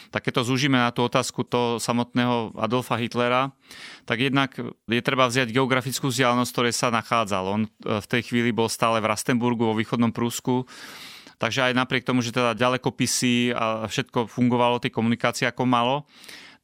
Tak 0.09 0.25
keď 0.25 0.41
to 0.41 0.49
zúžime 0.49 0.81
na 0.81 0.89
tú 0.89 1.05
otázku 1.05 1.45
toho 1.45 1.77
samotného 1.77 2.57
Adolfa 2.57 2.97
Hitlera, 2.97 3.53
tak 4.09 4.25
jednak 4.25 4.57
je 4.89 5.03
treba 5.05 5.29
vziať 5.29 5.53
geografickú 5.53 6.09
vzdialenosť, 6.09 6.53
ktorej 6.53 6.75
sa 6.75 6.89
nachádzal. 6.89 7.45
On 7.45 7.63
e, 7.65 7.71
v 8.01 8.07
tej 8.09 8.33
chvíli 8.33 8.51
bol 8.51 8.73
stále 8.73 9.05
v 9.05 9.09
Rastenburgu 9.13 9.69
vo 9.69 9.77
východnom 9.77 10.09
Prúsku, 10.09 10.65
takže 11.37 11.69
aj 11.69 11.77
napriek 11.77 12.09
tomu, 12.09 12.25
že 12.25 12.33
teda 12.33 12.57
ďalekopisy 12.57 13.53
a 13.53 13.85
všetko 13.85 14.33
fungovalo, 14.33 14.81
tie 14.81 14.89
komunikácie 14.89 15.45
ako 15.45 15.69
malo, 15.69 16.09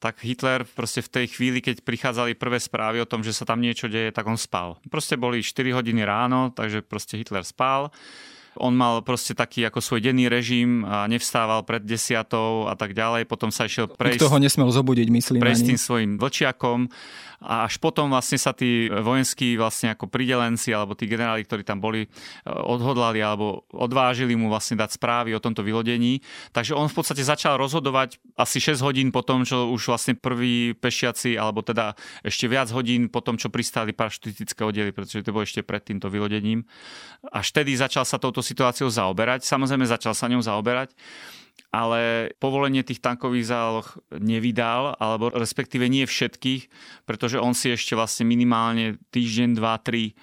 tak 0.04 0.20
Hitler 0.20 0.68
proste 0.68 1.00
v 1.00 1.08
tej 1.08 1.26
chvíli, 1.32 1.64
keď 1.64 1.80
prichádzali 1.80 2.36
prvé 2.36 2.60
správy 2.60 3.00
o 3.00 3.08
tom, 3.08 3.24
že 3.24 3.32
sa 3.32 3.48
tam 3.48 3.64
niečo 3.64 3.88
deje, 3.88 4.12
tak 4.12 4.28
on 4.28 4.36
spal. 4.36 4.76
Proste 4.92 5.16
boli 5.16 5.40
4 5.40 5.72
hodiny 5.72 6.04
ráno, 6.04 6.52
takže 6.52 6.84
proste 6.84 7.16
Hitler 7.16 7.40
spal 7.40 7.88
on 8.58 8.74
mal 8.74 9.02
proste 9.02 9.34
taký 9.34 9.66
ako 9.66 9.82
svoj 9.82 10.00
denný 10.02 10.30
režim 10.30 10.86
a 10.86 11.10
nevstával 11.10 11.66
pred 11.66 11.82
desiatou 11.82 12.70
a 12.70 12.78
tak 12.78 12.94
ďalej. 12.94 13.26
Potom 13.26 13.50
sa 13.50 13.66
išiel 13.66 13.90
prejsť... 13.90 14.22
Kto 14.22 14.30
ho 14.30 14.38
nesmel 14.38 14.70
zobudiť, 14.70 15.08
myslím. 15.10 15.40
Prejsť 15.42 15.64
tým 15.74 15.80
svojim 15.80 16.10
vlčiakom 16.22 16.86
a 17.44 17.68
až 17.68 17.76
potom 17.76 18.08
vlastne 18.08 18.40
sa 18.40 18.56
tí 18.56 18.88
vojenskí 18.88 19.60
vlastne 19.60 19.92
ako 19.92 20.08
pridelenci 20.08 20.72
alebo 20.72 20.96
tí 20.96 21.04
generáli, 21.04 21.44
ktorí 21.44 21.60
tam 21.60 21.78
boli, 21.78 22.08
e, 22.08 22.08
odhodlali 22.48 23.20
alebo 23.20 23.68
odvážili 23.68 24.32
mu 24.32 24.48
vlastne 24.48 24.80
dať 24.80 24.96
správy 24.96 25.36
o 25.36 25.44
tomto 25.44 25.60
vylodení. 25.60 26.24
Takže 26.56 26.72
on 26.72 26.88
v 26.88 26.96
podstate 26.96 27.20
začal 27.20 27.60
rozhodovať 27.60 28.16
asi 28.40 28.58
6 28.58 28.80
hodín 28.80 29.12
po 29.12 29.20
tom, 29.20 29.44
čo 29.44 29.68
už 29.68 29.92
vlastne 29.92 30.16
prví 30.16 30.72
pešiaci, 30.72 31.36
alebo 31.36 31.60
teda 31.60 31.92
ešte 32.24 32.48
viac 32.48 32.72
hodín 32.72 33.12
po 33.12 33.20
tom, 33.20 33.36
čo 33.36 33.52
pristáli 33.52 33.92
parašutistické 33.92 34.64
oddiely, 34.64 34.96
pretože 34.96 35.20
to 35.20 35.36
bolo 35.36 35.44
ešte 35.44 35.60
pred 35.60 35.84
týmto 35.84 36.08
vylodením. 36.08 36.64
Až 37.28 37.52
vtedy 37.52 37.76
začal 37.76 38.08
sa 38.08 38.16
touto 38.16 38.40
situáciou 38.40 38.88
zaoberať. 38.88 39.44
Samozrejme 39.44 39.84
začal 39.84 40.16
sa 40.16 40.26
ňou 40.32 40.40
zaoberať 40.40 40.96
ale 41.74 42.30
povolenie 42.38 42.86
tých 42.86 43.02
tankových 43.02 43.50
záloh 43.50 43.86
nevydal, 44.14 44.94
alebo 44.94 45.34
respektíve 45.34 45.90
nie 45.90 46.06
všetkých, 46.06 46.70
pretože 47.02 47.42
on 47.42 47.50
si 47.50 47.74
ešte 47.74 47.98
vlastne 47.98 48.30
minimálne 48.30 49.02
týždeň, 49.10 49.58
dva, 49.58 49.82
tri 49.82 50.14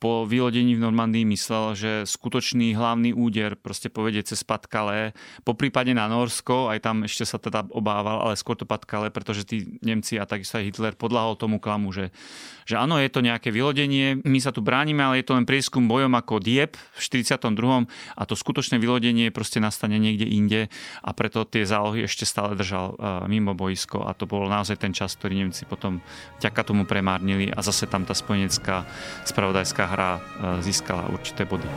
po 0.00 0.24
vylodení 0.24 0.80
v 0.80 0.84
Normandii 0.88 1.28
myslel, 1.28 1.76
že 1.76 1.92
skutočný 2.08 2.72
hlavný 2.72 3.12
úder 3.12 3.52
proste 3.52 3.92
povedie 3.92 4.24
cez 4.24 4.40
Patkale, 4.40 5.12
po 5.44 5.52
prípade 5.52 5.92
na 5.92 6.08
Norsko, 6.08 6.72
aj 6.72 6.80
tam 6.80 7.04
ešte 7.04 7.28
sa 7.28 7.36
teda 7.36 7.68
obával, 7.68 8.24
ale 8.24 8.40
skôr 8.40 8.56
to 8.56 8.64
Patkale, 8.64 9.12
pretože 9.12 9.44
tí 9.44 9.76
Nemci 9.84 10.16
a 10.16 10.24
takisto 10.24 10.56
aj 10.56 10.64
Hitler 10.72 10.94
podľahol 10.96 11.36
tomu 11.36 11.60
klamu, 11.60 11.92
že, 11.92 12.16
že 12.64 12.80
áno, 12.80 12.96
je 12.96 13.12
to 13.12 13.20
nejaké 13.20 13.52
vylodenie, 13.52 14.24
my 14.24 14.40
sa 14.40 14.56
tu 14.56 14.64
bránime, 14.64 15.04
ale 15.04 15.20
je 15.20 15.28
to 15.28 15.36
len 15.36 15.44
prieskum 15.44 15.84
bojom 15.84 16.16
ako 16.16 16.40
Diep 16.40 16.80
v 16.80 17.00
42. 17.04 17.84
a 18.16 18.22
to 18.24 18.32
skutočné 18.32 18.80
vylodenie 18.80 19.28
proste 19.28 19.60
nastane 19.60 20.00
niekde 20.00 20.24
inde 20.24 20.72
a 21.04 21.12
preto 21.12 21.44
tie 21.44 21.68
zálohy 21.68 22.08
ešte 22.08 22.24
stále 22.24 22.56
držal 22.56 22.96
uh, 22.96 23.28
mimo 23.28 23.52
boisko 23.52 24.08
a 24.08 24.16
to 24.16 24.24
bol 24.24 24.48
naozaj 24.48 24.80
ten 24.80 24.96
čas, 24.96 25.12
ktorý 25.20 25.44
Nemci 25.44 25.68
potom 25.68 26.00
ďaká 26.40 26.64
tomu 26.64 26.88
premárnili 26.88 27.52
a 27.52 27.60
zase 27.60 27.84
tam 27.84 28.08
tá 28.08 28.16
spojenecká 28.16 28.88
spravodajská 29.28 29.89
hra 29.90 30.20
e, 30.20 30.62
získala 30.62 31.08
určité 31.08 31.44
body. 31.44 31.68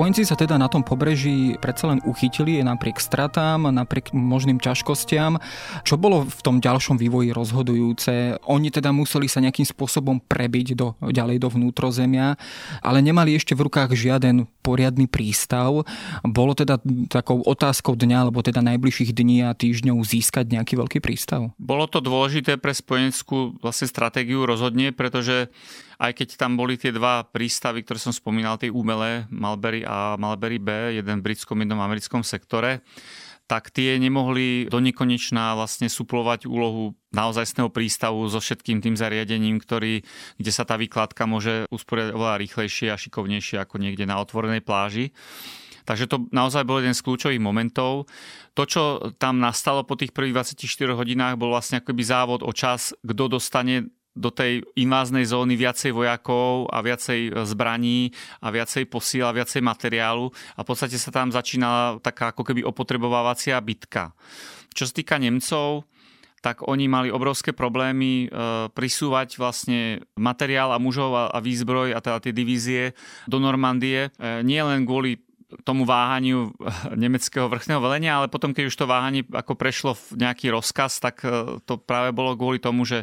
Spojenci 0.00 0.24
sa 0.24 0.32
teda 0.32 0.56
na 0.56 0.64
tom 0.64 0.80
pobreží 0.80 1.60
predsa 1.60 1.92
len 1.92 2.00
uchytili 2.08 2.64
napriek 2.64 2.96
stratám, 2.96 3.68
napriek 3.68 4.16
možným 4.16 4.56
ťažkostiam. 4.56 5.36
Čo 5.84 6.00
bolo 6.00 6.24
v 6.24 6.40
tom 6.40 6.56
ďalšom 6.56 6.96
vývoji 6.96 7.36
rozhodujúce? 7.36 8.40
Oni 8.48 8.72
teda 8.72 8.96
museli 8.96 9.28
sa 9.28 9.44
nejakým 9.44 9.68
spôsobom 9.68 10.24
prebiť 10.24 10.72
do, 10.72 10.96
ďalej 11.04 11.44
do 11.44 11.52
vnútrozemia, 11.52 12.40
ale 12.80 13.04
nemali 13.04 13.36
ešte 13.36 13.52
v 13.52 13.68
rukách 13.68 13.92
žiaden 13.92 14.48
poriadny 14.64 15.04
prístav. 15.04 15.84
Bolo 16.24 16.56
teda 16.56 16.80
takou 17.12 17.44
otázkou 17.44 17.92
dňa, 17.92 18.24
alebo 18.24 18.40
teda 18.40 18.64
najbližších 18.64 19.12
dní 19.12 19.44
a 19.44 19.52
týždňov 19.52 20.00
získať 20.00 20.48
nejaký 20.48 20.80
veľký 20.80 21.04
prístav? 21.04 21.52
Bolo 21.60 21.84
to 21.84 22.00
dôležité 22.00 22.56
pre 22.56 22.72
spojeneckú 22.72 23.60
vlastne 23.60 23.84
stratégiu 23.84 24.48
rozhodne, 24.48 24.96
pretože 24.96 25.52
aj 26.00 26.12
keď 26.16 26.28
tam 26.40 26.56
boli 26.56 26.80
tie 26.80 26.96
dva 26.96 27.28
prístavy, 27.28 27.84
ktoré 27.84 28.00
som 28.00 28.16
spomínal, 28.16 28.56
tie 28.56 28.72
umelé, 28.72 29.28
Malberry 29.28 29.84
a 29.84 30.16
Malberry 30.16 30.56
B, 30.56 30.96
jeden 30.96 31.20
v 31.20 31.26
britskom, 31.28 31.60
jednom 31.60 31.84
americkom 31.84 32.24
sektore, 32.24 32.80
tak 33.44 33.74
tie 33.74 33.98
nemohli 33.98 34.70
do 34.70 34.78
nekonečná 34.78 35.58
vlastne 35.58 35.90
suplovať 35.90 36.46
úlohu 36.46 36.94
naozajstného 37.10 37.68
prístavu 37.68 38.22
so 38.30 38.38
všetkým 38.38 38.78
tým 38.78 38.94
zariadením, 38.94 39.58
ktorý, 39.58 40.06
kde 40.38 40.52
sa 40.54 40.62
tá 40.62 40.78
výkladka 40.78 41.26
môže 41.26 41.66
usporiadať 41.68 42.14
oveľa 42.14 42.40
rýchlejšie 42.46 42.94
a 42.94 42.96
šikovnejšie 42.96 43.58
ako 43.58 43.82
niekde 43.82 44.06
na 44.06 44.22
otvorenej 44.22 44.62
pláži. 44.62 45.10
Takže 45.82 46.06
to 46.06 46.30
naozaj 46.30 46.62
bol 46.62 46.78
jeden 46.78 46.94
z 46.94 47.02
kľúčových 47.02 47.42
momentov. 47.42 48.06
To, 48.54 48.62
čo 48.62 48.82
tam 49.18 49.42
nastalo 49.42 49.82
po 49.82 49.98
tých 49.98 50.14
prvých 50.14 50.54
24 50.54 50.94
hodinách, 50.94 51.34
bol 51.34 51.50
vlastne 51.50 51.82
akoby 51.82 52.06
závod 52.06 52.46
o 52.46 52.54
čas, 52.54 52.94
kto 53.02 53.26
dostane 53.26 53.90
do 54.14 54.30
tej 54.34 54.66
inváznej 54.74 55.22
zóny 55.22 55.54
viacej 55.54 55.94
vojakov 55.94 56.66
a 56.74 56.82
viacej 56.82 57.20
e, 57.30 57.46
zbraní 57.46 58.10
a 58.42 58.50
viacej 58.50 58.90
posíl 58.90 59.22
a 59.22 59.34
viacej 59.34 59.62
materiálu 59.62 60.34
a 60.58 60.60
v 60.60 60.66
podstate 60.66 60.98
sa 60.98 61.14
tam 61.14 61.30
začínala 61.30 62.02
taká 62.02 62.34
ako 62.34 62.42
keby 62.42 62.66
opotrebovávacia 62.66 63.54
bitka. 63.62 64.10
Čo 64.74 64.90
sa 64.90 64.94
týka 64.94 65.14
Nemcov, 65.18 65.86
tak 66.40 66.64
oni 66.64 66.88
mali 66.88 67.08
obrovské 67.12 67.54
problémy 67.54 68.26
e, 68.26 68.28
prisúvať 68.72 69.38
vlastne 69.38 70.02
materiál 70.16 70.72
a 70.74 70.82
mužov 70.82 71.30
a, 71.30 71.38
výzbroj 71.38 71.94
a 71.94 72.00
teda 72.02 72.18
tie 72.18 72.32
divízie 72.34 72.96
do 73.30 73.38
Normandie. 73.38 74.10
E, 74.18 74.42
nie 74.42 74.58
len 74.58 74.88
kvôli 74.88 75.22
tomu 75.66 75.82
váhaniu 75.82 76.54
nemeckého 76.94 77.50
vrchného 77.50 77.82
velenia, 77.82 78.22
ale 78.22 78.30
potom, 78.30 78.54
keď 78.54 78.70
už 78.70 78.76
to 78.78 78.90
váhanie 78.90 79.26
ako 79.26 79.58
prešlo 79.58 79.98
v 79.98 80.22
nejaký 80.22 80.46
rozkaz, 80.54 81.02
tak 81.02 81.26
to 81.66 81.74
práve 81.74 82.14
bolo 82.14 82.38
kvôli 82.38 82.62
tomu, 82.62 82.86
že 82.86 83.02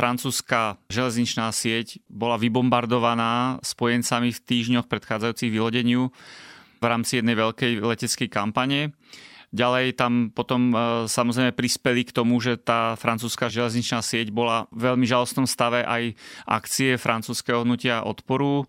francúzska 0.00 0.80
železničná 0.88 1.52
sieť 1.52 2.00
bola 2.08 2.40
vybombardovaná 2.40 3.60
spojencami 3.60 4.32
v 4.32 4.40
týždňoch 4.40 4.88
predchádzajúcich 4.88 5.52
vylodeniu 5.52 6.08
v 6.80 6.84
rámci 6.88 7.20
jednej 7.20 7.36
veľkej 7.36 7.84
leteckej 7.84 8.32
kampane. 8.32 8.96
Ďalej 9.52 10.00
tam 10.00 10.32
potom 10.32 10.72
e, 10.72 10.76
samozrejme 11.04 11.52
prispeli 11.52 12.08
k 12.08 12.14
tomu, 12.16 12.40
že 12.40 12.56
tá 12.56 12.96
francúzska 12.96 13.52
železničná 13.52 14.00
sieť 14.00 14.32
bola 14.32 14.70
v 14.72 14.88
veľmi 14.88 15.04
žalostnom 15.04 15.44
stave 15.44 15.84
aj 15.84 16.16
akcie 16.48 16.96
francúzského 16.96 17.66
hnutia 17.66 18.00
odporu 18.06 18.64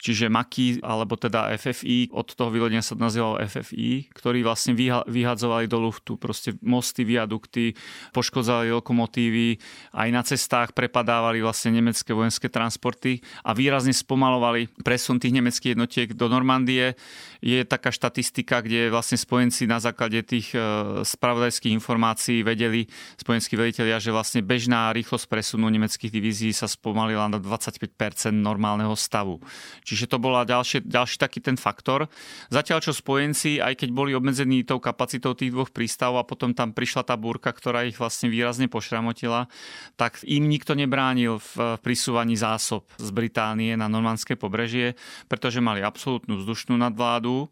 čiže 0.00 0.32
Maki 0.32 0.80
alebo 0.80 1.14
teda 1.20 1.52
FFI, 1.60 2.08
od 2.16 2.32
toho 2.32 2.48
vylodenia 2.48 2.80
sa 2.80 2.96
nazývalo 2.96 3.36
FFI, 3.44 4.08
ktorí 4.16 4.40
vlastne 4.40 4.72
vyhadzovali 5.04 5.68
do 5.68 5.76
luftu 5.76 6.16
proste 6.16 6.56
mosty, 6.64 7.04
viadukty, 7.04 7.76
poškodzali 8.16 8.72
lokomotívy, 8.72 9.60
aj 9.92 10.08
na 10.08 10.24
cestách 10.24 10.72
prepadávali 10.72 11.44
vlastne 11.44 11.76
nemecké 11.76 12.16
vojenské 12.16 12.48
transporty 12.48 13.20
a 13.44 13.52
výrazne 13.52 13.92
spomalovali 13.92 14.72
presun 14.80 15.20
tých 15.20 15.36
nemeckých 15.36 15.76
jednotiek 15.76 16.08
do 16.16 16.32
Normandie. 16.32 16.96
Je 17.44 17.60
taká 17.68 17.92
štatistika, 17.92 18.64
kde 18.64 18.88
vlastne 18.88 19.20
spojenci 19.20 19.68
na 19.68 19.80
základe 19.80 20.20
tých 20.24 20.56
e, 20.56 20.60
spravodajských 21.04 21.72
informácií 21.76 22.40
vedeli 22.40 22.88
spojenskí 23.20 23.56
veliteľia, 23.56 24.00
že 24.00 24.12
vlastne 24.12 24.40
bežná 24.40 24.92
rýchlosť 24.96 25.28
presunu 25.28 25.68
nemeckých 25.68 26.12
divízií 26.12 26.52
sa 26.56 26.68
spomalila 26.68 27.28
na 27.28 27.40
25% 27.40 28.32
normálneho 28.32 28.92
stavu. 28.96 29.40
Čiže 29.90 30.06
to 30.06 30.22
bola 30.22 30.46
ďalší, 30.46 30.86
ďalší 30.86 31.18
taký 31.18 31.42
ten 31.42 31.58
faktor. 31.58 32.06
Zatiaľ 32.46 32.78
čo 32.78 32.94
spojenci, 32.94 33.58
aj 33.58 33.74
keď 33.82 33.90
boli 33.90 34.14
obmedzení 34.14 34.62
tou 34.62 34.78
kapacitou 34.78 35.34
tých 35.34 35.50
dvoch 35.50 35.74
prístavov 35.74 36.22
a 36.22 36.28
potom 36.30 36.54
tam 36.54 36.70
prišla 36.70 37.02
tá 37.02 37.18
búrka, 37.18 37.50
ktorá 37.50 37.82
ich 37.82 37.98
vlastne 37.98 38.30
výrazne 38.30 38.70
pošramotila, 38.70 39.50
tak 39.98 40.22
im 40.22 40.46
nikto 40.46 40.78
nebránil 40.78 41.42
v 41.42 41.74
prisúvaní 41.82 42.38
zásob 42.38 42.86
z 43.02 43.10
Británie 43.10 43.74
na 43.74 43.90
normandské 43.90 44.38
pobrežie, 44.38 44.94
pretože 45.26 45.58
mali 45.58 45.82
absolútnu 45.82 46.38
vzdušnú 46.38 46.78
nadvládu 46.78 47.50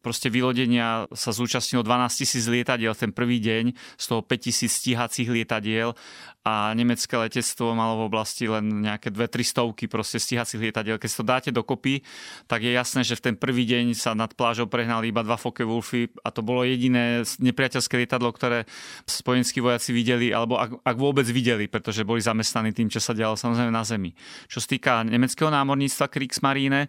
proste 0.00 0.32
vylodenia 0.32 1.06
sa 1.12 1.30
zúčastnilo 1.30 1.84
12 1.84 2.24
tisíc 2.24 2.44
lietadiel 2.48 2.96
ten 2.96 3.12
prvý 3.12 3.38
deň, 3.40 3.76
z 4.00 4.04
toho 4.08 4.24
5 4.24 4.32
tisíc 4.40 4.72
stíhacích 4.80 5.28
lietadiel 5.28 5.92
a 6.40 6.72
nemecké 6.72 7.20
letectvo 7.20 7.76
malo 7.76 8.00
v 8.00 8.06
oblasti 8.08 8.48
len 8.48 8.80
nejaké 8.80 9.12
dve, 9.12 9.28
tri 9.28 9.44
stovky 9.44 9.92
proste 9.92 10.16
stíhacích 10.16 10.56
lietadiel. 10.56 10.96
Keď 10.96 11.10
to 11.12 11.24
dáte 11.24 11.50
dokopy, 11.52 12.00
tak 12.48 12.64
je 12.64 12.72
jasné, 12.72 13.04
že 13.04 13.20
v 13.20 13.32
ten 13.32 13.34
prvý 13.36 13.68
deň 13.68 13.92
sa 13.92 14.16
nad 14.16 14.32
plážou 14.32 14.64
prehnali 14.64 15.12
iba 15.12 15.20
dva 15.20 15.36
Focke 15.36 15.68
Wolfy 15.68 16.08
a 16.24 16.32
to 16.32 16.40
bolo 16.40 16.64
jediné 16.64 17.28
nepriateľské 17.44 18.00
lietadlo, 18.00 18.32
ktoré 18.32 18.64
spojenskí 19.04 19.60
vojaci 19.60 19.92
videli, 19.92 20.32
alebo 20.32 20.56
ak, 20.56 20.80
ak 20.80 20.96
vôbec 20.96 21.28
videli, 21.28 21.68
pretože 21.68 22.08
boli 22.08 22.24
zamestnaní 22.24 22.72
tým, 22.72 22.88
čo 22.88 23.04
sa 23.04 23.12
dialo 23.12 23.36
samozrejme 23.36 23.68
na 23.68 23.84
zemi. 23.84 24.16
Čo 24.48 24.64
sa 24.64 24.68
týka 24.72 24.92
nemeckého 25.04 25.52
námorníctva 25.52 26.08
Kriegsmarine, 26.08 26.88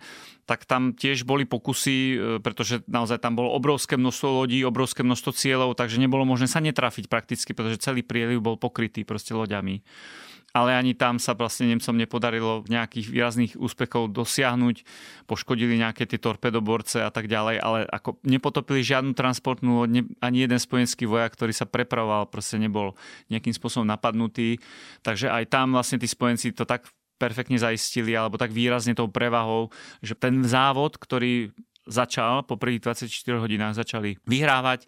tak 0.52 0.68
tam 0.68 0.92
tiež 0.92 1.24
boli 1.24 1.48
pokusy, 1.48 1.98
e, 1.98 2.16
pretože 2.44 2.84
naozaj 2.90 3.24
tam 3.24 3.40
bolo 3.40 3.56
obrovské 3.56 3.96
množstvo 3.96 4.44
lodí, 4.44 4.60
obrovské 4.68 5.00
množstvo 5.00 5.32
cieľov, 5.32 5.80
takže 5.80 6.02
nebolo 6.02 6.28
možné 6.28 6.52
sa 6.52 6.60
netrafiť 6.60 7.08
prakticky, 7.08 7.56
pretože 7.56 7.80
celý 7.80 8.04
prieliv 8.04 8.44
bol 8.44 8.60
pokrytý 8.60 9.08
proste 9.08 9.32
loďami. 9.42 9.82
Ale 10.52 10.76
ani 10.76 10.92
tam 10.92 11.16
sa 11.16 11.32
vlastne 11.32 11.72
Nemcom 11.72 11.96
nepodarilo 11.96 12.68
nejakých 12.68 13.08
výrazných 13.08 13.54
úspechov 13.56 14.12
dosiahnuť. 14.12 14.84
Poškodili 15.24 15.80
nejaké 15.80 16.04
tie 16.04 16.20
torpedoborce 16.20 17.00
a 17.00 17.08
tak 17.08 17.32
ďalej, 17.32 17.56
ale 17.64 17.88
ako 17.88 18.20
nepotopili 18.28 18.84
žiadnu 18.84 19.16
transportnú 19.16 19.88
loď, 19.88 20.04
ani 20.20 20.44
jeden 20.44 20.60
spojenský 20.60 21.08
vojak, 21.08 21.40
ktorý 21.40 21.56
sa 21.56 21.64
prepravoval, 21.64 22.28
proste 22.28 22.60
nebol 22.60 23.00
nejakým 23.32 23.56
spôsobom 23.56 23.88
napadnutý. 23.88 24.60
Takže 25.08 25.32
aj 25.32 25.48
tam 25.48 25.72
vlastne 25.72 26.04
tí 26.04 26.08
spojenci 26.12 26.52
to 26.52 26.68
tak 26.68 26.84
perfektne 27.16 27.56
zaistili, 27.56 28.12
alebo 28.12 28.36
tak 28.36 28.52
výrazne 28.52 28.92
tou 28.92 29.08
prevahou, 29.08 29.72
že 30.04 30.20
ten 30.20 30.44
závod, 30.44 31.00
ktorý 31.00 31.56
začal, 31.88 32.44
po 32.44 32.60
prvých 32.60 32.92
24 32.92 33.40
hodinách 33.40 33.80
začali 33.80 34.20
vyhrávať 34.28 34.84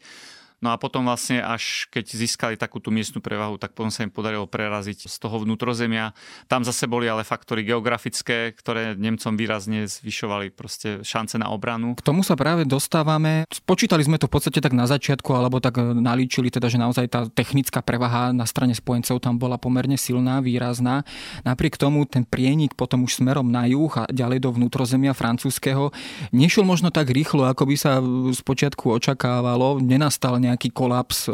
No 0.63 0.71
a 0.71 0.79
potom 0.79 1.03
vlastne 1.03 1.43
až 1.43 1.91
keď 1.91 2.15
získali 2.15 2.55
takú 2.55 2.79
tú 2.79 2.87
miestnu 2.87 3.19
prevahu, 3.19 3.59
tak 3.59 3.75
potom 3.75 3.91
sa 3.91 4.07
im 4.07 4.11
podarilo 4.15 4.47
preraziť 4.47 5.11
z 5.11 5.15
toho 5.19 5.43
vnútrozemia. 5.43 6.15
Tam 6.47 6.63
zase 6.63 6.87
boli 6.87 7.11
ale 7.11 7.27
faktory 7.27 7.67
geografické, 7.67 8.55
ktoré 8.55 8.95
Nemcom 8.95 9.35
výrazne 9.35 9.83
zvyšovali 9.91 10.55
proste 10.55 11.03
šance 11.03 11.35
na 11.35 11.51
obranu. 11.51 11.99
K 11.99 12.07
tomu 12.07 12.23
sa 12.23 12.39
práve 12.39 12.63
dostávame. 12.63 13.43
Spočítali 13.51 14.07
sme 14.07 14.15
to 14.15 14.31
v 14.31 14.39
podstate 14.39 14.63
tak 14.63 14.71
na 14.71 14.87
začiatku, 14.87 15.35
alebo 15.35 15.59
tak 15.59 15.83
nalíčili 15.83 16.47
teda, 16.47 16.71
že 16.71 16.79
naozaj 16.79 17.11
tá 17.11 17.27
technická 17.27 17.83
prevaha 17.83 18.31
na 18.31 18.47
strane 18.47 18.71
spojencov 18.71 19.19
tam 19.19 19.35
bola 19.35 19.59
pomerne 19.59 19.99
silná, 19.99 20.39
výrazná. 20.39 21.03
Napriek 21.43 21.75
tomu 21.75 22.07
ten 22.07 22.23
prienik 22.23 22.79
potom 22.79 23.03
už 23.03 23.19
smerom 23.19 23.51
na 23.51 23.67
juh 23.67 23.91
a 23.99 24.07
ďalej 24.07 24.39
do 24.39 24.55
vnútrozemia 24.55 25.11
francúzského 25.11 25.91
nešiel 26.31 26.63
možno 26.63 26.87
tak 26.87 27.11
rýchlo, 27.11 27.49
ako 27.49 27.67
by 27.67 27.75
sa 27.75 27.99
spočiatku 28.31 28.95
očakávalo. 28.95 29.83
Nenastal 29.83 30.39
nejak 30.39 30.52
nejaký 30.53 30.69
kolaps 30.69 31.27
e, 31.27 31.33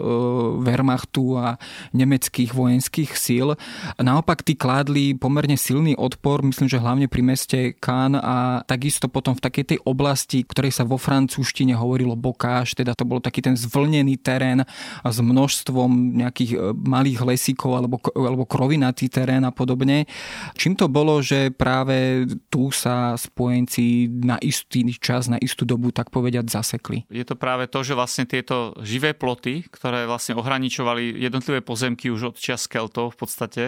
Wehrmachtu 0.63 1.35
a 1.35 1.59
nemeckých 1.91 2.55
vojenských 2.55 3.11
síl. 3.13 3.53
Naopak 3.99 4.41
tí 4.41 4.55
kládli 4.55 5.13
pomerne 5.19 5.59
silný 5.59 5.93
odpor, 5.99 6.41
myslím, 6.47 6.71
že 6.71 6.79
hlavne 6.79 7.11
pri 7.11 7.21
meste 7.21 7.59
Cannes 7.77 8.23
a 8.23 8.63
takisto 8.63 9.11
potom 9.11 9.35
v 9.35 9.43
takej 9.43 9.65
tej 9.75 9.79
oblasti, 9.83 10.47
ktorej 10.47 10.71
sa 10.73 10.87
vo 10.87 10.95
francúzštine 10.95 11.75
hovorilo 11.75 12.15
Bokáš, 12.15 12.73
teda 12.79 12.95
to 12.95 13.03
bol 13.03 13.19
taký 13.19 13.43
ten 13.43 13.59
zvlnený 13.59 14.19
terén 14.19 14.63
s 15.03 15.17
množstvom 15.19 16.19
nejakých 16.19 16.51
e, 16.55 16.57
malých 16.73 17.19
lesíkov 17.27 17.71
alebo, 17.75 17.99
alebo 18.15 18.47
krovinatý 18.47 19.11
terén 19.11 19.43
a 19.43 19.51
podobne. 19.51 20.07
Čím 20.55 20.79
to 20.79 20.87
bolo, 20.87 21.19
že 21.19 21.51
práve 21.51 22.25
tu 22.47 22.71
sa 22.71 23.13
spojenci 23.19 24.07
na 24.09 24.39
istý 24.39 24.87
čas, 24.97 25.27
na 25.27 25.37
istú 25.41 25.67
dobu, 25.67 25.91
tak 25.91 26.09
povediať, 26.13 26.45
zasekli? 26.47 27.03
Je 27.11 27.25
to 27.25 27.35
práve 27.35 27.67
to, 27.67 27.83
že 27.83 27.97
vlastne 27.97 28.25
tieto 28.25 28.73
živé 28.81 29.08
živé 29.09 29.17
ploty, 29.17 29.65
ktoré 29.73 30.05
vlastne 30.05 30.37
ohraničovali 30.37 31.17
jednotlivé 31.17 31.65
pozemky 31.65 32.13
už 32.13 32.29
od 32.29 32.35
čias 32.37 32.69
Keltov 32.69 33.17
v 33.17 33.25
podstate, 33.25 33.63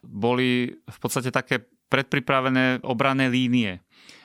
boli 0.00 0.72
v 0.72 0.98
podstate 1.00 1.28
také 1.28 1.60
predpripravené 1.92 2.80
obrané 2.80 3.28
línie. 3.28 3.84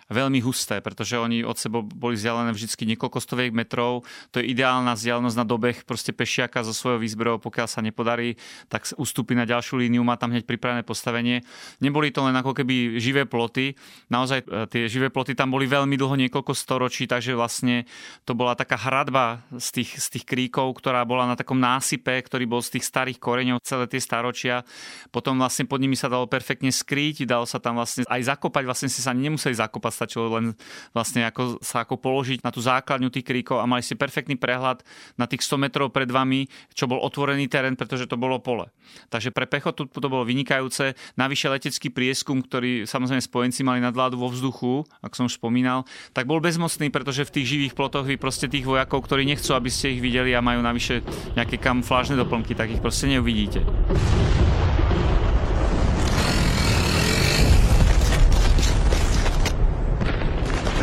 Veľmi 0.10 0.42
husté, 0.42 0.82
pretože 0.82 1.16
oni 1.16 1.46
od 1.46 1.56
seba 1.56 1.86
boli 1.86 2.18
vzdialené 2.18 2.50
vždy 2.52 2.98
niekoľko 2.98 3.22
stoviek 3.22 3.54
metrov. 3.54 4.04
To 4.34 4.42
je 4.42 4.50
ideálna 4.50 4.98
vzdialenosť 4.98 5.38
na 5.38 5.46
dobeh 5.46 5.86
proste 5.86 6.12
pešiaka 6.12 6.66
zo 6.66 6.74
svojho 6.74 6.98
výzbrojov, 6.98 7.46
pokiaľ 7.46 7.68
sa 7.70 7.86
nepodarí, 7.86 8.36
tak 8.68 8.90
ustúpi 8.98 9.38
na 9.38 9.46
ďalšiu 9.46 9.78
líniu, 9.78 10.02
má 10.02 10.18
tam 10.18 10.34
hneď 10.34 10.50
pripravené 10.50 10.82
postavenie. 10.82 11.46
Neboli 11.78 12.10
to 12.10 12.26
len 12.26 12.34
ako 12.34 12.58
keby 12.58 12.98
živé 12.98 13.30
ploty, 13.30 13.78
naozaj 14.10 14.44
e, 14.44 14.66
tie 14.68 14.90
živé 14.90 15.14
ploty 15.14 15.38
tam 15.38 15.54
boli 15.54 15.70
veľmi 15.70 15.94
dlho, 15.94 16.18
niekoľko 16.26 16.58
storočí, 16.58 17.06
takže 17.06 17.38
vlastne 17.38 17.86
to 18.26 18.34
bola 18.34 18.58
taká 18.58 18.82
hradba 18.82 19.46
z 19.62 19.82
tých, 19.82 20.02
z 20.02 20.08
tých 20.18 20.26
kríkov, 20.26 20.74
ktorá 20.82 21.06
bola 21.06 21.30
na 21.30 21.38
takom 21.38 21.62
násype, 21.62 22.18
ktorý 22.26 22.50
bol 22.50 22.66
z 22.66 22.80
tých 22.80 22.90
starých 22.90 23.22
koreňov 23.22 23.62
celé 23.62 23.86
tie 23.86 24.02
staročia. 24.02 24.66
Potom 25.14 25.38
vlastne 25.38 25.70
pod 25.70 25.78
nimi 25.78 25.94
sa 25.94 26.10
dalo 26.10 26.26
perfektne 26.26 26.74
skryť, 26.74 27.30
dalo 27.30 27.46
sa 27.46 27.62
tam 27.62 27.78
vlastne 27.78 28.04
aj 28.10 28.26
zakopať, 28.26 28.64
vlastne 28.66 28.90
si 28.90 29.06
sa 29.06 29.14
nemuseli 29.14 29.54
zakopať, 29.54 29.92
stačilo 30.00 30.32
len 30.32 30.56
vlastne 30.96 31.28
ako, 31.28 31.60
sa 31.60 31.84
ako 31.84 32.00
položiť 32.00 32.40
na 32.40 32.56
tú 32.56 32.64
základňu 32.64 33.12
tých 33.12 33.28
kríkov 33.28 33.60
a 33.60 33.68
mali 33.68 33.84
ste 33.84 34.00
perfektný 34.00 34.40
prehľad 34.40 34.88
na 35.20 35.28
tých 35.28 35.44
100 35.44 35.68
metrov 35.68 35.92
pred 35.92 36.08
vami, 36.08 36.48
čo 36.72 36.88
bol 36.88 37.04
otvorený 37.04 37.52
terén, 37.52 37.76
pretože 37.76 38.08
to 38.08 38.16
bolo 38.16 38.40
pole. 38.40 38.72
Takže 39.12 39.36
pre 39.36 39.44
pechotu 39.44 39.84
to 39.92 40.08
bolo 40.08 40.24
vynikajúce. 40.24 40.96
Navyše 41.20 41.52
letecký 41.52 41.92
prieskum, 41.92 42.40
ktorý 42.40 42.88
samozrejme 42.88 43.20
spojenci 43.20 43.68
mali 43.68 43.84
nadvládu 43.84 44.16
vo 44.16 44.32
vzduchu, 44.32 44.88
ako 45.04 45.14
som 45.14 45.26
už 45.28 45.36
spomínal, 45.36 45.84
tak 46.16 46.26
bol 46.26 46.40
bezmocný, 46.40 46.88
pretože 46.88 47.28
v 47.28 47.34
tých 47.42 47.50
živých 47.50 47.74
plotoch 47.76 48.08
vy 48.08 48.16
proste 48.16 48.48
tých 48.48 48.64
vojakov, 48.64 49.04
ktorí 49.04 49.28
nechcú, 49.28 49.52
aby 49.52 49.68
ste 49.68 49.98
ich 49.98 50.02
videli 50.02 50.32
a 50.32 50.46
majú 50.46 50.64
navyše 50.64 51.04
nejaké 51.36 51.60
kamuflážne 51.60 52.16
doplnky, 52.16 52.56
tak 52.56 52.72
ich 52.72 52.82
proste 52.82 53.12
neuvidíte. 53.12 53.62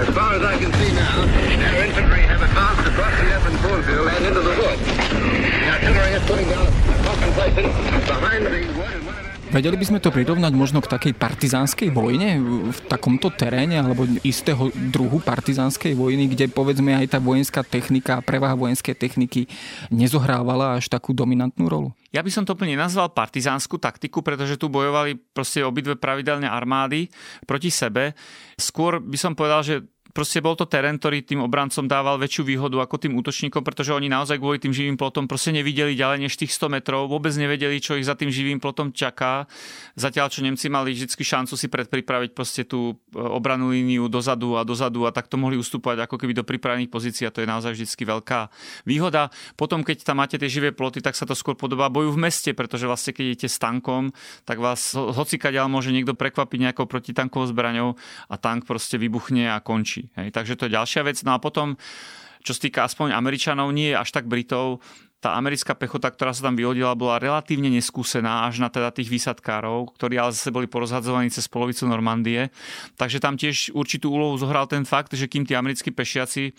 As 0.07 0.15
far 0.15 0.35
as 0.35 0.43
I 0.43 0.57
can 0.57 0.73
see 0.73 0.93
now, 0.95 1.19
our 1.67 1.85
infantry 1.85 2.23
have 2.31 2.41
advanced 2.41 2.87
across 2.87 3.15
the 3.19 3.29
open 3.37 3.59
cornfield 3.59 4.07
and 4.09 4.25
into 4.27 4.41
the 4.41 4.55
woods. 4.55 4.83
The 4.87 5.69
artillery 5.75 6.13
is 6.15 6.25
putting 6.31 6.49
down 6.49 6.67
a 6.67 6.97
concentration 7.03 7.65
behind 8.07 8.47
the 8.47 8.79
wood 8.79 8.97
Vedeli 9.47 9.79
by 9.79 9.87
sme 9.87 10.03
to 10.05 10.11
prirovnať 10.11 10.53
možno 10.59 10.83
k 10.83 10.91
takej 10.91 11.15
partizánskej 11.17 11.89
vojne 11.95 12.43
v 12.67 12.79
takomto 12.91 13.31
teréne 13.31 13.81
alebo 13.81 14.05
istého 14.21 14.75
druhu 14.75 15.23
partizánskej 15.23 15.95
vojny, 15.97 16.29
kde 16.29 16.51
povedzme 16.51 16.93
aj 16.93 17.15
tá 17.15 17.19
vojenská 17.23 17.63
technika 17.63 18.19
a 18.19 18.25
prevaha 18.27 18.53
vojenskej 18.53 18.99
techniky 18.99 19.47
nezohrávala 19.89 20.77
až 20.77 20.91
takú 20.91 21.15
dominantnú 21.15 21.71
rolu? 21.71 21.89
Ja 22.11 22.21
by 22.21 22.31
som 22.35 22.45
to 22.45 22.59
úplne 22.59 22.77
nazval 22.77 23.15
partizánsku 23.15 23.81
taktiku, 23.81 24.21
pretože 24.21 24.59
tu 24.59 24.67
bojovali 24.67 25.15
proste 25.33 25.63
obidve 25.63 25.97
pravidelné 25.97 26.51
armády 26.51 27.09
proti 27.49 27.73
sebe. 27.73 28.19
Skôr 28.61 28.99
by 28.99 29.17
som 29.17 29.33
povedal, 29.33 29.63
že 29.65 29.89
proste 30.17 30.41
bol 30.41 30.57
to 30.57 30.65
terén, 30.65 30.97
ktorý 30.97 31.21
tým 31.21 31.45
obrancom 31.45 31.85
dával 31.85 32.17
väčšiu 32.17 32.49
výhodu 32.49 32.81
ako 32.81 32.97
tým 32.97 33.13
útočníkom, 33.21 33.61
pretože 33.61 33.93
oni 33.93 34.09
naozaj 34.09 34.41
kvôli 34.41 34.57
tým 34.57 34.73
živým 34.73 34.97
plotom 34.97 35.29
proste 35.29 35.53
nevideli 35.53 35.93
ďalej 35.93 36.25
než 36.25 36.41
tých 36.41 36.57
100 36.57 36.81
metrov, 36.81 37.13
vôbec 37.13 37.37
nevedeli, 37.37 37.77
čo 37.77 38.01
ich 38.01 38.09
za 38.09 38.17
tým 38.17 38.33
živým 38.33 38.57
plotom 38.57 38.97
čaká. 38.97 39.45
Zatiaľ, 39.93 40.33
čo 40.33 40.41
Nemci 40.41 40.73
mali 40.73 40.97
vždy 40.97 41.13
šancu 41.13 41.53
si 41.53 41.69
predpripraviť 41.69 42.33
proste 42.33 42.65
tú 42.65 42.97
e, 43.13 43.21
obranú 43.21 43.77
líniu 43.77 44.09
dozadu 44.09 44.57
a 44.57 44.65
dozadu 44.65 45.05
a 45.05 45.13
tak 45.13 45.29
to 45.29 45.37
mohli 45.37 45.61
ustúpať 45.61 46.09
ako 46.09 46.17
keby 46.17 46.33
do 46.33 46.49
pripravených 46.49 46.89
pozícií 46.89 47.29
a 47.29 47.35
to 47.35 47.45
je 47.45 47.49
naozaj 47.51 47.77
vždy 47.77 47.85
veľká 47.85 48.49
výhoda. 48.89 49.29
Potom, 49.61 49.85
keď 49.85 50.01
tam 50.01 50.25
máte 50.25 50.41
tie 50.41 50.49
živé 50.49 50.73
ploty, 50.73 51.05
tak 51.05 51.13
sa 51.13 51.29
to 51.29 51.37
skôr 51.37 51.53
podobá 51.53 51.93
boju 51.93 52.17
v 52.17 52.25
meste, 52.25 52.57
pretože 52.57 52.89
vlastne 52.89 53.13
keď 53.13 53.25
idete 53.37 53.49
s 53.53 53.61
tankom, 53.61 54.15
tak 54.49 54.63
vás 54.63 54.97
hocikaďal 54.97 55.69
môže 55.69 55.93
niekto 55.93 56.17
prekvapiť 56.17 56.73
nejakou 56.73 56.89
protitankovou 56.89 57.51
zbraňou 57.51 57.99
a 58.33 58.35
tank 58.41 58.65
proste 58.65 58.97
vybuchne 58.97 59.53
a 59.53 59.61
končí. 59.61 60.06
Hej, 60.15 60.31
takže 60.31 60.55
to 60.55 60.71
je 60.71 60.77
ďalšia 60.77 61.03
vec. 61.03 61.19
No 61.27 61.35
a 61.35 61.43
potom, 61.43 61.75
čo 62.47 62.55
sa 62.55 62.61
týka 62.63 62.87
aspoň 62.87 63.17
Američanov, 63.17 63.75
nie 63.75 63.91
až 63.91 64.15
tak 64.15 64.31
Britov, 64.31 64.79
tá 65.27 65.35
americká 65.35 65.75
pechota, 65.75 66.07
ktorá 66.15 66.31
sa 66.31 66.47
tam 66.47 66.55
vyhodila, 66.55 66.95
bola 66.95 67.19
relatívne 67.19 67.67
neskúsená 67.67 68.47
až 68.47 68.63
na 68.63 68.71
teda 68.71 68.95
tých 68.95 69.11
výsadkárov, 69.11 69.91
ktorí 69.99 70.23
ale 70.23 70.31
zase 70.31 70.55
boli 70.55 70.71
porozhadzovaní 70.71 71.35
cez 71.35 71.51
polovicu 71.51 71.83
Normandie. 71.91 72.55
Takže 72.95 73.19
tam 73.19 73.35
tiež 73.35 73.75
určitú 73.75 74.15
úlohu 74.15 74.39
zohral 74.39 74.71
ten 74.71 74.87
fakt, 74.87 75.19
že 75.19 75.27
kým 75.27 75.43
tí 75.43 75.59
americkí 75.59 75.91
pešiaci 75.91 76.55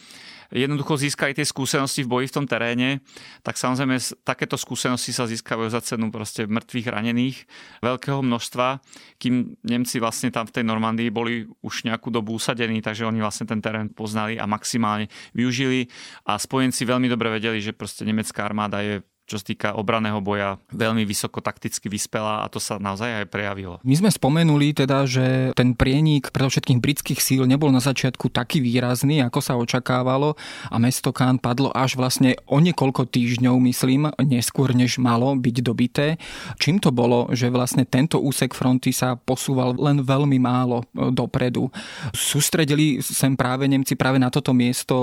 jednoducho 0.52 0.96
získali 0.96 1.36
tie 1.36 1.44
skúsenosti 1.44 2.04
v 2.04 2.12
boji 2.12 2.26
v 2.32 2.36
tom 2.40 2.46
teréne, 2.48 3.04
tak 3.44 3.60
samozrejme 3.60 4.00
takéto 4.24 4.56
skúsenosti 4.56 5.12
sa 5.12 5.28
získajú 5.28 5.68
za 5.68 5.84
cenu 5.84 6.08
proste 6.08 6.48
mŕtvych, 6.48 6.88
ranených, 6.88 7.38
veľkého 7.84 8.24
množstva, 8.24 8.80
kým 9.20 9.60
Nemci 9.68 10.00
vlastne 10.00 10.32
tam 10.32 10.48
v 10.48 10.56
tej 10.60 10.64
Normandii 10.64 11.12
boli 11.12 11.48
už 11.64 11.84
nejakú 11.88 12.08
dobu 12.08 12.40
usadení, 12.40 12.80
takže 12.80 13.04
oni 13.04 13.20
vlastne 13.20 13.48
ten 13.48 13.60
terén 13.60 13.92
poznali 13.92 14.40
a 14.40 14.48
maximálne 14.48 15.12
využili 15.36 15.92
a 16.24 16.40
spojenci 16.40 16.88
veľmi 16.88 17.12
dobre 17.12 17.28
vedeli, 17.28 17.60
že 17.60 17.76
proste 17.76 18.08
nemecká 18.08 18.48
armáda 18.48 18.57
je 18.82 19.06
čo 19.28 19.36
sa 19.36 19.46
týka 19.46 19.70
obraného 19.76 20.24
boja, 20.24 20.56
veľmi 20.72 21.04
vysoko 21.04 21.44
takticky 21.44 21.92
vyspela 21.92 22.48
a 22.48 22.48
to 22.48 22.64
sa 22.64 22.80
naozaj 22.80 23.22
aj 23.22 23.28
prejavilo. 23.28 23.84
My 23.84 24.00
sme 24.00 24.08
spomenuli 24.08 24.72
teda, 24.72 25.04
že 25.04 25.52
ten 25.52 25.76
prienik 25.76 26.32
predovšetkým 26.32 26.80
britských 26.80 27.20
síl 27.20 27.44
nebol 27.44 27.68
na 27.76 27.84
začiatku 27.84 28.32
taký 28.32 28.64
výrazný, 28.64 29.20
ako 29.20 29.40
sa 29.44 29.60
očakávalo 29.60 30.40
a 30.72 30.76
mesto 30.80 31.12
Kán 31.12 31.44
padlo 31.44 31.76
až 31.76 32.00
vlastne 32.00 32.40
o 32.48 32.64
niekoľko 32.64 33.12
týždňov, 33.12 33.60
myslím, 33.68 34.08
neskôr 34.24 34.72
než 34.72 34.96
malo 34.96 35.36
byť 35.36 35.56
dobité. 35.60 36.16
Čím 36.56 36.80
to 36.80 36.96
bolo, 36.96 37.28
že 37.36 37.52
vlastne 37.52 37.84
tento 37.84 38.24
úsek 38.24 38.56
fronty 38.56 38.96
sa 38.96 39.20
posúval 39.20 39.76
len 39.76 40.08
veľmi 40.08 40.40
málo 40.40 40.88
e, 40.96 41.12
dopredu? 41.12 41.68
Sústredili 42.16 43.04
sem 43.04 43.36
práve 43.36 43.68
Nemci 43.68 44.00
práve 44.00 44.24
na 44.24 44.32
toto 44.32 44.56
miesto 44.56 44.96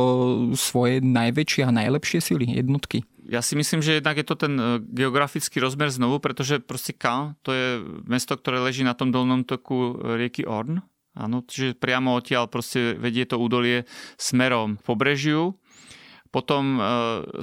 svoje 0.57 1.05
najväčšie 1.05 1.63
a 1.69 1.77
najlepšie 1.77 2.25
sily, 2.25 2.57
jednotky? 2.57 3.05
Ja 3.29 3.41
si 3.41 3.57
myslím, 3.57 3.81
že 3.81 3.99
jednak 3.99 4.21
je 4.21 4.27
to 4.27 4.37
ten 4.37 4.55
e, 4.57 4.65
geografický 4.85 5.61
rozmer 5.61 5.89
znovu, 5.89 6.21
pretože 6.21 6.61
proste 6.61 6.93
Caen 6.93 7.37
to 7.41 7.51
je 7.53 7.81
mesto, 8.05 8.37
ktoré 8.37 8.61
leží 8.61 8.85
na 8.85 8.93
tom 8.93 9.09
dolnom 9.09 9.45
toku 9.45 9.97
rieky 9.97 10.45
Orn. 10.45 10.85
Áno, 11.15 11.47
čiže 11.47 11.79
priamo 11.79 12.19
odtiaľ 12.19 12.51
proste 12.51 12.99
vedie 12.99 13.23
to 13.23 13.39
údolie 13.39 13.87
smerom 14.19 14.83
k 14.83 14.83
pobrežiu 14.83 15.55
potom 16.35 16.65
e, 16.75 16.81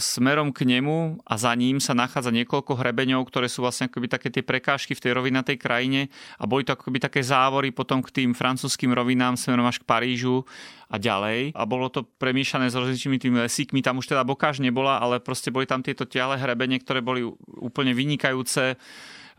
smerom 0.04 0.52
k 0.52 0.68
nemu 0.68 1.24
a 1.24 1.40
za 1.40 1.56
ním 1.56 1.80
sa 1.80 1.96
nachádza 1.96 2.28
niekoľko 2.36 2.76
hrebeňov, 2.76 3.24
ktoré 3.24 3.48
sú 3.48 3.64
vlastne 3.64 3.88
akoby 3.88 4.12
také 4.12 4.28
tie 4.28 4.44
prekážky 4.44 4.92
v 4.92 5.00
tej 5.08 5.16
rovinatej 5.16 5.56
krajine 5.56 6.12
a 6.36 6.44
boli 6.44 6.68
to 6.68 6.76
akoby 6.76 7.00
také 7.00 7.24
závory 7.24 7.72
potom 7.72 8.04
k 8.04 8.12
tým 8.12 8.36
francúzským 8.36 8.92
rovinám 8.92 9.40
smerom 9.40 9.64
až 9.64 9.80
k 9.80 9.88
Parížu 9.88 10.44
a 10.92 11.00
ďalej. 11.00 11.56
A 11.56 11.64
bolo 11.64 11.88
to 11.88 12.04
premiešané 12.04 12.68
s 12.68 12.76
rozličnými 12.76 13.16
tými 13.16 13.38
lesíkmi. 13.48 13.80
Tam 13.80 14.04
už 14.04 14.12
teda 14.12 14.28
bokáž 14.28 14.60
nebola, 14.60 15.00
ale 15.00 15.24
proste 15.24 15.48
boli 15.48 15.64
tam 15.64 15.80
tieto 15.80 16.04
tiale 16.04 16.36
hrebene, 16.36 16.76
ktoré 16.84 17.00
boli 17.00 17.24
úplne 17.64 17.96
vynikajúce 17.96 18.76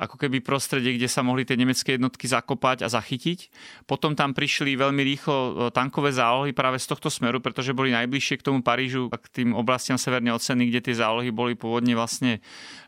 ako 0.00 0.16
keby 0.16 0.40
prostredie, 0.40 0.96
kde 0.96 1.08
sa 1.08 1.20
mohli 1.20 1.44
tie 1.44 1.56
nemecké 1.56 1.96
jednotky 1.96 2.28
zakopať 2.28 2.84
a 2.84 2.88
zachytiť. 2.88 3.52
Potom 3.84 4.16
tam 4.16 4.32
prišli 4.32 4.76
veľmi 4.76 5.02
rýchlo 5.04 5.36
e, 5.36 5.52
tankové 5.74 6.12
zálohy 6.12 6.56
práve 6.56 6.80
z 6.80 6.86
tohto 6.88 7.12
smeru, 7.12 7.42
pretože 7.42 7.76
boli 7.76 7.92
najbližšie 7.92 8.40
k 8.40 8.46
tomu 8.46 8.64
Parížu 8.64 9.12
a 9.12 9.16
k 9.20 9.42
tým 9.42 9.50
oblastiam 9.52 10.00
severne 10.00 10.32
oceny, 10.32 10.68
kde 10.72 10.80
tie 10.92 10.94
zálohy 11.00 11.28
boli 11.32 11.56
pôvodne 11.56 11.92
vlastne 11.92 12.38
e, 12.38 12.40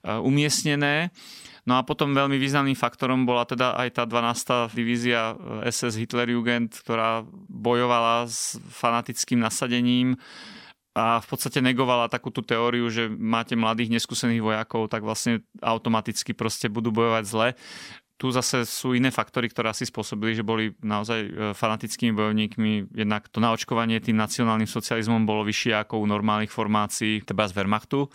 umiestnené. 0.08 1.12
No 1.64 1.80
a 1.80 1.82
potom 1.82 2.12
veľmi 2.12 2.36
významným 2.36 2.76
faktorom 2.76 3.24
bola 3.24 3.48
teda 3.48 3.72
aj 3.80 3.88
tá 3.96 4.02
12. 4.04 4.76
divízia 4.76 5.32
SS 5.64 5.96
Hitlerjugend, 5.96 6.76
ktorá 6.84 7.24
bojovala 7.48 8.28
s 8.28 8.60
fanatickým 8.68 9.40
nasadením 9.40 10.20
a 10.94 11.18
v 11.18 11.26
podstate 11.26 11.58
negovala 11.58 12.06
takú 12.06 12.30
tú 12.30 12.38
teóriu, 12.38 12.86
že 12.86 13.10
máte 13.10 13.58
mladých 13.58 13.98
neskúsených 13.98 14.46
vojakov, 14.46 14.86
tak 14.86 15.02
vlastne 15.02 15.42
automaticky 15.58 16.30
proste 16.38 16.70
budú 16.70 16.94
bojovať 16.94 17.24
zle 17.26 17.48
tu 18.14 18.30
zase 18.30 18.62
sú 18.62 18.94
iné 18.94 19.10
faktory, 19.10 19.50
ktoré 19.50 19.74
asi 19.74 19.90
spôsobili, 19.90 20.38
že 20.38 20.46
boli 20.46 20.70
naozaj 20.86 21.20
e, 21.20 21.30
fanatickými 21.50 22.14
bojovníkmi. 22.14 22.94
Jednak 22.94 23.26
to 23.26 23.42
naočkovanie 23.42 23.98
tým 23.98 24.14
nacionálnym 24.14 24.70
socializmom 24.70 25.26
bolo 25.26 25.42
vyššie 25.42 25.82
ako 25.82 25.98
u 25.98 26.06
normálnych 26.06 26.54
formácií, 26.54 27.26
teda 27.26 27.50
z 27.50 27.58
Wehrmachtu. 27.58 28.06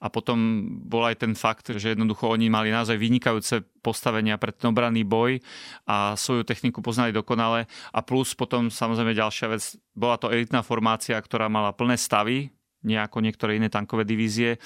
A 0.00 0.06
potom 0.08 0.64
bol 0.86 1.04
aj 1.04 1.26
ten 1.26 1.34
fakt, 1.34 1.66
že 1.66 1.92
jednoducho 1.92 2.30
oni 2.30 2.48
mali 2.48 2.70
naozaj 2.70 2.96
vynikajúce 2.96 3.66
postavenia 3.82 4.38
pre 4.40 4.54
ten 4.54 4.70
obranný 4.70 5.04
boj 5.04 5.42
a 5.84 6.14
svoju 6.14 6.46
techniku 6.46 6.80
poznali 6.80 7.10
dokonale. 7.10 7.66
A 7.92 8.00
plus 8.00 8.32
potom 8.38 8.70
samozrejme 8.70 9.12
ďalšia 9.12 9.50
vec, 9.50 9.62
bola 9.92 10.16
to 10.16 10.32
elitná 10.32 10.62
formácia, 10.62 11.18
ktorá 11.20 11.50
mala 11.52 11.74
plné 11.76 12.00
stavy, 12.00 12.48
nie 12.86 12.96
ako 12.96 13.20
niektoré 13.20 13.60
iné 13.60 13.68
tankové 13.68 14.08
divízie 14.08 14.56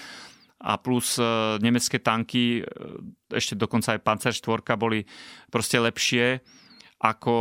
a 0.60 0.78
plus 0.78 1.18
e, 1.18 1.24
nemecké 1.58 1.98
tanky, 1.98 2.60
e, 2.60 2.62
ešte 3.34 3.58
dokonca 3.58 3.96
aj 3.96 4.04
Panzer 4.04 4.34
4 4.34 4.76
boli 4.78 5.02
proste 5.50 5.80
lepšie 5.80 6.40
ako 7.04 7.34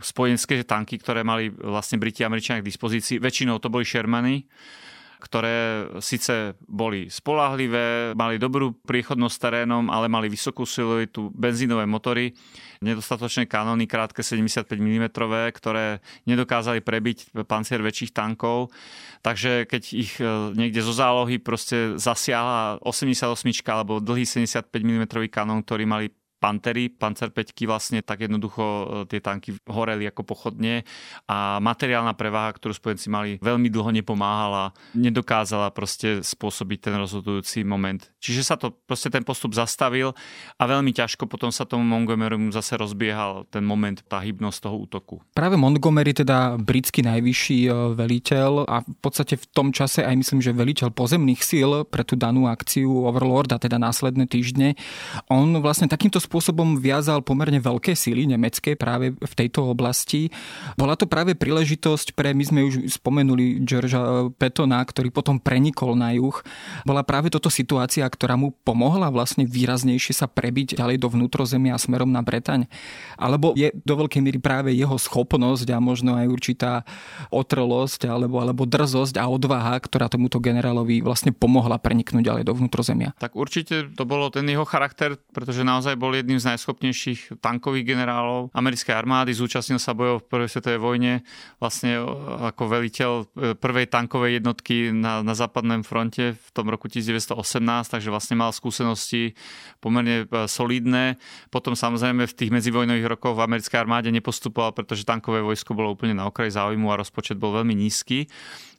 spojenské 0.00 0.64
tanky, 0.64 0.96
ktoré 0.96 1.20
mali 1.20 1.52
vlastne 1.52 2.00
Briti 2.00 2.24
a 2.24 2.30
Američania 2.32 2.64
k 2.64 2.70
dispozícii. 2.70 3.20
Väčšinou 3.20 3.60
to 3.60 3.68
boli 3.68 3.84
Shermany 3.84 4.48
ktoré 5.22 5.86
síce 6.02 6.58
boli 6.66 7.06
spolahlivé, 7.06 8.18
mali 8.18 8.42
dobrú 8.42 8.74
priechodnosť 8.82 9.36
terénom, 9.38 9.86
ale 9.86 10.10
mali 10.10 10.26
vysokú 10.26 10.66
siluitu, 10.66 11.30
benzínové 11.30 11.86
motory, 11.86 12.34
nedostatočné 12.82 13.46
kanóny 13.46 13.86
krátke 13.86 14.26
75 14.26 14.66
mm, 14.66 15.14
ktoré 15.54 16.02
nedokázali 16.26 16.82
prebiť 16.82 17.46
pancier 17.46 17.78
väčších 17.78 18.10
tankov. 18.10 18.74
Takže 19.22 19.70
keď 19.70 19.82
ich 19.94 20.18
e, 20.18 20.26
niekde 20.58 20.82
zo 20.82 20.90
zálohy 20.90 21.38
proste 21.38 21.94
zasiahla 21.94 22.82
88 22.82 23.30
alebo 23.70 24.02
dlhý 24.02 24.26
75 24.26 24.66
mm 24.74 25.06
kanón, 25.30 25.62
ktorý 25.62 25.86
mali 25.86 26.10
Pantery, 26.42 26.90
Panzer 26.90 27.30
5 27.30 27.54
vlastne 27.70 28.02
tak 28.02 28.26
jednoducho 28.26 28.62
e, 28.66 28.84
tie 29.06 29.22
tanky 29.22 29.54
horeli 29.70 30.10
ako 30.10 30.26
pochodne 30.26 30.82
a 31.30 31.62
materiálna 31.62 32.18
prevaha, 32.18 32.50
ktorú 32.50 32.74
spojenci 32.74 33.06
mali, 33.06 33.38
veľmi 33.38 33.70
dlho 33.70 33.94
nepomáhala, 34.02 34.74
nedokázala 34.98 35.70
proste 35.70 36.18
spôsobiť 36.26 36.90
ten 36.90 36.94
rozhodujúci 36.98 37.62
moment. 37.62 38.02
Čiže 38.18 38.42
sa 38.42 38.58
to 38.58 38.74
proste 38.74 39.14
ten 39.14 39.22
postup 39.22 39.54
zastavil 39.54 40.18
a 40.58 40.62
veľmi 40.66 40.90
ťažko 40.90 41.30
potom 41.30 41.54
sa 41.54 41.62
tomu 41.62 41.86
Montgomerymu 41.86 42.50
zase 42.50 42.74
rozbiehal 42.74 43.46
ten 43.46 43.62
moment, 43.62 44.02
tá 44.10 44.18
hybnosť 44.18 44.58
toho 44.66 44.76
útoku. 44.82 45.14
Práve 45.30 45.54
Montgomery, 45.54 46.10
teda 46.10 46.58
britský 46.58 47.06
najvyšší 47.06 47.70
e, 47.70 47.70
veliteľ 47.94 48.66
a 48.66 48.82
v 48.82 48.98
podstate 48.98 49.38
v 49.38 49.46
tom 49.54 49.70
čase 49.70 50.02
aj 50.02 50.18
myslím, 50.18 50.42
že 50.42 50.50
veliteľ 50.50 50.90
pozemných 50.90 51.38
síl 51.38 51.86
pre 51.86 52.02
tú 52.02 52.18
danú 52.18 52.50
akciu 52.50 53.06
Overlord 53.06 53.54
a 53.54 53.62
teda 53.62 53.78
následné 53.78 54.26
týždne, 54.26 54.74
on 55.30 55.54
vlastne 55.62 55.86
takýmto 55.86 56.18
spôsobom 56.32 56.80
viazal 56.80 57.20
pomerne 57.20 57.60
veľké 57.60 57.92
síly 57.92 58.24
nemecké 58.24 58.72
práve 58.72 59.12
v 59.12 59.32
tejto 59.36 59.68
oblasti. 59.68 60.32
Bola 60.80 60.96
to 60.96 61.04
práve 61.04 61.36
príležitosť 61.36 62.16
pre, 62.16 62.32
my 62.32 62.40
sme 62.40 62.60
už 62.64 62.88
spomenuli 62.88 63.60
Georgea 63.60 64.32
Petona, 64.40 64.80
ktorý 64.80 65.12
potom 65.12 65.36
prenikol 65.36 65.92
na 65.92 66.16
juh. 66.16 66.40
Bola 66.88 67.04
práve 67.04 67.28
toto 67.28 67.52
situácia, 67.52 68.08
ktorá 68.08 68.40
mu 68.40 68.56
pomohla 68.64 69.12
vlastne 69.12 69.44
výraznejšie 69.44 70.16
sa 70.16 70.24
prebiť 70.24 70.80
ďalej 70.80 70.96
do 71.04 71.12
vnútrozemia 71.12 71.76
smerom 71.76 72.08
na 72.08 72.24
Bretaň. 72.24 72.64
Alebo 73.20 73.52
je 73.52 73.68
do 73.84 73.92
veľkej 74.00 74.24
míry 74.24 74.40
práve 74.40 74.72
jeho 74.72 74.96
schopnosť 74.96 75.68
a 75.68 75.84
možno 75.84 76.16
aj 76.16 76.32
určitá 76.32 76.88
otrlosť 77.28 78.08
alebo, 78.08 78.40
alebo 78.40 78.64
drzosť 78.64 79.20
a 79.20 79.28
odvaha, 79.28 79.76
ktorá 79.84 80.08
tomuto 80.08 80.40
generálovi 80.40 81.04
vlastne 81.04 81.36
pomohla 81.36 81.76
preniknúť 81.76 82.24
ďalej 82.24 82.44
do 82.48 82.56
vnútrozemia. 82.56 83.12
Tak 83.20 83.36
určite 83.36 83.92
to 83.92 84.08
bolo 84.08 84.32
ten 84.32 84.48
jeho 84.48 84.64
charakter, 84.64 85.20
pretože 85.36 85.60
naozaj 85.60 85.98
bol 85.98 86.21
jedným 86.22 86.38
z 86.38 86.54
najschopnejších 86.54 87.42
tankových 87.42 87.84
generálov 87.92 88.54
americkej 88.54 88.94
armády, 88.94 89.34
zúčastnil 89.34 89.82
sa 89.82 89.92
bojov 89.92 90.22
v 90.22 90.28
prvej 90.30 90.48
svetovej 90.48 90.80
vojne, 90.80 91.12
vlastne 91.58 91.98
ako 92.48 92.62
veliteľ 92.70 93.10
e, 93.12 93.24
prvej 93.58 93.86
tankovej 93.90 94.38
jednotky 94.38 94.94
na, 94.94 95.20
na 95.26 95.34
západnom 95.34 95.82
fronte 95.82 96.38
v 96.38 96.48
tom 96.54 96.70
roku 96.70 96.86
1918, 96.86 97.36
takže 97.90 98.08
vlastne 98.08 98.38
mal 98.38 98.54
skúsenosti 98.54 99.34
pomerne 99.82 100.24
e, 100.24 100.46
solidné. 100.46 101.18
Potom 101.50 101.74
samozrejme 101.74 102.24
v 102.24 102.36
tých 102.38 102.54
medzivojnových 102.54 103.10
rokoch 103.18 103.34
v 103.34 103.44
americkej 103.44 103.78
armáde 103.82 104.08
nepostupoval, 104.14 104.72
pretože 104.72 105.04
tankové 105.04 105.42
vojsko 105.42 105.74
bolo 105.74 105.92
úplne 105.92 106.14
na 106.14 106.30
okraji 106.30 106.54
záujmu 106.54 106.88
a 106.88 107.00
rozpočet 107.02 107.36
bol 107.36 107.52
veľmi 107.52 107.74
nízky. 107.74 108.30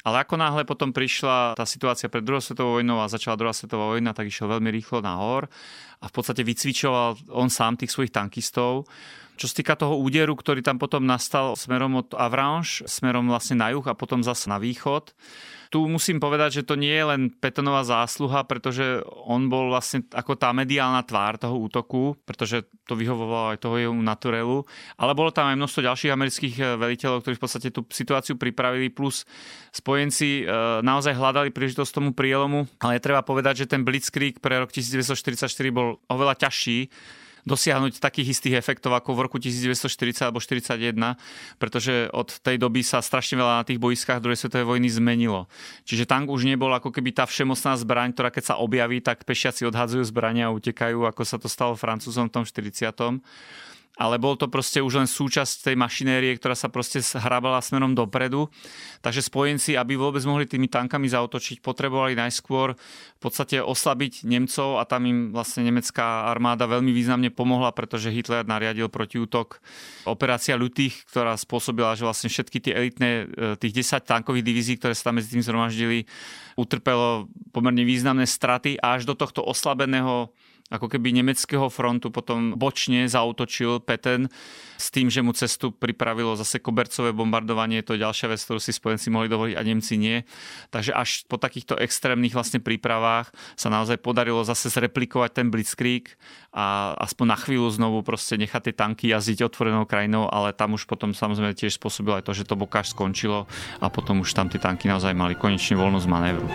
Ale 0.04 0.20
ako 0.28 0.36
náhle 0.36 0.68
potom 0.68 0.92
prišla 0.92 1.56
tá 1.56 1.64
situácia 1.64 2.12
pred 2.12 2.28
druhou 2.28 2.44
svetovou 2.44 2.80
vojnou 2.80 3.00
a 3.00 3.08
začala 3.08 3.40
druhá 3.40 3.56
svetová 3.56 3.96
vojna, 3.96 4.12
tak 4.12 4.28
išiel 4.28 4.52
veľmi 4.52 4.68
rýchlo 4.68 5.00
nahor 5.00 5.48
a 6.04 6.06
v 6.12 6.14
podstate 6.14 6.44
vycvičoval 6.44 7.32
on 7.32 7.48
sám 7.48 7.80
tých 7.80 7.96
svojich 7.96 8.12
tankistov. 8.12 8.84
Čo 9.40 9.46
sa 9.50 9.56
týka 9.56 9.74
toho 9.80 9.98
úderu, 9.98 10.36
ktorý 10.36 10.60
tam 10.60 10.78
potom 10.78 11.08
nastal 11.08 11.56
smerom 11.56 12.04
od 12.04 12.12
Avranche, 12.20 12.84
smerom 12.86 13.32
vlastne 13.32 13.64
na 13.64 13.72
juh 13.72 13.86
a 13.88 13.96
potom 13.96 14.22
zase 14.22 14.52
na 14.52 14.60
východ, 14.60 15.16
tu 15.74 15.90
musím 15.90 16.22
povedať, 16.22 16.62
že 16.62 16.68
to 16.70 16.78
nie 16.78 16.94
je 16.94 17.02
len 17.02 17.34
Petonová 17.34 17.82
zásluha, 17.82 18.46
pretože 18.46 19.02
on 19.26 19.50
bol 19.50 19.74
vlastne 19.74 20.06
ako 20.14 20.38
tá 20.38 20.54
mediálna 20.54 21.02
tvár 21.02 21.42
toho 21.42 21.58
útoku, 21.58 22.14
pretože 22.30 22.70
to 22.86 22.94
vyhovovalo 22.94 23.58
aj 23.58 23.66
toho 23.66 23.82
jeho 23.82 23.96
naturelu, 23.98 24.70
ale 25.02 25.18
bolo 25.18 25.34
tam 25.34 25.50
aj 25.50 25.58
množstvo 25.58 25.82
ďalších 25.82 26.14
amerických 26.14 26.56
eh, 26.62 26.66
veliteľov, 26.78 27.26
ktorí 27.26 27.34
v 27.34 27.42
podstate 27.42 27.74
tú 27.74 27.82
situáciu 27.90 28.38
pripravili, 28.38 28.94
plus 28.94 29.26
spojenci 29.74 30.46
eh, 30.46 30.86
naozaj 30.86 31.18
hľadali 31.18 31.50
príležitosť 31.50 31.90
tomu 31.90 32.14
prielomu, 32.14 32.70
ale 32.78 33.02
treba 33.02 33.26
povedať, 33.26 33.66
že 33.66 33.74
ten 33.74 33.82
Blitzkrieg 33.82 34.38
pre 34.38 34.62
rok 34.62 34.70
1944 34.70 35.50
bol 35.74 35.98
oveľa 36.06 36.38
ťažší, 36.38 36.94
dosiahnuť 37.44 38.00
takých 38.00 38.40
istých 38.40 38.60
efektov 38.60 38.96
ako 38.96 39.16
v 39.16 39.20
roku 39.28 39.38
1940 39.40 40.24
alebo 40.24 40.40
1941, 40.40 40.96
pretože 41.60 42.08
od 42.16 42.32
tej 42.40 42.56
doby 42.56 42.82
sa 42.84 43.04
strašne 43.04 43.36
veľa 43.40 43.62
na 43.62 43.68
tých 43.68 43.80
boiskách 43.80 44.24
druhej 44.24 44.40
svetovej 44.40 44.68
vojny 44.68 44.88
zmenilo. 44.88 45.52
Čiže 45.84 46.08
tank 46.08 46.32
už 46.32 46.48
nebol 46.48 46.72
ako 46.72 46.92
keby 46.92 47.12
tá 47.12 47.28
všemocná 47.28 47.76
zbraň, 47.76 48.16
ktorá 48.16 48.32
keď 48.32 48.56
sa 48.56 48.56
objaví, 48.60 49.04
tak 49.04 49.28
pešiaci 49.28 49.68
odhadzujú 49.68 50.04
zbrania 50.08 50.48
a 50.48 50.56
utekajú, 50.56 51.04
ako 51.04 51.24
sa 51.28 51.36
to 51.36 51.52
stalo 51.52 51.76
Francúzom 51.76 52.32
v 52.32 52.34
tom 52.40 52.44
40 52.48 53.24
ale 53.94 54.18
bol 54.18 54.34
to 54.34 54.50
proste 54.50 54.82
už 54.82 55.06
len 55.06 55.10
súčasť 55.10 55.70
tej 55.70 55.76
mašinérie, 55.78 56.34
ktorá 56.42 56.58
sa 56.58 56.66
proste 56.66 56.98
hrabala 57.14 57.62
smerom 57.62 57.94
dopredu. 57.94 58.50
Takže 59.06 59.22
spojenci, 59.22 59.78
aby 59.78 59.94
vôbec 59.94 60.26
mohli 60.26 60.50
tými 60.50 60.66
tankami 60.66 61.06
zautočiť, 61.06 61.62
potrebovali 61.62 62.18
najskôr 62.18 62.74
v 62.74 63.20
podstate 63.22 63.62
oslabiť 63.62 64.26
Nemcov 64.26 64.82
a 64.82 64.84
tam 64.90 65.06
im 65.06 65.20
vlastne 65.30 65.62
nemecká 65.70 66.26
armáda 66.26 66.66
veľmi 66.66 66.90
významne 66.90 67.30
pomohla, 67.30 67.70
pretože 67.70 68.10
Hitler 68.10 68.42
nariadil 68.50 68.90
protiútok 68.90 69.62
operácia 70.10 70.58
Lutých, 70.58 71.06
ktorá 71.14 71.38
spôsobila, 71.38 71.94
že 71.94 72.10
vlastne 72.10 72.34
všetky 72.34 72.58
tie 72.66 72.74
elitné, 72.74 73.12
e, 73.30 73.54
tých 73.62 73.78
10 73.78 74.10
tankových 74.10 74.46
divízií, 74.46 74.76
ktoré 74.82 74.98
sa 74.98 75.14
tam 75.14 75.22
medzi 75.22 75.38
tým 75.38 75.46
zhromaždili, 75.46 76.10
utrpelo 76.58 77.30
pomerne 77.54 77.86
významné 77.86 78.26
straty 78.26 78.82
a 78.82 78.98
až 78.98 79.06
do 79.06 79.14
tohto 79.14 79.46
oslabeného 79.46 80.34
ako 80.72 80.88
keby 80.88 81.12
nemeckého 81.12 81.68
frontu 81.68 82.10
potom 82.10 82.56
bočne 82.56 83.06
zautočil 83.06 83.84
Peten 83.84 84.32
s 84.80 84.90
tým, 84.90 85.12
že 85.12 85.22
mu 85.22 85.36
cestu 85.36 85.70
pripravilo 85.70 86.34
zase 86.34 86.64
kobercové 86.64 87.14
bombardovanie, 87.14 87.86
to 87.86 87.96
je 87.96 88.04
ďalšia 88.04 88.32
vec, 88.32 88.40
ktorú 88.42 88.60
si 88.60 88.72
spojenci 88.74 89.12
mohli 89.12 89.30
dovoliť 89.30 89.56
a 89.60 89.62
Nemci 89.62 89.96
nie. 90.00 90.24
Takže 90.74 90.92
až 90.96 91.30
po 91.30 91.38
takýchto 91.38 91.78
extrémnych 91.78 92.34
vlastne 92.34 92.64
prípravách 92.64 93.30
sa 93.54 93.68
naozaj 93.70 94.02
podarilo 94.02 94.42
zase 94.48 94.72
zreplikovať 94.74 95.32
ten 95.36 95.48
Blitzkrieg 95.54 96.16
a 96.56 96.98
aspoň 97.00 97.26
na 97.28 97.38
chvíľu 97.38 97.70
znovu 97.70 98.02
proste 98.02 98.40
nechať 98.40 98.72
tie 98.72 98.76
tanky 98.76 99.06
jazdiť 99.12 99.46
otvorenou 99.46 99.86
krajinou, 99.86 100.32
ale 100.32 100.56
tam 100.56 100.74
už 100.74 100.90
potom 100.90 101.14
samozrejme 101.14 101.54
tiež 101.54 101.78
spôsobilo 101.78 102.18
aj 102.18 102.26
to, 102.26 102.34
že 102.34 102.48
to 102.48 102.58
bokáž 102.58 102.92
skončilo 102.92 103.46
a 103.78 103.86
potom 103.92 104.26
už 104.26 104.34
tam 104.34 104.50
tie 104.50 104.62
tanky 104.62 104.90
naozaj 104.90 105.14
mali 105.14 105.38
konečne 105.38 105.78
voľnosť 105.78 106.08
manévru. 106.10 106.48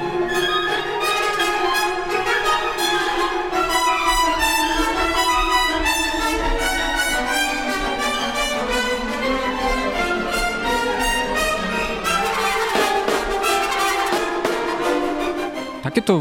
Takéto 15.89 16.21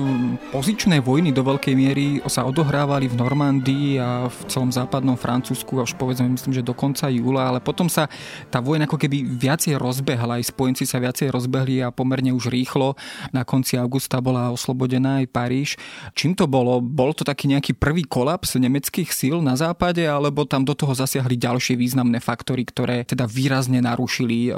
pozičné 0.55 1.03
vojny 1.03 1.35
do 1.35 1.43
veľkej 1.43 1.75
miery 1.75 2.23
sa 2.31 2.47
odohrávali 2.47 3.11
v 3.11 3.19
Normandii 3.19 3.99
a 3.99 4.31
v 4.31 4.39
celom 4.47 4.71
západnom 4.71 5.19
Francúzsku 5.19 5.83
až 5.83 5.91
povedzme 5.91 6.23
myslím, 6.39 6.55
že 6.55 6.63
do 6.63 6.71
konca 6.71 7.11
júla, 7.11 7.51
ale 7.51 7.59
potom 7.59 7.91
sa 7.91 8.07
tá 8.47 8.63
vojna 8.63 8.87
ako 8.87 8.95
keby 8.95 9.27
viacej 9.27 9.75
rozbehla, 9.75 10.39
aj 10.39 10.55
spojenci 10.55 10.87
sa 10.87 11.03
viacej 11.03 11.35
rozbehli 11.35 11.83
a 11.83 11.91
pomerne 11.91 12.31
už 12.31 12.47
rýchlo 12.47 12.95
na 13.35 13.43
konci 13.43 13.75
augusta 13.75 14.23
bola 14.23 14.55
oslobodená 14.55 15.19
aj 15.19 15.35
Paríž. 15.35 15.75
Čím 16.15 16.39
to 16.39 16.47
bolo? 16.47 16.79
Bol 16.79 17.11
to 17.11 17.27
taký 17.27 17.51
nejaký 17.51 17.75
prvý 17.75 18.07
kolaps 18.07 18.55
nemeckých 18.55 19.11
síl 19.11 19.43
na 19.43 19.59
západe, 19.59 20.07
alebo 20.07 20.47
tam 20.47 20.63
do 20.63 20.79
toho 20.79 20.95
zasiahli 20.95 21.35
ďalšie 21.35 21.75
významné 21.75 22.23
faktory, 22.23 22.63
ktoré 22.63 23.03
teda 23.03 23.27
výrazne 23.27 23.83
narušili 23.83 24.47
e, 24.47 24.51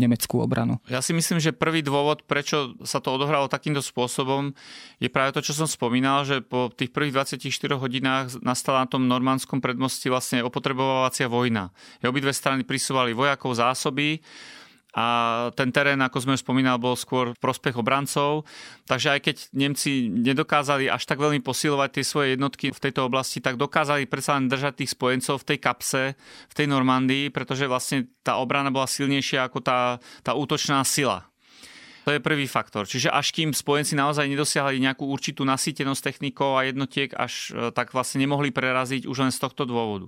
nemeckú 0.00 0.40
obranu? 0.40 0.80
Ja 0.88 1.04
si 1.04 1.12
myslím, 1.12 1.44
že 1.44 1.52
prvý 1.52 1.84
dôvod, 1.84 2.24
prečo 2.24 2.72
sa 2.88 3.04
to 3.04 3.12
odohralo 3.20 3.52
takýmto 3.52 3.84
spôsobom, 3.84 4.45
je 5.00 5.08
práve 5.08 5.32
to, 5.32 5.40
čo 5.40 5.56
som 5.56 5.68
spomínal, 5.70 6.28
že 6.28 6.44
po 6.44 6.68
tých 6.68 6.92
prvých 6.92 7.24
24 7.24 7.80
hodinách 7.80 8.38
nastala 8.44 8.84
na 8.84 8.88
tom 8.90 9.08
normandskom 9.08 9.64
predmosti 9.64 10.12
vlastne 10.12 10.44
opotrebovávacia 10.44 11.30
vojna. 11.30 11.72
Obidve 12.04 12.36
strany 12.36 12.62
prisúvali 12.62 13.16
vojakov 13.16 13.56
zásoby, 13.56 14.20
a 14.96 15.06
ten 15.52 15.68
terén, 15.68 16.00
ako 16.00 16.24
sme 16.24 16.32
už 16.32 16.40
spomínali, 16.40 16.80
bol 16.80 16.96
skôr 16.96 17.36
prospech 17.36 17.76
obrancov. 17.76 18.48
Takže 18.88 19.12
aj 19.12 19.20
keď 19.20 19.36
Nemci 19.52 20.08
nedokázali 20.08 20.88
až 20.88 21.04
tak 21.04 21.20
veľmi 21.20 21.44
posilovať 21.44 22.00
tie 22.00 22.04
svoje 22.08 22.28
jednotky 22.32 22.72
v 22.72 22.80
tejto 22.80 23.04
oblasti, 23.04 23.44
tak 23.44 23.60
dokázali 23.60 24.08
predsa 24.08 24.40
len 24.40 24.48
držať 24.48 24.80
tých 24.80 24.96
spojencov 24.96 25.44
v 25.44 25.48
tej 25.52 25.58
kapse, 25.60 26.02
v 26.48 26.54
tej 26.56 26.66
Normandii, 26.72 27.28
pretože 27.28 27.68
vlastne 27.68 28.08
tá 28.24 28.40
obrana 28.40 28.72
bola 28.72 28.88
silnejšia 28.88 29.44
ako 29.44 29.60
tá, 29.60 30.00
tá 30.24 30.32
útočná 30.32 30.80
sila. 30.88 31.28
To 32.06 32.14
je 32.14 32.22
prvý 32.22 32.46
faktor. 32.46 32.86
Čiže 32.86 33.10
až 33.10 33.34
kým 33.34 33.50
spojenci 33.50 33.98
naozaj 33.98 34.30
nedosiahli 34.30 34.78
nejakú 34.78 35.10
určitú 35.10 35.42
nasýtenosť 35.42 36.02
technikov 36.06 36.54
a 36.54 36.62
jednotiek, 36.62 37.10
až 37.10 37.50
e, 37.50 37.74
tak 37.74 37.90
vlastne 37.90 38.22
nemohli 38.22 38.54
preraziť 38.54 39.10
už 39.10 39.26
len 39.26 39.34
z 39.34 39.42
tohto 39.42 39.66
dôvodu. 39.66 40.06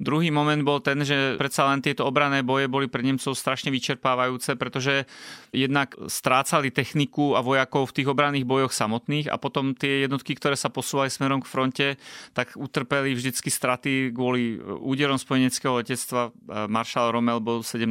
Druhý 0.00 0.32
moment 0.32 0.60
bol 0.64 0.80
ten, 0.80 1.04
že 1.04 1.36
predsa 1.36 1.68
len 1.68 1.84
tieto 1.84 2.08
obrané 2.08 2.40
boje 2.40 2.70
boli 2.70 2.86
pre 2.88 3.04
Nemcov 3.04 3.36
strašne 3.36 3.68
vyčerpávajúce, 3.68 4.56
pretože 4.56 5.04
jednak 5.52 5.92
strácali 6.08 6.72
techniku 6.72 7.34
a 7.36 7.44
vojakov 7.44 7.90
v 7.90 8.02
tých 8.02 8.08
obranných 8.08 8.48
bojoch 8.48 8.72
samotných 8.72 9.28
a 9.28 9.36
potom 9.36 9.76
tie 9.76 10.08
jednotky, 10.08 10.32
ktoré 10.38 10.56
sa 10.56 10.72
posúvali 10.72 11.12
smerom 11.12 11.44
k 11.44 11.50
fronte, 11.50 11.86
tak 12.32 12.56
utrpeli 12.56 13.12
vždycky 13.12 13.50
straty 13.50 14.14
kvôli 14.14 14.56
úderom 14.80 15.20
spojeneckého 15.20 15.82
letectva. 15.82 16.32
Maršal 16.70 17.12
Rommel 17.12 17.42
bol 17.42 17.60
17. 17.60 17.84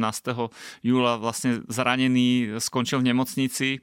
júla 0.82 1.20
vlastne 1.20 1.62
zranený, 1.70 2.58
skončil 2.58 2.98
v 3.02 3.12
nemocnici 3.12 3.78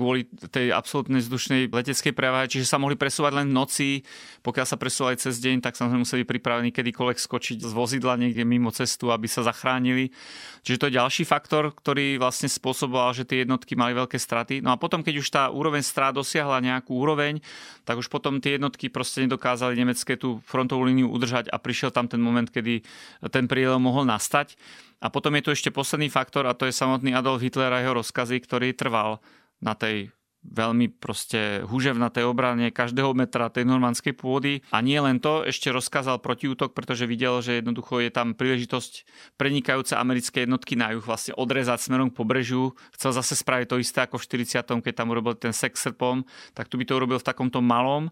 kvôli 0.00 0.26
tej 0.48 0.72
absolútnej 0.72 1.20
vzdušnej 1.20 1.68
leteckej 1.68 2.12
prevahe, 2.16 2.48
čiže 2.48 2.64
sa 2.64 2.80
mohli 2.80 2.96
presúvať 2.96 3.44
len 3.44 3.52
v 3.52 3.56
noci. 3.56 3.88
Pokiaľ 4.40 4.66
sa 4.66 4.80
presúvali 4.80 5.20
cez 5.20 5.36
deň, 5.38 5.60
tak 5.60 5.76
samozrejme 5.76 6.04
museli 6.08 6.24
pripravení 6.24 6.72
kedykoľvek 6.72 7.18
skočiť 7.20 7.59
z 7.60 7.72
vozidla 7.76 8.16
niekde 8.16 8.42
mimo 8.48 8.72
cestu, 8.72 9.12
aby 9.12 9.28
sa 9.28 9.44
zachránili. 9.44 10.08
Čiže 10.64 10.80
to 10.80 10.86
je 10.88 10.96
ďalší 10.96 11.22
faktor, 11.28 11.76
ktorý 11.76 12.16
vlastne 12.16 12.48
spôsoboval, 12.48 13.12
že 13.12 13.28
tie 13.28 13.44
jednotky 13.44 13.76
mali 13.76 13.92
veľké 13.92 14.16
straty. 14.16 14.64
No 14.64 14.72
a 14.72 14.80
potom, 14.80 15.04
keď 15.04 15.14
už 15.20 15.28
tá 15.28 15.42
úroveň 15.52 15.84
strát 15.84 16.16
dosiahla 16.16 16.64
nejakú 16.64 16.96
úroveň, 16.96 17.44
tak 17.84 18.00
už 18.00 18.08
potom 18.08 18.40
tie 18.40 18.56
jednotky 18.56 18.88
proste 18.88 19.20
nedokázali 19.24 19.76
nemecké 19.76 20.16
tú 20.16 20.40
frontovú 20.48 20.88
líniu 20.88 21.12
udržať 21.12 21.52
a 21.52 21.56
prišiel 21.60 21.92
tam 21.92 22.08
ten 22.08 22.20
moment, 22.20 22.48
kedy 22.48 22.80
ten 23.28 23.44
prielom 23.44 23.84
mohol 23.84 24.08
nastať. 24.08 24.56
A 25.00 25.08
potom 25.08 25.32
je 25.36 25.44
tu 25.44 25.50
ešte 25.52 25.72
posledný 25.72 26.12
faktor 26.12 26.44
a 26.44 26.56
to 26.56 26.68
je 26.68 26.76
samotný 26.76 27.16
Adolf 27.16 27.40
Hitler 27.40 27.72
a 27.72 27.80
jeho 27.80 27.96
rozkazy, 28.00 28.36
ktorý 28.44 28.76
trval 28.76 29.20
na 29.60 29.72
tej 29.72 30.12
veľmi 30.40 30.88
proste 30.96 31.60
tej 32.10 32.24
obrane 32.24 32.72
každého 32.72 33.12
metra 33.12 33.52
tej 33.52 33.68
normandskej 33.68 34.16
pôdy. 34.16 34.64
A 34.72 34.80
nie 34.80 34.96
len 34.96 35.20
to, 35.20 35.44
ešte 35.44 35.68
rozkázal 35.68 36.18
protiútok, 36.18 36.72
pretože 36.72 37.04
videl, 37.04 37.44
že 37.44 37.60
jednoducho 37.60 38.00
je 38.00 38.10
tam 38.10 38.32
príležitosť 38.32 39.04
prenikajúce 39.36 39.94
americké 39.94 40.48
jednotky 40.48 40.80
na 40.80 40.96
juh 40.96 41.04
vlastne 41.04 41.36
odrezať 41.36 41.84
smerom 41.84 42.08
k 42.08 42.18
pobrežiu. 42.18 42.72
Chcel 42.96 43.12
zase 43.12 43.36
spraviť 43.36 43.66
to 43.68 43.76
isté 43.78 43.98
ako 44.08 44.16
v 44.16 44.26
40. 44.48 44.80
keď 44.80 44.94
tam 44.96 45.12
urobil 45.12 45.36
ten 45.36 45.52
sex 45.52 45.84
srpom, 45.84 46.24
tak 46.56 46.72
tu 46.72 46.80
by 46.80 46.84
to 46.88 46.96
urobil 46.96 47.20
v 47.20 47.28
takomto 47.28 47.60
malom 47.60 48.08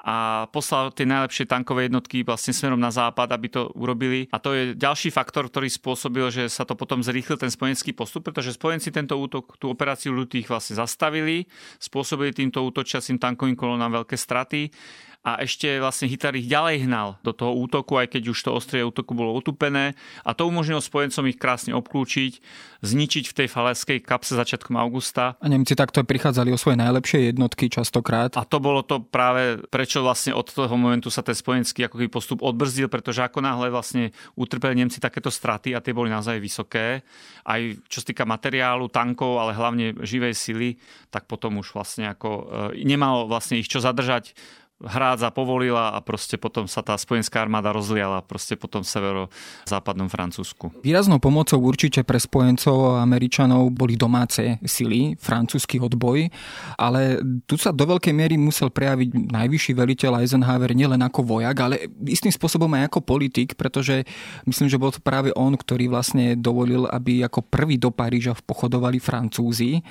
a 0.00 0.48
poslal 0.48 0.96
tie 0.96 1.04
najlepšie 1.04 1.44
tankové 1.44 1.92
jednotky 1.92 2.24
vlastne 2.24 2.56
smerom 2.56 2.80
na 2.80 2.88
západ, 2.88 3.28
aby 3.36 3.48
to 3.52 3.68
urobili. 3.76 4.32
A 4.32 4.40
to 4.40 4.56
je 4.56 4.62
ďalší 4.72 5.12
faktor, 5.12 5.52
ktorý 5.52 5.68
spôsobil, 5.68 6.32
že 6.32 6.48
sa 6.48 6.64
to 6.64 6.72
potom 6.72 7.04
zrýchlil 7.04 7.36
ten 7.36 7.52
spojenský 7.52 7.92
postup, 7.92 8.32
pretože 8.32 8.56
spojenci 8.56 8.88
tento 8.88 9.20
útok, 9.20 9.60
tú 9.60 9.68
operáciu 9.68 10.16
ľutých 10.16 10.48
vlastne 10.48 10.80
zastavili, 10.80 11.44
spôsobili 11.76 12.32
týmto 12.32 12.64
útočiacim 12.64 13.20
tankovým 13.20 13.56
kolonám 13.56 14.02
veľké 14.02 14.16
straty 14.16 14.72
a 15.20 15.44
ešte 15.44 15.76
vlastne 15.76 16.08
Hitler 16.08 16.40
ich 16.40 16.48
ďalej 16.48 16.88
hnal 16.88 17.20
do 17.20 17.36
toho 17.36 17.52
útoku, 17.52 18.00
aj 18.00 18.16
keď 18.16 18.32
už 18.32 18.38
to 18.40 18.50
ostrie 18.56 18.80
útoku 18.80 19.12
bolo 19.12 19.36
utupené 19.36 19.92
a 20.24 20.32
to 20.32 20.48
umožnilo 20.48 20.80
spojencom 20.80 21.28
ich 21.28 21.36
krásne 21.36 21.76
obklúčiť, 21.76 22.40
zničiť 22.80 23.24
v 23.28 23.36
tej 23.36 23.48
faleskej 23.52 24.00
kapse 24.00 24.32
začiatkom 24.32 24.80
augusta. 24.80 25.36
A 25.44 25.46
Nemci 25.52 25.76
takto 25.76 26.00
prichádzali 26.00 26.56
o 26.56 26.60
svoje 26.60 26.80
najlepšie 26.80 27.36
jednotky 27.36 27.68
častokrát. 27.68 28.32
A 28.40 28.48
to 28.48 28.64
bolo 28.64 28.80
to 28.80 29.04
práve, 29.04 29.60
prečo 29.68 30.00
vlastne 30.00 30.32
od 30.32 30.48
toho 30.48 30.72
momentu 30.72 31.12
sa 31.12 31.20
ten 31.20 31.36
spojenský 31.36 31.84
ako 31.84 32.00
postup 32.08 32.40
odbrzdil, 32.40 32.88
pretože 32.88 33.20
ako 33.20 33.44
náhle 33.44 33.68
vlastne 33.68 34.16
utrpeli 34.40 34.80
Nemci 34.80 35.04
takéto 35.04 35.28
straty 35.28 35.76
a 35.76 35.84
tie 35.84 35.92
boli 35.92 36.08
naozaj 36.08 36.40
vysoké, 36.40 37.04
aj 37.44 37.76
čo 37.92 38.00
sa 38.00 38.08
týka 38.08 38.24
materiálu, 38.24 38.88
tankov, 38.88 39.36
ale 39.36 39.52
hlavne 39.52 40.00
živej 40.00 40.32
sily, 40.32 40.80
tak 41.12 41.28
potom 41.28 41.60
už 41.60 41.76
vlastne 41.76 42.08
ako 42.08 42.28
e, 42.72 42.84
nemalo 42.88 43.28
vlastne 43.28 43.60
ich 43.60 43.68
čo 43.68 43.84
zadržať 43.84 44.32
hrádza 44.80 45.28
povolila 45.28 45.92
a 45.92 45.98
proste 46.00 46.40
potom 46.40 46.64
sa 46.64 46.80
tá 46.80 46.96
spojenská 46.96 47.44
armáda 47.44 47.68
rozliala 47.70 48.24
proste 48.24 48.56
po 48.56 48.64
tom 48.64 48.80
severo-západnom 48.80 50.08
Francúzsku. 50.08 50.72
Výraznou 50.80 51.20
pomocou 51.20 51.60
určite 51.60 52.00
pre 52.00 52.16
spojencov 52.16 52.96
a 52.96 53.04
Američanov 53.04 53.68
boli 53.76 54.00
domáce 54.00 54.56
sily, 54.64 55.20
francúzsky 55.20 55.76
odboj, 55.76 56.32
ale 56.80 57.20
tu 57.44 57.60
sa 57.60 57.70
do 57.76 57.84
veľkej 57.84 58.14
miery 58.16 58.40
musel 58.40 58.72
prejaviť 58.72 59.32
najvyšší 59.32 59.72
veliteľ 59.76 60.24
Eisenhower 60.24 60.72
nielen 60.72 61.00
ako 61.04 61.36
vojak, 61.36 61.56
ale 61.60 61.76
istým 62.08 62.32
spôsobom 62.32 62.72
aj 62.80 62.88
ako 62.88 63.04
politik, 63.04 63.60
pretože 63.60 64.08
myslím, 64.48 64.72
že 64.72 64.80
bol 64.80 64.88
to 64.88 65.04
práve 65.04 65.28
on, 65.36 65.52
ktorý 65.52 65.92
vlastne 65.92 66.34
dovolil, 66.40 66.88
aby 66.88 67.20
ako 67.20 67.44
prvý 67.44 67.76
do 67.76 67.92
Paríža 67.92 68.32
pochodovali 68.48 68.96
Francúzi. 68.96 69.84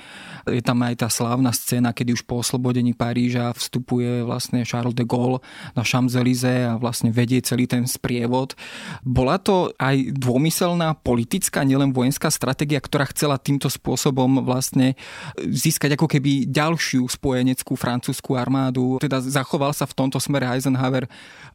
Je 0.50 0.62
tam 0.64 0.82
aj 0.82 1.06
tá 1.06 1.08
slávna 1.12 1.54
scéna, 1.54 1.94
kedy 1.94 2.18
už 2.18 2.26
po 2.26 2.42
oslobodení 2.42 2.96
Paríža 2.96 3.54
vstupuje 3.54 4.26
vlastne 4.26 4.66
Charles 4.80 4.96
de 4.96 5.04
Gaulle 5.04 5.44
na 5.76 5.84
Champs-Élysées 5.84 6.64
a 6.64 6.80
vlastne 6.80 7.12
vedie 7.12 7.44
celý 7.44 7.68
ten 7.68 7.84
sprievod. 7.84 8.56
Bola 9.04 9.36
to 9.36 9.76
aj 9.76 10.16
dômyselná 10.16 10.96
politická, 10.96 11.68
nielen 11.68 11.92
vojenská 11.92 12.32
stratégia, 12.32 12.80
ktorá 12.80 13.04
chcela 13.12 13.36
týmto 13.36 13.68
spôsobom 13.68 14.40
vlastne 14.40 14.96
získať 15.36 16.00
ako 16.00 16.08
keby 16.08 16.48
ďalšiu 16.48 17.04
spojeneckú 17.04 17.76
francúzskú 17.76 18.40
armádu. 18.40 18.96
Teda 19.04 19.20
zachoval 19.20 19.76
sa 19.76 19.84
v 19.84 19.92
tomto 20.00 20.16
smere 20.16 20.48
Eisenhower 20.48 21.04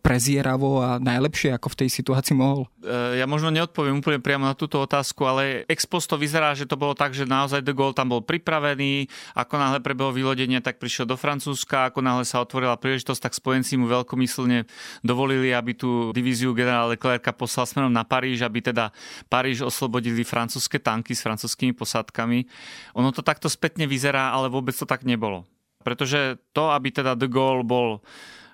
prezieravo 0.05 0.85
a 0.85 1.01
najlepšie, 1.01 1.57
ako 1.57 1.73
v 1.73 1.79
tej 1.81 1.89
situácii 1.89 2.37
mohol? 2.37 2.69
E, 2.85 3.17
ja 3.17 3.25
možno 3.25 3.49
neodpoviem 3.49 3.97
úplne 3.97 4.21
priamo 4.21 4.45
na 4.45 4.53
túto 4.53 4.77
otázku, 4.77 5.25
ale 5.25 5.65
ex 5.65 5.89
post 5.89 6.05
to 6.05 6.21
vyzerá, 6.21 6.53
že 6.53 6.69
to 6.69 6.77
bolo 6.77 6.93
tak, 6.93 7.17
že 7.17 7.25
naozaj 7.25 7.65
de 7.65 7.73
Gaulle 7.73 7.97
tam 7.97 8.13
bol 8.13 8.21
pripravený, 8.21 9.09
ako 9.33 9.57
náhle 9.57 9.81
prebehlo 9.81 10.13
vylodenie, 10.13 10.61
tak 10.61 10.77
prišiel 10.77 11.09
do 11.09 11.17
Francúzska, 11.17 11.89
ako 11.89 12.05
náhle 12.05 12.21
sa 12.21 12.37
otvorila 12.45 12.77
príležitosť, 12.77 13.17
tak 13.25 13.33
spojenci 13.33 13.81
mu 13.81 13.89
veľkomyslne 13.89 14.69
dovolili, 15.01 15.49
aby 15.49 15.73
tú 15.73 16.13
divíziu 16.13 16.53
generála 16.53 16.93
Leclerca 16.93 17.33
poslal 17.33 17.65
smerom 17.65 17.89
na 17.89 18.05
Paríž, 18.05 18.45
aby 18.45 18.61
teda 18.61 18.93
Paríž 19.25 19.65
oslobodili 19.65 20.21
francúzske 20.21 20.77
tanky 20.77 21.17
s 21.17 21.25
francúzskými 21.25 21.73
posádkami. 21.73 22.45
Ono 22.93 23.09
to 23.09 23.25
takto 23.25 23.49
spätne 23.49 23.89
vyzerá, 23.89 24.29
ale 24.37 24.53
vôbec 24.53 24.77
to 24.77 24.85
tak 24.85 25.01
nebolo. 25.01 25.49
Pretože 25.81 26.37
to, 26.53 26.69
aby 26.69 26.93
teda 26.93 27.17
de 27.17 27.25
Gaulle 27.25 27.65
bol 27.65 28.05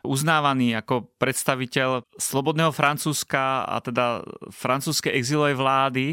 uznávaný 0.02 0.78
ako 0.78 1.10
predstaviteľ 1.18 2.06
slobodného 2.18 2.74
Francúzska 2.74 3.66
a 3.66 3.78
teda 3.82 4.26
francúzskej 4.50 5.14
exilovej 5.14 5.56
vlády, 5.58 6.06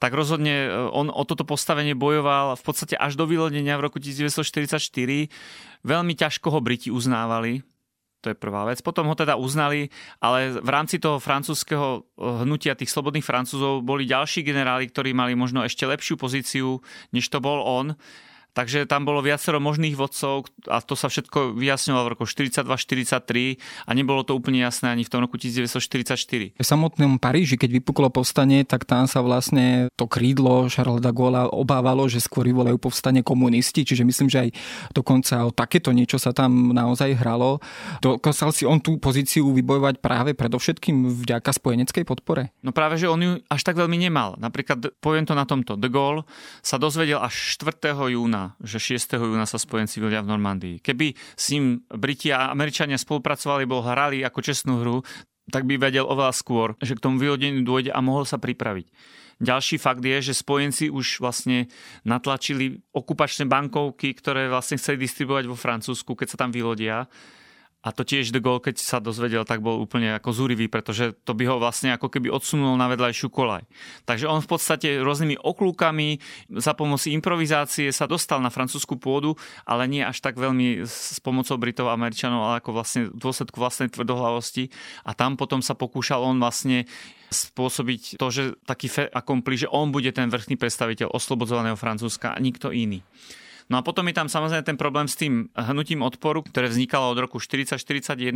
tak 0.00 0.16
rozhodne 0.16 0.66
e, 0.66 0.68
on 0.90 1.12
o 1.12 1.22
toto 1.28 1.44
postavenie 1.44 1.92
bojoval 1.92 2.56
v 2.56 2.62
podstate 2.64 2.96
až 2.96 3.14
do 3.20 3.28
vylodenia 3.28 3.76
v 3.76 3.84
roku 3.86 4.00
1944. 4.00 4.80
Veľmi 5.84 6.14
ťažko 6.16 6.48
ho 6.50 6.60
Briti 6.64 6.88
uznávali, 6.88 7.60
to 8.20 8.32
je 8.32 8.36
prvá 8.36 8.68
vec. 8.68 8.84
Potom 8.84 9.08
ho 9.08 9.16
teda 9.16 9.40
uznali, 9.40 9.88
ale 10.20 10.60
v 10.60 10.70
rámci 10.72 11.00
toho 11.00 11.20
francúzského 11.20 12.00
e, 12.16 12.44
hnutia 12.44 12.76
tých 12.76 12.92
slobodných 12.92 13.24
francúzov 13.24 13.84
boli 13.84 14.08
ďalší 14.08 14.44
generáli, 14.44 14.88
ktorí 14.88 15.12
mali 15.12 15.32
možno 15.36 15.64
ešte 15.64 15.88
lepšiu 15.88 16.20
pozíciu, 16.20 16.80
než 17.12 17.28
to 17.28 17.40
bol 17.40 17.60
on. 17.64 17.96
Takže 18.50 18.86
tam 18.90 19.06
bolo 19.06 19.22
viacero 19.22 19.62
možných 19.62 19.94
vodcov 19.94 20.50
a 20.66 20.82
to 20.82 20.98
sa 20.98 21.06
všetko 21.06 21.54
vyjasňovalo 21.54 22.04
v 22.06 22.12
roku 22.18 22.24
42-43 22.26 23.86
a 23.86 23.90
nebolo 23.94 24.26
to 24.26 24.34
úplne 24.34 24.58
jasné 24.58 24.90
ani 24.90 25.06
v 25.06 25.10
tom 25.10 25.22
roku 25.22 25.38
1944. 25.38 26.58
V 26.58 26.66
samotnom 26.66 27.22
Paríži, 27.22 27.54
keď 27.54 27.78
vypuklo 27.78 28.10
povstanie, 28.10 28.66
tak 28.66 28.90
tam 28.90 29.06
sa 29.06 29.22
vlastne 29.22 29.86
to 29.94 30.10
krídlo 30.10 30.66
Charles 30.66 30.98
de 30.98 31.12
Gaulle 31.14 31.46
obávalo, 31.46 32.10
že 32.10 32.18
skôr 32.18 32.50
vyvolajú 32.50 32.80
povstanie 32.82 33.22
komunisti, 33.22 33.86
čiže 33.86 34.02
myslím, 34.02 34.28
že 34.28 34.38
aj 34.46 34.50
dokonca 34.90 35.46
o 35.46 35.54
takéto 35.54 35.94
niečo 35.94 36.18
sa 36.18 36.34
tam 36.34 36.74
naozaj 36.74 37.14
hralo. 37.22 37.62
Dokázal 38.02 38.50
si 38.50 38.64
on 38.66 38.82
tú 38.82 38.98
pozíciu 38.98 39.46
vybojovať 39.54 40.02
práve 40.02 40.34
predovšetkým 40.34 41.06
vďaka 41.22 41.50
spojeneckej 41.54 42.02
podpore? 42.02 42.50
No 42.66 42.74
práve, 42.74 42.98
že 42.98 43.06
on 43.06 43.20
ju 43.22 43.32
až 43.46 43.62
tak 43.62 43.78
veľmi 43.78 44.00
nemal. 44.00 44.34
Napríklad, 44.40 44.98
poviem 44.98 45.28
to 45.28 45.38
na 45.38 45.46
tomto, 45.46 45.78
de 45.78 45.86
Gaulle 45.86 46.26
sa 46.64 46.80
dozvedel 46.80 47.20
až 47.20 47.60
4. 47.60 47.94
júna 48.10 48.39
júna, 48.40 48.56
že 48.64 48.78
6. 48.96 49.20
júna 49.20 49.44
sa 49.44 49.60
spojenci 49.60 50.00
vylia 50.00 50.24
v 50.24 50.32
Normandii. 50.32 50.76
Keby 50.80 51.12
s 51.36 51.52
ním 51.52 51.84
Briti 51.92 52.32
a 52.32 52.48
Američania 52.48 52.96
spolupracovali, 52.96 53.68
bol 53.68 53.84
hrali 53.84 54.24
ako 54.24 54.40
čestnú 54.40 54.80
hru, 54.80 55.04
tak 55.50 55.66
by 55.66 55.76
vedel 55.76 56.06
oveľa 56.06 56.32
skôr, 56.32 56.78
že 56.80 56.94
k 56.94 57.02
tomu 57.02 57.18
vyhodeniu 57.18 57.66
dôjde 57.66 57.90
a 57.90 58.00
mohol 58.00 58.24
sa 58.24 58.38
pripraviť. 58.38 58.86
Ďalší 59.40 59.80
fakt 59.80 60.04
je, 60.04 60.20
že 60.20 60.36
spojenci 60.36 60.92
už 60.92 61.24
vlastne 61.24 61.72
natlačili 62.04 62.76
okupačné 62.92 63.48
bankovky, 63.48 64.12
ktoré 64.12 64.52
vlastne 64.52 64.76
chceli 64.76 65.00
distribuovať 65.00 65.48
vo 65.48 65.56
Francúzsku, 65.56 66.12
keď 66.12 66.36
sa 66.36 66.40
tam 66.44 66.52
vylodia 66.52 67.08
a 67.80 67.96
to 67.96 68.04
tiež 68.04 68.28
de 68.28 68.44
Gaulle, 68.44 68.60
keď 68.60 68.76
sa 68.76 69.00
dozvedel, 69.00 69.48
tak 69.48 69.64
bol 69.64 69.80
úplne 69.80 70.12
ako 70.20 70.36
zúrivý, 70.36 70.68
pretože 70.68 71.16
to 71.24 71.32
by 71.32 71.48
ho 71.48 71.56
vlastne 71.56 71.96
ako 71.96 72.12
keby 72.12 72.28
odsunul 72.28 72.76
na 72.76 72.92
vedľajšiu 72.92 73.32
kolaj. 73.32 73.64
Takže 74.04 74.28
on 74.28 74.44
v 74.44 74.50
podstate 74.52 74.88
rôznymi 75.00 75.40
oklúkami 75.40 76.20
za 76.60 76.76
pomoci 76.76 77.16
improvizácie 77.16 77.88
sa 77.88 78.04
dostal 78.04 78.44
na 78.44 78.52
francúzsku 78.52 79.00
pôdu, 79.00 79.32
ale 79.64 79.88
nie 79.88 80.04
až 80.04 80.20
tak 80.20 80.36
veľmi 80.36 80.84
s 80.84 81.24
pomocou 81.24 81.56
Britov 81.56 81.88
a 81.88 81.96
Američanov, 81.96 82.52
ale 82.52 82.60
ako 82.60 82.70
vlastne 82.76 83.08
v 83.08 83.16
dôsledku 83.16 83.56
vlastnej 83.56 83.88
tvrdohlavosti. 83.88 84.68
A 85.08 85.16
tam 85.16 85.40
potom 85.40 85.64
sa 85.64 85.72
pokúšal 85.72 86.20
on 86.20 86.36
vlastne 86.36 86.84
spôsobiť 87.32 88.20
to, 88.20 88.26
že 88.28 88.42
taký 88.68 88.92
fe 88.92 89.04
akompli, 89.08 89.56
že 89.56 89.72
on 89.72 89.88
bude 89.88 90.12
ten 90.12 90.28
vrchný 90.28 90.60
predstaviteľ 90.60 91.16
oslobodzovaného 91.16 91.80
Francúzska 91.80 92.36
a 92.36 92.42
nikto 92.42 92.74
iný. 92.74 93.00
No 93.70 93.78
a 93.78 93.86
potom 93.86 94.02
je 94.10 94.18
tam 94.18 94.26
samozrejme 94.26 94.66
ten 94.66 94.74
problém 94.74 95.06
s 95.06 95.14
tým 95.14 95.46
hnutím 95.54 96.02
odporu, 96.02 96.42
ktoré 96.42 96.66
vznikalo 96.66 97.14
od 97.14 97.18
roku 97.22 97.38
40-41 97.38 98.34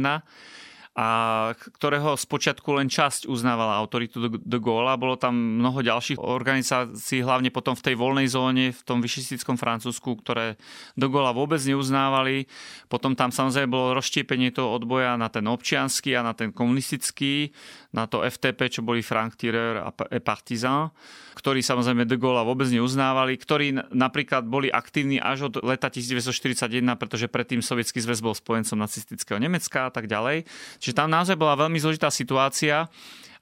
a 0.95 1.51
ktorého 1.59 2.15
spočiatku 2.15 2.79
len 2.79 2.87
časť 2.87 3.27
uznávala 3.27 3.75
autoritu 3.83 4.31
de 4.31 4.59
Gaulle. 4.63 4.95
Bolo 4.95 5.19
tam 5.19 5.35
mnoho 5.59 5.83
ďalších 5.83 6.23
organizácií, 6.23 7.19
hlavne 7.19 7.51
potom 7.51 7.75
v 7.75 7.83
tej 7.83 7.95
voľnej 7.99 8.31
zóne, 8.31 8.71
v 8.71 8.83
tom 8.87 9.03
vyšistickom 9.03 9.59
Francúzsku, 9.59 10.15
ktoré 10.23 10.55
de 10.95 11.07
Gaulle 11.11 11.35
vôbec 11.35 11.59
neuznávali. 11.67 12.47
Potom 12.87 13.19
tam 13.19 13.35
samozrejme 13.35 13.75
bolo 13.75 13.99
rozštiepenie 13.99 14.55
toho 14.55 14.71
odboja 14.71 15.19
na 15.19 15.27
ten 15.27 15.43
občiansky 15.51 16.15
a 16.15 16.23
na 16.23 16.31
ten 16.31 16.55
komunistický, 16.55 17.51
na 17.91 18.07
to 18.07 18.23
FTP, 18.23 18.79
čo 18.79 18.87
boli 18.87 19.03
Frank 19.03 19.35
Tireur 19.35 19.83
a 19.83 19.91
Partisan, 20.23 20.95
ktorí 21.35 21.59
samozrejme 21.59 22.07
de 22.07 22.15
Gaulle 22.15 22.47
vôbec 22.47 22.71
neuznávali, 22.71 23.35
ktorí 23.35 23.75
napríklad 23.91 24.47
boli 24.47 24.71
aktívni 24.71 25.19
až 25.19 25.51
od 25.51 25.59
leta 25.67 25.91
1941, 25.91 26.71
pretože 26.95 27.27
predtým 27.27 27.59
Sovietský 27.59 27.99
zväz 27.99 28.23
bol 28.23 28.39
spojencom 28.39 28.79
nacistického 28.79 29.43
Nemecka 29.43 29.91
a 29.91 29.93
tak 29.95 30.07
ďalej. 30.07 30.47
Čiže 30.85 31.01
tam 31.01 31.09
naozaj 31.09 31.41
bola 31.41 31.57
veľmi 31.57 31.81
zložitá 31.81 32.13
situácia. 32.13 32.85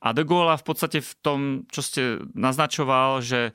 A 0.03 0.11
de 0.15 0.23
Gaulle 0.23 0.55
v 0.59 0.67
podstate 0.67 0.99
v 1.03 1.13
tom, 1.23 1.39
čo 1.71 1.83
ste 1.83 2.23
naznačoval, 2.39 3.23
že 3.23 3.51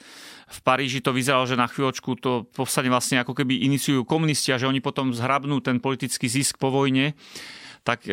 v 0.48 0.60
Paríži 0.64 1.04
to 1.04 1.12
vyzeralo, 1.12 1.44
že 1.44 1.60
na 1.60 1.68
chvíľočku 1.68 2.20
to 2.20 2.48
povstane 2.52 2.88
vlastne 2.88 3.20
ako 3.20 3.36
keby 3.36 3.68
iniciujú 3.68 4.08
komunisti 4.08 4.56
a 4.56 4.60
že 4.60 4.68
oni 4.68 4.80
potom 4.80 5.12
zhrabnú 5.12 5.60
ten 5.60 5.84
politický 5.84 6.28
zisk 6.32 6.56
po 6.56 6.72
vojne 6.72 7.16
tak 7.88 8.04
e, 8.04 8.12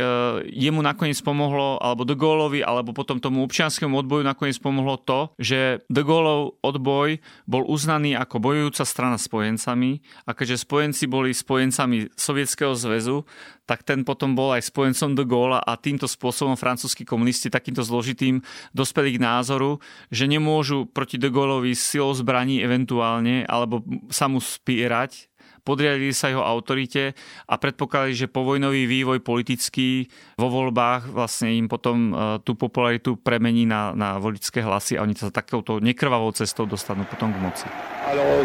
jemu 0.55 0.87
nakoniec 0.87 1.19
pomohlo, 1.19 1.83
alebo 1.83 2.07
De 2.07 2.15
Gaulleovi, 2.15 2.63
alebo 2.63 2.95
potom 2.95 3.19
tomu 3.19 3.43
občianskému 3.43 3.99
odboju 4.07 4.23
nakoniec 4.23 4.55
pomohlo 4.63 4.95
to, 5.03 5.35
že 5.35 5.83
De 5.91 6.07
Gaulleov 6.07 6.63
odboj 6.63 7.19
bol 7.51 7.67
uznaný 7.67 8.15
ako 8.15 8.39
bojujúca 8.39 8.87
strana 8.87 9.19
spojencami 9.19 9.99
a 10.23 10.31
keďže 10.31 10.63
spojenci 10.63 11.11
boli 11.11 11.35
spojencami 11.35 12.15
Sovietskeho 12.15 12.79
zväzu, 12.79 13.27
tak 13.67 13.83
ten 13.83 14.07
potom 14.07 14.39
bol 14.39 14.55
aj 14.55 14.71
spojencom 14.71 15.19
de 15.19 15.25
Gaulle 15.27 15.59
a 15.59 15.73
týmto 15.75 16.07
spôsobom 16.07 16.55
francúzskí 16.55 17.03
komunisti 17.03 17.51
takýmto 17.51 17.83
zložitým 17.83 18.45
dospeli 18.77 19.19
k 19.19 19.23
názoru, 19.25 19.83
že 20.13 20.31
nemôžu 20.31 20.87
proti 20.87 21.19
de 21.19 21.33
Gaulleovi 21.33 21.75
silou 21.75 22.15
zbraní 22.15 22.63
eventuálne 22.63 23.43
alebo 23.49 23.83
sa 24.13 24.31
mu 24.31 24.39
spierať 24.39 25.34
podriadili 25.65 26.13
sa 26.13 26.29
jeho 26.29 26.45
autorite 26.45 27.17
a 27.49 27.55
predpokladali, 27.57 28.13
že 28.13 28.29
povojnový 28.29 28.85
vývoj 28.85 29.25
politický 29.25 30.07
vo 30.37 30.53
voľbách 30.53 31.09
vlastne 31.11 31.57
im 31.57 31.67
potom 31.67 32.13
e, 32.13 32.45
tú 32.45 32.53
popularitu 32.55 33.17
premení 33.17 33.65
na, 33.65 33.97
na 33.97 34.21
voličské 34.21 34.61
hlasy 34.61 35.01
a 35.01 35.03
oni 35.03 35.17
sa 35.17 35.33
takouto 35.33 35.81
nekrvavou 35.81 36.31
cestou 36.37 36.69
dostanú 36.69 37.09
potom 37.09 37.33
k 37.33 37.39
moci. 37.41 37.67
Alors, 38.05 38.45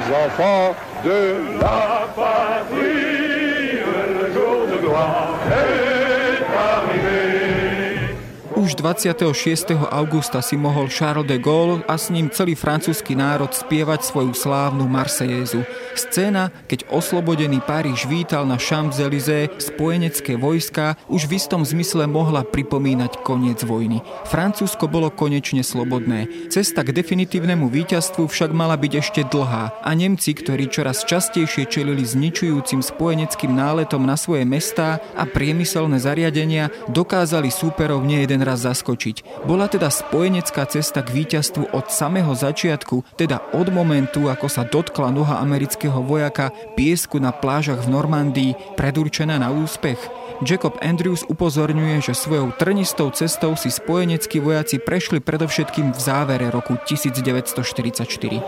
Už 8.69 8.77
26. 8.85 9.81
augusta 9.89 10.45
si 10.45 10.53
mohol 10.53 10.93
Charles 10.93 11.25
de 11.25 11.41
Gaulle 11.41 11.81
a 11.89 11.97
s 11.97 12.13
ním 12.13 12.29
celý 12.29 12.53
francúzsky 12.53 13.17
národ 13.17 13.49
spievať 13.49 14.05
svoju 14.05 14.37
slávnu 14.37 14.85
Marsejézu. 14.85 15.65
Scéna, 15.97 16.53
keď 16.69 16.85
oslobodený 16.93 17.65
Paríž 17.65 18.05
vítal 18.05 18.45
na 18.45 18.61
Champs-Élysées 18.61 19.49
spojenecké 19.57 20.37
vojska, 20.37 21.01
už 21.09 21.25
v 21.25 21.41
istom 21.41 21.65
zmysle 21.65 22.05
mohla 22.05 22.45
pripomínať 22.45 23.25
koniec 23.25 23.65
vojny. 23.65 24.05
Francúzsko 24.29 24.85
bolo 24.85 25.09
konečne 25.09 25.65
slobodné. 25.65 26.29
Cesta 26.53 26.85
k 26.85 26.93
definitívnemu 26.93 27.73
víťazstvu 27.73 28.29
však 28.29 28.53
mala 28.53 28.77
byť 28.77 28.93
ešte 29.01 29.21
dlhá 29.33 29.81
a 29.81 29.89
Nemci, 29.97 30.37
ktorí 30.37 30.69
čoraz 30.69 31.09
častejšie 31.09 31.65
čelili 31.65 32.05
zničujúcim 32.05 32.85
spojeneckým 32.85 33.49
náletom 33.49 34.05
na 34.05 34.13
svoje 34.13 34.45
mestá 34.45 35.01
a 35.17 35.25
priemyselné 35.25 35.97
zariadenia, 35.97 36.69
dokázali 36.85 37.49
súperov 37.49 38.05
nejeden 38.05 38.45
raz 38.45 38.58
zaskočiť. 38.59 39.47
Bola 39.47 39.71
teda 39.71 39.87
spojenecká 39.87 40.67
cesta 40.67 40.99
k 40.99 41.23
víťazstvu 41.23 41.71
od 41.71 41.87
samého 41.87 42.35
začiatku, 42.35 43.15
teda 43.15 43.39
od 43.55 43.71
momentu, 43.71 44.27
ako 44.27 44.51
sa 44.51 44.67
dotkla 44.67 45.15
noha 45.15 45.39
amerického 45.39 46.03
vojaka 46.03 46.51
piesku 46.75 47.23
na 47.23 47.31
plážach 47.31 47.79
v 47.87 47.95
Normandii, 47.95 48.51
predurčená 48.75 49.39
na 49.39 49.55
úspech. 49.55 49.97
Jacob 50.43 50.75
Andrews 50.83 51.23
upozorňuje, 51.27 52.03
že 52.03 52.15
svojou 52.15 52.51
trnistou 52.55 53.11
cestou 53.11 53.55
si 53.55 53.71
spojeneckí 53.71 54.39
vojaci 54.43 54.79
prešli 54.79 55.19
predovšetkým 55.23 55.95
v 55.95 55.99
závere 55.99 56.47
roku 56.51 56.75
1944. 56.75 58.43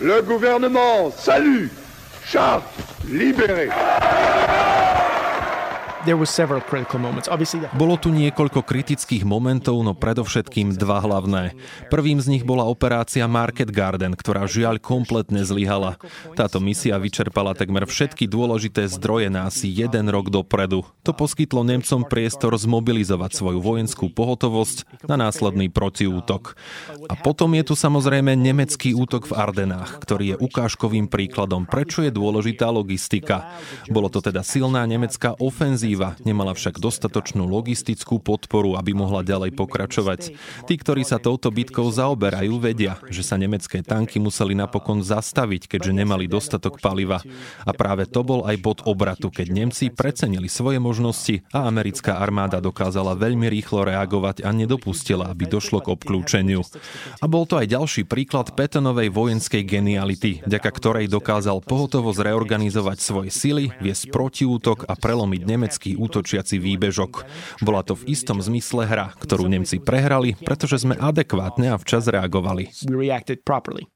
Le 0.00 0.20
gouvernement 0.22 1.08
salue 1.12 1.72
Charles 2.24 2.64
libéré. 3.08 3.72
Bolo 7.74 7.98
tu 7.98 8.14
niekoľko 8.14 8.62
kritických 8.62 9.26
momentov, 9.26 9.82
no 9.82 9.90
predovšetkým 9.90 10.78
dva 10.78 11.02
hlavné. 11.02 11.58
Prvým 11.90 12.22
z 12.22 12.30
nich 12.30 12.44
bola 12.46 12.62
operácia 12.62 13.26
Market 13.26 13.74
Garden, 13.74 14.14
ktorá 14.14 14.46
žiaľ 14.46 14.78
kompletne 14.78 15.42
zlyhala. 15.42 15.98
Táto 16.38 16.62
misia 16.62 16.94
vyčerpala 17.02 17.58
takmer 17.58 17.90
všetky 17.90 18.30
dôležité 18.30 18.86
zdroje 18.86 19.26
na 19.32 19.50
asi 19.50 19.66
jeden 19.66 20.06
rok 20.12 20.30
dopredu. 20.30 20.86
To 21.02 21.10
poskytlo 21.10 21.66
Nemcom 21.66 22.06
priestor 22.06 22.54
zmobilizovať 22.54 23.34
svoju 23.34 23.58
vojenskú 23.58 24.06
pohotovosť 24.12 25.08
na 25.10 25.18
následný 25.18 25.72
protiútok. 25.72 26.54
A 27.10 27.14
potom 27.18 27.50
je 27.56 27.64
tu 27.66 27.74
samozrejme 27.74 28.38
nemecký 28.38 28.94
útok 28.94 29.32
v 29.32 29.36
Ardenách, 29.40 29.98
ktorý 29.98 30.34
je 30.34 30.36
ukážkovým 30.38 31.10
príkladom, 31.10 31.64
prečo 31.64 32.04
je 32.04 32.12
dôležitá 32.12 32.70
logistika. 32.70 33.56
Bolo 33.88 34.12
to 34.12 34.20
teda 34.20 34.44
silná 34.44 34.84
nemecká 34.84 35.32
ofenzíva, 35.40 35.95
ofenzíva, 35.96 36.20
nemala 36.22 36.52
však 36.52 36.76
dostatočnú 36.76 37.48
logistickú 37.48 38.20
podporu, 38.20 38.76
aby 38.76 38.92
mohla 38.92 39.24
ďalej 39.24 39.56
pokračovať. 39.56 40.20
Tí, 40.68 40.74
ktorí 40.76 41.02
sa 41.08 41.16
touto 41.16 41.48
bitkou 41.48 41.88
zaoberajú, 41.88 42.60
vedia, 42.60 43.00
že 43.08 43.24
sa 43.24 43.40
nemecké 43.40 43.80
tanky 43.80 44.20
museli 44.20 44.52
napokon 44.52 45.00
zastaviť, 45.00 45.72
keďže 45.72 45.92
nemali 45.96 46.28
dostatok 46.28 46.78
paliva. 46.84 47.24
A 47.64 47.72
práve 47.72 48.04
to 48.04 48.20
bol 48.20 48.44
aj 48.44 48.56
bod 48.60 48.84
obratu, 48.84 49.32
keď 49.32 49.48
Nemci 49.52 49.88
precenili 49.88 50.52
svoje 50.52 50.76
možnosti 50.76 51.40
a 51.52 51.64
americká 51.64 52.20
armáda 52.20 52.60
dokázala 52.60 53.16
veľmi 53.16 53.48
rýchlo 53.48 53.88
reagovať 53.88 54.44
a 54.44 54.52
nedopustila, 54.52 55.32
aby 55.32 55.48
došlo 55.48 55.80
k 55.80 55.96
obklúčeniu. 55.96 56.60
A 57.22 57.26
bol 57.30 57.48
to 57.48 57.56
aj 57.56 57.72
ďalší 57.72 58.02
príklad 58.04 58.52
Petonovej 58.52 59.08
vojenskej 59.08 59.62
geniality, 59.64 60.44
vďaka 60.44 60.70
ktorej 60.76 61.06
dokázal 61.08 61.64
pohotovo 61.64 62.12
zreorganizovať 62.12 62.98
svoje 63.00 63.30
sily, 63.32 63.72
viesť 63.80 64.10
protiútok 64.10 64.88
a 64.88 64.98
prelomiť 64.98 65.42
nemecký 65.46 65.75
nemecký 65.76 66.00
útočiaci 66.00 66.56
výbežok. 66.56 67.28
Bola 67.60 67.84
to 67.84 67.92
v 67.92 68.16
istom 68.16 68.40
zmysle 68.40 68.88
hra, 68.88 69.12
ktorú 69.20 69.44
Nemci 69.44 69.76
prehrali, 69.76 70.32
pretože 70.40 70.80
sme 70.88 70.96
adekvátne 70.96 71.68
a 71.68 71.76
včas 71.76 72.08
reagovali. 72.08 72.72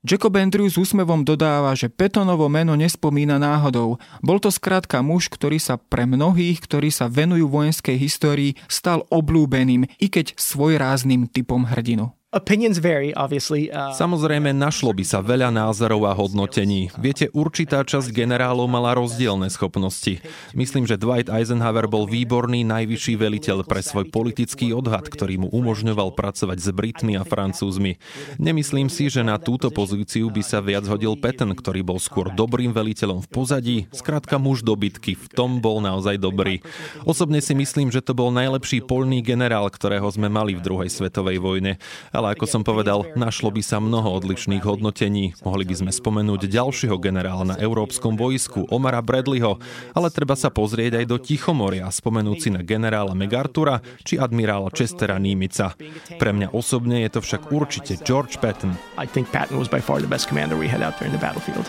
Jacob 0.04 0.34
Andrew 0.36 0.68
s 0.68 0.76
úsmevom 0.76 1.24
dodáva, 1.24 1.72
že 1.72 1.88
Petonovo 1.88 2.52
meno 2.52 2.76
nespomína 2.76 3.40
náhodou. 3.40 3.96
Bol 4.20 4.38
to 4.44 4.52
skrátka 4.52 5.00
muž, 5.00 5.32
ktorý 5.32 5.56
sa 5.56 5.80
pre 5.80 6.04
mnohých, 6.04 6.60
ktorí 6.60 6.92
sa 6.92 7.08
venujú 7.08 7.48
vojenskej 7.48 7.96
histórii, 7.96 8.60
stal 8.68 9.08
oblúbeným, 9.08 9.88
i 9.96 10.12
keď 10.12 10.36
svojrázným 10.36 11.32
typom 11.32 11.64
hrdinu. 11.64 12.12
Uh, 12.30 13.90
Samozrejme, 13.90 14.54
našlo 14.54 14.94
by 14.94 15.02
sa 15.02 15.18
veľa 15.18 15.50
názorov 15.50 16.06
a 16.06 16.14
hodnotení. 16.14 16.86
Viete, 16.94 17.26
určitá 17.34 17.82
časť 17.82 18.06
generálov 18.14 18.70
mala 18.70 18.94
rozdielne 18.94 19.50
schopnosti. 19.50 20.22
Myslím, 20.54 20.86
že 20.86 20.94
Dwight 20.94 21.26
Eisenhower 21.26 21.90
bol 21.90 22.06
výborný 22.06 22.62
najvyšší 22.62 23.18
veliteľ 23.18 23.66
pre 23.66 23.82
svoj 23.82 24.14
politický 24.14 24.70
odhad, 24.70 25.10
ktorý 25.10 25.42
mu 25.42 25.48
umožňoval 25.50 26.14
pracovať 26.14 26.58
s 26.62 26.70
Britmi 26.70 27.18
a 27.18 27.26
Francúzmi. 27.26 27.98
Nemyslím 28.38 28.86
si, 28.86 29.10
že 29.10 29.26
na 29.26 29.34
túto 29.42 29.74
pozíciu 29.74 30.30
by 30.30 30.46
sa 30.46 30.62
viac 30.62 30.86
hodil 30.86 31.18
Patton, 31.18 31.50
ktorý 31.50 31.82
bol 31.82 31.98
skôr 31.98 32.30
dobrým 32.30 32.70
veliteľom 32.70 33.26
v 33.26 33.30
pozadí, 33.34 33.76
skrátka 33.90 34.38
muž 34.38 34.62
do 34.62 34.78
bitky, 34.78 35.18
v 35.18 35.26
tom 35.34 35.58
bol 35.58 35.82
naozaj 35.82 36.14
dobrý. 36.22 36.62
Osobne 37.02 37.42
si 37.42 37.58
myslím, 37.58 37.90
že 37.90 38.06
to 38.06 38.14
bol 38.14 38.30
najlepší 38.30 38.86
polný 38.86 39.18
generál, 39.18 39.66
ktorého 39.66 40.06
sme 40.14 40.30
mali 40.30 40.54
v 40.54 40.62
druhej 40.62 40.94
svetovej 40.94 41.42
vojne 41.42 41.82
ale 42.20 42.36
ako 42.36 42.44
som 42.44 42.60
povedal, 42.60 43.08
našlo 43.16 43.48
by 43.48 43.64
sa 43.64 43.80
mnoho 43.80 44.12
odlišných 44.20 44.60
hodnotení. 44.60 45.32
Mohli 45.40 45.64
by 45.64 45.74
sme 45.80 45.90
spomenúť 45.90 46.52
ďalšieho 46.52 47.00
generála 47.00 47.48
na 47.48 47.56
európskom 47.56 48.12
vojsku, 48.20 48.68
Omara 48.68 49.00
Bradleyho, 49.00 49.56
ale 49.96 50.12
treba 50.12 50.36
sa 50.36 50.52
pozrieť 50.52 51.00
aj 51.00 51.06
do 51.08 51.16
Tichomoria, 51.16 51.88
spomenúť 51.88 52.36
si 52.36 52.52
na 52.52 52.60
generála 52.60 53.16
MacArthura 53.16 53.80
či 54.04 54.20
admirála 54.20 54.68
Chestera 54.76 55.16
Nímica. 55.16 55.72
Pre 56.20 56.30
mňa 56.36 56.52
osobne 56.52 57.00
je 57.08 57.16
to 57.16 57.24
však 57.24 57.48
určite 57.48 57.96
George 58.04 58.36
Patton. 58.36 58.76
I 59.00 59.08
think 59.08 59.32
Patton 59.32 59.56
was 59.56 59.72
by 59.72 59.80
far 59.80 60.04
the 60.04 60.10
best 60.10 60.28
commander 60.28 60.60
we 60.60 60.68
had 60.68 60.84
out 60.84 61.00
there 61.00 61.08
in 61.08 61.16
the 61.16 61.22
battlefield. 61.22 61.64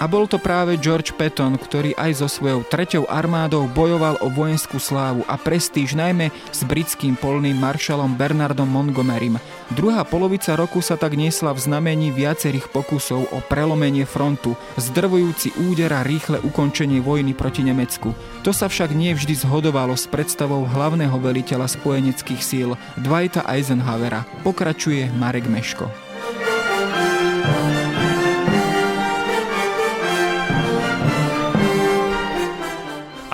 A 0.00 0.08
bol 0.08 0.24
to 0.24 0.40
práve 0.40 0.80
George 0.80 1.12
Patton, 1.12 1.60
ktorý 1.60 1.92
aj 1.92 2.24
so 2.24 2.28
svojou 2.32 2.64
treťou 2.64 3.04
armádou 3.04 3.68
bojoval 3.68 4.16
o 4.24 4.32
vojenskú 4.32 4.80
slávu 4.80 5.28
a 5.28 5.36
prestíž 5.36 5.92
najmä 5.92 6.32
s 6.48 6.64
britským 6.64 7.20
polným 7.20 7.60
maršalom 7.60 8.16
Bernardom 8.16 8.64
Montgomerym. 8.64 9.36
Druhá 9.76 10.00
polovica 10.08 10.56
roku 10.56 10.80
sa 10.80 10.96
tak 10.96 11.20
niesla 11.20 11.52
v 11.52 11.60
znamení 11.60 12.08
viacerých 12.16 12.72
pokusov 12.72 13.28
o 13.28 13.38
prelomenie 13.44 14.08
frontu, 14.08 14.56
zdrvujúci 14.80 15.52
úder 15.68 15.92
a 15.92 16.00
rýchle 16.00 16.40
ukončenie 16.48 17.04
vojny 17.04 17.36
proti 17.36 17.60
Nemecku. 17.60 18.16
To 18.40 18.56
sa 18.56 18.72
však 18.72 18.96
nie 18.96 19.12
vždy 19.12 19.36
zhodovalo 19.36 19.92
s 20.00 20.08
predstavou 20.08 20.64
hlavného 20.64 21.20
veliteľa 21.20 21.68
spojeneckých 21.68 22.40
síl 22.40 22.72
Dwighta 22.96 23.44
Eisenhowera. 23.44 24.24
Pokračuje 24.48 25.12
Marek 25.12 25.44
Meško. 25.44 26.09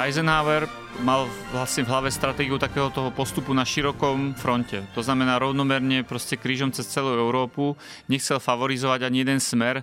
Eisenhower 0.07 0.71
mal 1.03 1.27
vlastne 1.51 1.83
v 1.83 1.91
hlave 1.91 2.15
stratégiu 2.15 2.63
takého 2.63 2.95
toho 2.95 3.11
postupu 3.11 3.51
na 3.51 3.67
širokom 3.67 4.39
fronte. 4.39 4.87
To 4.95 5.03
znamená 5.03 5.35
rovnomerne 5.43 6.07
proste 6.07 6.39
krížom 6.39 6.71
cez 6.71 6.87
celú 6.87 7.19
Európu. 7.19 7.75
Nechcel 8.07 8.39
favorizovať 8.39 9.03
ani 9.03 9.27
jeden 9.27 9.43
smer. 9.43 9.83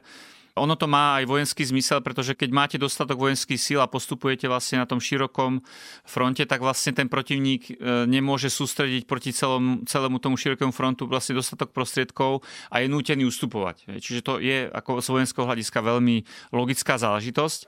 Ono 0.56 0.80
to 0.80 0.88
má 0.88 1.20
aj 1.20 1.28
vojenský 1.28 1.68
zmysel, 1.68 2.00
pretože 2.00 2.40
keď 2.40 2.50
máte 2.56 2.78
dostatok 2.80 3.20
vojenských 3.20 3.60
síl 3.60 3.80
a 3.84 3.92
postupujete 3.92 4.48
vlastne 4.48 4.80
na 4.80 4.88
tom 4.88 5.04
širokom 5.04 5.60
fronte, 6.08 6.48
tak 6.48 6.64
vlastne 6.64 6.96
ten 6.96 7.12
protivník 7.12 7.76
e, 7.76 8.08
nemôže 8.08 8.48
sústrediť 8.48 9.04
proti 9.04 9.36
celom, 9.36 9.84
celému 9.84 10.24
tomu 10.24 10.40
širokému 10.40 10.72
frontu 10.72 11.04
vlastne 11.04 11.36
dostatok 11.36 11.76
prostriedkov 11.76 12.48
a 12.72 12.80
je 12.80 12.88
nútený 12.88 13.28
ustupovať. 13.28 14.00
Čiže 14.00 14.22
to 14.24 14.40
je 14.40 14.72
ako 14.72 15.04
z 15.04 15.08
vojenského 15.20 15.44
hľadiska 15.44 15.84
veľmi 15.84 16.24
logická 16.56 16.96
záležitosť. 16.96 17.68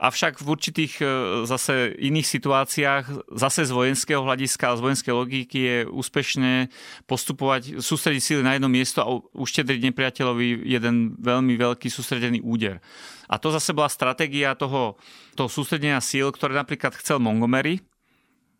Avšak 0.00 0.40
v 0.40 0.48
určitých 0.48 0.92
e, 0.98 1.06
zase 1.44 1.92
iných 1.92 2.24
situáciách, 2.24 3.36
zase 3.36 3.68
z 3.68 3.72
vojenského 3.76 4.24
hľadiska 4.24 4.72
a 4.72 4.76
z 4.80 4.84
vojenskej 4.88 5.12
logiky 5.12 5.58
je 5.60 5.76
úspešné 5.92 6.72
postupovať, 7.04 7.84
sústrediť 7.84 8.22
síly 8.24 8.40
na 8.40 8.56
jedno 8.56 8.72
miesto 8.72 9.04
a 9.04 9.12
uštedriť 9.36 9.92
nepriateľovi 9.92 10.64
jeden 10.64 11.20
veľmi 11.20 11.52
veľký 11.52 11.92
sústredený 11.92 12.40
úder. 12.40 12.80
A 13.28 13.36
to 13.36 13.52
zase 13.52 13.76
bola 13.76 13.92
stratégia 13.92 14.56
toho, 14.56 14.96
toho 15.36 15.52
sústredenia 15.52 16.00
síl, 16.00 16.32
ktoré 16.32 16.56
napríklad 16.56 16.96
chcel 16.96 17.20
Montgomery, 17.20 17.84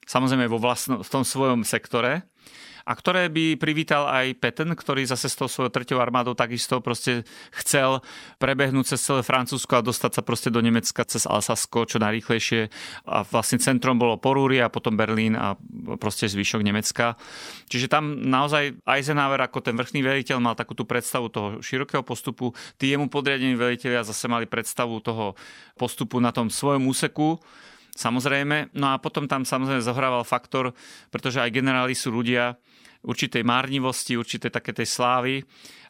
samozrejme 0.04 0.44
vo 0.44 0.60
vlastno, 0.60 1.00
v 1.00 1.08
tom 1.08 1.24
svojom 1.24 1.64
sektore, 1.64 2.29
a 2.84 2.92
ktoré 2.96 3.28
by 3.28 3.60
privítal 3.60 4.08
aj 4.08 4.38
Patton, 4.38 4.72
ktorý 4.72 5.04
zase 5.04 5.28
s 5.28 5.36
tou 5.36 5.48
svojou 5.48 5.72
treťou 5.72 5.98
armádou 6.00 6.32
takisto 6.36 6.80
proste 6.80 7.24
chcel 7.62 8.00
prebehnúť 8.40 8.96
cez 8.96 9.00
celé 9.00 9.20
Francúzsko 9.24 9.80
a 9.80 9.86
dostať 9.86 10.20
sa 10.20 10.22
proste 10.22 10.48
do 10.48 10.60
Nemecka 10.64 11.04
cez 11.04 11.24
Alsasko 11.24 11.84
čo 11.84 12.00
najrýchlejšie. 12.00 12.70
A 13.08 13.22
vlastne 13.26 13.60
centrom 13.60 13.96
bolo 14.00 14.16
Porúri 14.16 14.60
a 14.62 14.72
potom 14.72 14.96
Berlín 14.96 15.36
a 15.36 15.56
proste 16.00 16.28
zvyšok 16.28 16.60
Nemecka. 16.64 17.16
Čiže 17.68 17.90
tam 17.90 18.24
naozaj 18.26 18.82
Eisenhower 18.84 19.40
ako 19.44 19.64
ten 19.64 19.76
vrchný 19.76 20.04
veliteľ 20.04 20.38
mal 20.40 20.54
takú 20.56 20.72
tú 20.72 20.84
predstavu 20.88 21.28
toho 21.28 21.48
širokého 21.60 22.02
postupu. 22.02 22.52
Tí 22.80 22.92
jemu 22.92 23.06
podriadení 23.12 23.54
veliteľia 23.54 24.06
zase 24.06 24.26
mali 24.26 24.48
predstavu 24.48 24.98
toho 25.04 25.38
postupu 25.76 26.20
na 26.20 26.34
tom 26.34 26.48
svojom 26.48 26.84
úseku 26.88 27.40
samozrejme. 28.00 28.72
No 28.72 28.94
a 28.94 29.00
potom 29.02 29.26
tam 29.28 29.44
samozrejme 29.44 29.84
zohrával 29.84 30.24
faktor, 30.24 30.72
pretože 31.12 31.42
aj 31.42 31.52
generáli 31.52 31.92
sú 31.92 32.14
ľudia, 32.14 32.56
určitej 33.02 33.42
márnivosti, 33.44 34.16
určitej 34.16 34.50
také 34.52 34.72
tej 34.76 34.88
slávy. 34.88 35.40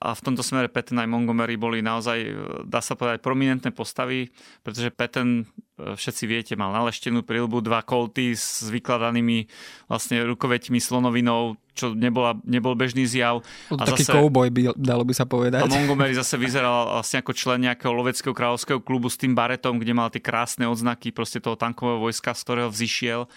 A 0.01 0.17
v 0.17 0.25
tomto 0.25 0.41
smere 0.41 0.73
Patton 0.73 0.97
aj 0.97 1.13
Montgomery 1.13 1.61
boli 1.61 1.85
naozaj, 1.85 2.19
dá 2.65 2.81
sa 2.81 2.97
povedať, 2.97 3.21
prominentné 3.21 3.69
postavy, 3.69 4.33
pretože 4.65 4.89
Patton, 4.89 5.45
e, 5.45 5.93
všetci 5.93 6.25
viete, 6.25 6.53
mal 6.57 6.73
naleštenú 6.73 7.21
prilbu, 7.21 7.61
dva 7.61 7.85
kolty 7.85 8.33
s 8.33 8.65
vykladanými 8.73 9.45
vlastne 9.93 10.25
rukoveťmi 10.25 10.81
slonovinou, 10.81 11.61
čo 11.77 11.93
nebola, 11.93 12.33
nebol 12.49 12.73
bežný 12.73 13.05
zjav. 13.05 13.45
A 13.69 13.85
Taký 13.85 14.09
zase, 14.09 14.17
kouboj, 14.17 14.49
by, 14.49 14.73
dalo 14.73 15.05
by 15.05 15.13
sa 15.13 15.29
povedať. 15.29 15.65
A 15.65 15.69
Montgomery 15.69 16.17
zase 16.17 16.41
vyzeral 16.41 17.01
vlastne 17.01 17.21
ako 17.21 17.33
člen 17.37 17.69
nejakého 17.69 17.93
loveckého 17.93 18.33
kráľovského 18.33 18.81
klubu 18.81 19.13
s 19.13 19.21
tým 19.21 19.37
baretom, 19.37 19.77
kde 19.77 19.93
mal 19.93 20.09
tie 20.09 20.25
krásne 20.25 20.65
odznaky 20.65 21.13
proste 21.13 21.45
toho 21.45 21.61
tankového 21.61 22.01
vojska, 22.01 22.33
z 22.33 22.41
ktorého 22.41 22.73
vzýšiel 22.73 23.29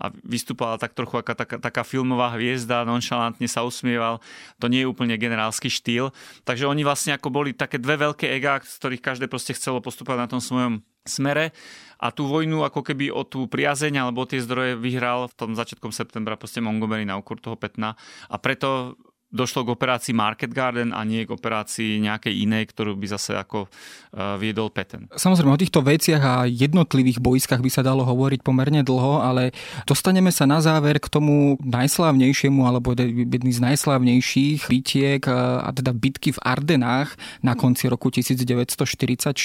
a 0.00 0.08
vystupovala 0.24 0.80
tak 0.80 0.96
trochu 0.96 1.20
ako 1.20 1.32
taká, 1.36 1.56
taká 1.60 1.82
filmová 1.84 2.32
hviezda, 2.32 2.88
nonchalantne 2.88 3.44
sa 3.44 3.60
usmieval. 3.60 4.24
To 4.56 4.72
nie 4.72 4.84
je 4.84 4.88
úplne 4.88 5.12
generálsky 5.20 5.68
štýl. 5.68 6.09
Takže 6.44 6.68
oni 6.68 6.82
vlastne 6.84 7.16
ako 7.16 7.28
boli 7.32 7.56
také 7.56 7.80
dve 7.80 7.98
veľké 7.98 8.30
ega, 8.36 8.60
z 8.62 8.74
ktorých 8.80 9.02
každé 9.02 9.26
proste 9.26 9.56
chcelo 9.56 9.82
postupovať 9.82 10.18
na 10.18 10.30
tom 10.30 10.40
svojom 10.42 10.84
smere. 11.04 11.52
A 12.00 12.12
tú 12.12 12.28
vojnu 12.28 12.64
ako 12.64 12.80
keby 12.80 13.12
o 13.12 13.24
tú 13.28 13.44
priazeň 13.44 14.00
alebo 14.00 14.24
o 14.24 14.30
tie 14.30 14.40
zdroje 14.40 14.76
vyhral 14.80 15.28
v 15.28 15.36
tom 15.36 15.50
začiatkom 15.52 15.92
septembra 15.92 16.40
proste 16.40 16.64
Montgomery 16.64 17.04
na 17.04 17.20
úkur 17.20 17.36
toho 17.40 17.60
Petna. 17.60 17.96
A 18.32 18.36
preto 18.40 18.96
došlo 19.30 19.62
k 19.62 19.72
operácii 19.72 20.14
Market 20.14 20.50
Garden 20.50 20.90
a 20.90 21.06
nie 21.06 21.22
k 21.22 21.30
operácii 21.30 22.02
nejakej 22.02 22.34
inej, 22.44 22.74
ktorú 22.74 22.98
by 22.98 23.06
zase 23.14 23.38
ako 23.38 23.70
uh, 23.70 24.34
viedol 24.36 24.74
Peten. 24.74 25.06
Samozrejme, 25.14 25.54
o 25.54 25.62
týchto 25.62 25.80
veciach 25.80 26.22
a 26.22 26.34
jednotlivých 26.50 27.22
bojskách 27.22 27.62
by 27.62 27.70
sa 27.70 27.86
dalo 27.86 28.02
hovoriť 28.02 28.42
pomerne 28.42 28.82
dlho, 28.82 29.22
ale 29.22 29.54
dostaneme 29.86 30.34
sa 30.34 30.50
na 30.50 30.58
záver 30.58 30.98
k 30.98 31.06
tomu 31.06 31.54
najslávnejšiemu, 31.62 32.60
alebo 32.66 32.92
jedný 32.98 33.54
z 33.54 33.62
najslávnejších 33.62 34.66
bitiek, 34.66 35.22
a 35.30 35.70
teda 35.70 35.94
bitky 35.94 36.34
v 36.34 36.42
Ardenách 36.42 37.14
na 37.40 37.54
konci 37.54 37.86
roku 37.86 38.10
1944. 38.10 39.38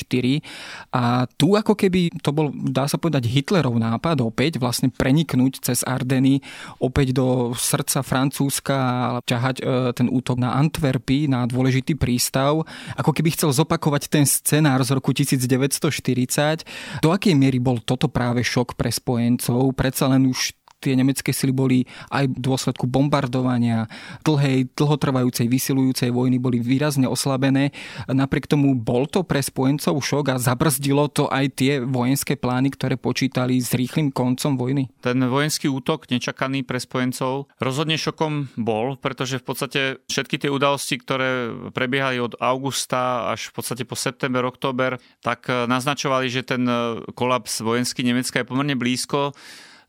A 0.92 1.30
tu 1.38 1.54
ako 1.54 1.78
keby 1.78 2.10
to 2.26 2.34
bol, 2.34 2.50
dá 2.52 2.90
sa 2.90 2.98
povedať, 2.98 3.30
Hitlerov 3.30 3.78
nápad 3.78 4.26
opäť 4.26 4.58
vlastne 4.58 4.90
preniknúť 4.90 5.62
cez 5.62 5.86
Ardeny 5.86 6.42
opäť 6.82 7.14
do 7.14 7.54
srdca 7.54 8.02
Francúzska 8.02 8.76
a 8.76 9.06
ťahať 9.22 9.62
e, 9.62 9.75
ten 9.96 10.08
útok 10.12 10.38
na 10.40 10.56
Antwerpy, 10.58 11.28
na 11.30 11.48
dôležitý 11.48 11.96
prístav, 11.96 12.64
ako 12.96 13.12
keby 13.12 13.34
chcel 13.34 13.52
zopakovať 13.54 14.12
ten 14.12 14.26
scenár 14.28 14.84
z 14.84 14.96
roku 14.96 15.12
1940. 15.16 17.02
Do 17.02 17.12
akej 17.14 17.36
miery 17.38 17.62
bol 17.62 17.80
toto 17.82 18.12
práve 18.12 18.44
šok 18.44 18.76
pre 18.76 18.92
spojencov? 18.92 19.72
Predsa 19.78 20.12
len 20.12 20.28
už 20.30 20.56
tie 20.86 20.94
nemecké 20.94 21.34
sily 21.34 21.50
boli 21.50 21.90
aj 22.14 22.30
v 22.30 22.38
dôsledku 22.38 22.86
bombardovania, 22.86 23.90
dlhej, 24.22 24.70
dlhotrvajúcej, 24.78 25.50
vysilujúcej 25.50 26.14
vojny 26.14 26.38
boli 26.38 26.62
výrazne 26.62 27.10
oslabené. 27.10 27.74
Napriek 28.06 28.46
tomu 28.46 28.78
bol 28.78 29.10
to 29.10 29.26
pre 29.26 29.42
spojencov 29.42 29.98
šok 29.98 30.38
a 30.38 30.42
zabrzdilo 30.42 31.10
to 31.10 31.26
aj 31.26 31.58
tie 31.58 31.82
vojenské 31.82 32.38
plány, 32.38 32.70
ktoré 32.70 33.02
počítali 33.02 33.58
s 33.58 33.74
rýchlým 33.74 34.14
koncom 34.14 34.54
vojny? 34.54 34.94
Ten 35.02 35.18
vojenský 35.26 35.66
útok, 35.66 36.06
nečakaný 36.14 36.62
pre 36.62 36.78
spojencov, 36.78 37.50
rozhodne 37.58 37.98
šokom 37.98 38.54
bol, 38.60 39.02
pretože 39.02 39.42
v 39.42 39.46
podstate 39.48 39.82
všetky 40.06 40.46
tie 40.46 40.54
udalosti, 40.54 41.02
ktoré 41.02 41.50
prebiehali 41.74 42.22
od 42.22 42.38
augusta 42.38 43.34
až 43.34 43.50
v 43.50 43.54
podstate 43.58 43.84
po 43.88 43.98
september, 43.98 44.46
október, 44.46 45.02
tak 45.24 45.48
naznačovali, 45.50 46.28
že 46.30 46.46
ten 46.46 46.68
kolaps 47.16 47.64
vojenský 47.64 48.04
Nemecka 48.04 48.44
je 48.44 48.50
pomerne 48.50 48.76
blízko. 48.76 49.32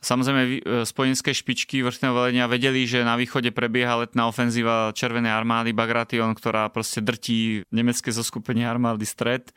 Samozrejme, 0.07 0.43
e, 0.47 0.59
spojenské 0.87 1.35
špičky 1.35 1.83
vrchného 1.83 2.15
velenia 2.15 2.47
vedeli, 2.47 2.87
že 2.87 3.03
na 3.03 3.19
východe 3.19 3.51
prebieha 3.51 4.07
letná 4.07 4.31
ofenzíva 4.31 4.95
Červenej 4.95 5.35
armády 5.35 5.75
Bagration, 5.75 6.31
ktorá 6.31 6.71
proste 6.71 7.03
drtí 7.03 7.67
nemecké 7.75 8.15
zoskupenie 8.15 8.63
armády 8.63 9.03
stred. 9.03 9.51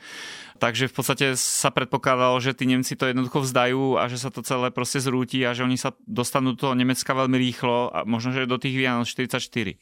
Takže 0.58 0.90
v 0.90 0.94
podstate 0.98 1.26
sa 1.38 1.70
predpokladalo, 1.70 2.42
že 2.42 2.58
tí 2.58 2.66
Nemci 2.66 2.98
to 2.98 3.06
jednoducho 3.06 3.46
vzdajú 3.46 4.02
a 4.02 4.10
že 4.10 4.18
sa 4.18 4.34
to 4.34 4.42
celé 4.42 4.74
proste 4.74 4.98
zrúti 4.98 5.46
a 5.46 5.54
že 5.54 5.62
oni 5.62 5.78
sa 5.78 5.94
dostanú 6.10 6.58
do 6.58 6.66
toho 6.66 6.74
Nemecka 6.74 7.14
veľmi 7.14 7.38
rýchlo 7.38 7.94
a 7.94 8.02
možno, 8.10 8.34
že 8.34 8.50
do 8.50 8.58
tých 8.58 8.74
Vianoc 8.74 9.06
44 9.06 9.78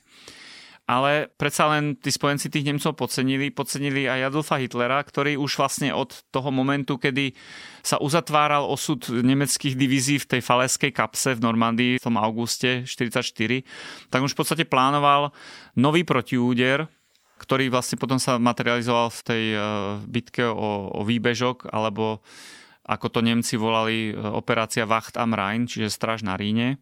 ale 0.88 1.28
predsa 1.36 1.68
len 1.68 2.00
tí 2.00 2.08
spojenci 2.08 2.48
tých 2.48 2.64
Nemcov 2.64 2.96
podcenili, 2.96 3.52
podcenili 3.52 4.08
aj 4.08 4.32
Adolfa 4.32 4.56
Hitlera, 4.56 5.04
ktorý 5.04 5.36
už 5.36 5.60
vlastne 5.60 5.92
od 5.92 6.16
toho 6.32 6.48
momentu, 6.48 6.96
kedy 6.96 7.36
sa 7.84 8.00
uzatváral 8.00 8.64
osud 8.64 9.04
nemeckých 9.12 9.76
divízií 9.76 10.16
v 10.16 10.40
tej 10.40 10.42
faleskej 10.42 10.96
kapse 10.96 11.36
v 11.36 11.44
Normandii 11.44 12.00
v 12.00 12.06
tom 12.08 12.16
auguste 12.16 12.88
44, 12.88 13.20
tak 14.08 14.24
už 14.24 14.32
v 14.32 14.40
podstate 14.40 14.64
plánoval 14.64 15.36
nový 15.76 16.08
protiúder, 16.08 16.88
ktorý 17.36 17.68
vlastne 17.68 18.00
potom 18.00 18.16
sa 18.16 18.40
materializoval 18.40 19.12
v 19.12 19.22
tej 19.28 19.44
uh, 19.54 19.62
bitke 20.08 20.48
o, 20.48 20.88
o 20.96 21.02
výbežok, 21.04 21.68
alebo 21.68 22.24
ako 22.88 23.12
to 23.12 23.20
Nemci 23.20 23.60
volali, 23.60 24.16
uh, 24.16 24.40
operácia 24.40 24.88
Wacht 24.88 25.20
am 25.20 25.36
Rhein, 25.36 25.68
čiže 25.68 25.92
straž 25.92 26.24
na 26.24 26.40
Ríne. 26.40 26.80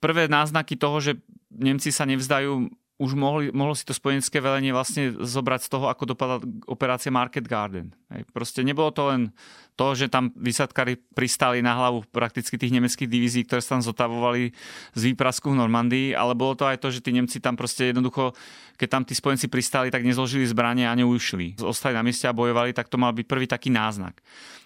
Prvé 0.00 0.32
náznaky 0.32 0.80
toho, 0.80 0.96
že 1.04 1.12
Nemci 1.52 1.92
sa 1.92 2.08
nevzdajú, 2.08 2.70
už 2.98 3.14
mohli, 3.14 3.54
mohlo 3.54 3.78
si 3.78 3.86
to 3.86 3.94
spojenecké 3.94 4.42
velenie 4.42 4.74
vlastne 4.74 5.14
zobrať 5.14 5.60
z 5.62 5.68
toho, 5.70 5.86
ako 5.86 6.18
dopadla 6.18 6.42
operácia 6.66 7.14
Market 7.14 7.46
Garden. 7.46 7.94
Hej. 8.10 8.26
Proste 8.34 8.66
nebolo 8.66 8.90
to 8.90 9.06
len 9.06 9.30
to, 9.78 9.94
že 9.94 10.10
tam 10.10 10.34
vysadkári 10.34 10.98
pristali 11.14 11.62
na 11.62 11.78
hlavu 11.78 12.02
prakticky 12.10 12.58
tých 12.58 12.74
nemeckých 12.74 13.06
divízií, 13.06 13.46
ktoré 13.46 13.62
sa 13.62 13.78
tam 13.78 13.86
zotavovali 13.86 14.50
z 14.98 15.00
výprasku 15.14 15.54
v 15.54 15.62
Normandii, 15.62 16.08
ale 16.18 16.34
bolo 16.34 16.58
to 16.58 16.66
aj 16.66 16.82
to, 16.82 16.90
že 16.90 16.98
tí 16.98 17.14
Nemci 17.14 17.38
tam 17.38 17.54
proste 17.54 17.94
jednoducho, 17.94 18.34
keď 18.74 18.88
tam 18.90 19.02
tí 19.06 19.14
spojenci 19.14 19.46
pristali, 19.46 19.94
tak 19.94 20.02
nezložili 20.02 20.42
zbranie 20.50 20.90
a 20.90 20.98
neušli. 20.98 21.62
Ostali 21.62 21.94
na 21.94 22.02
mieste 22.02 22.26
a 22.26 22.34
bojovali, 22.34 22.74
tak 22.74 22.90
to 22.90 22.98
mal 22.98 23.14
byť 23.14 23.26
prvý 23.30 23.46
taký 23.46 23.70
náznak. 23.70 24.18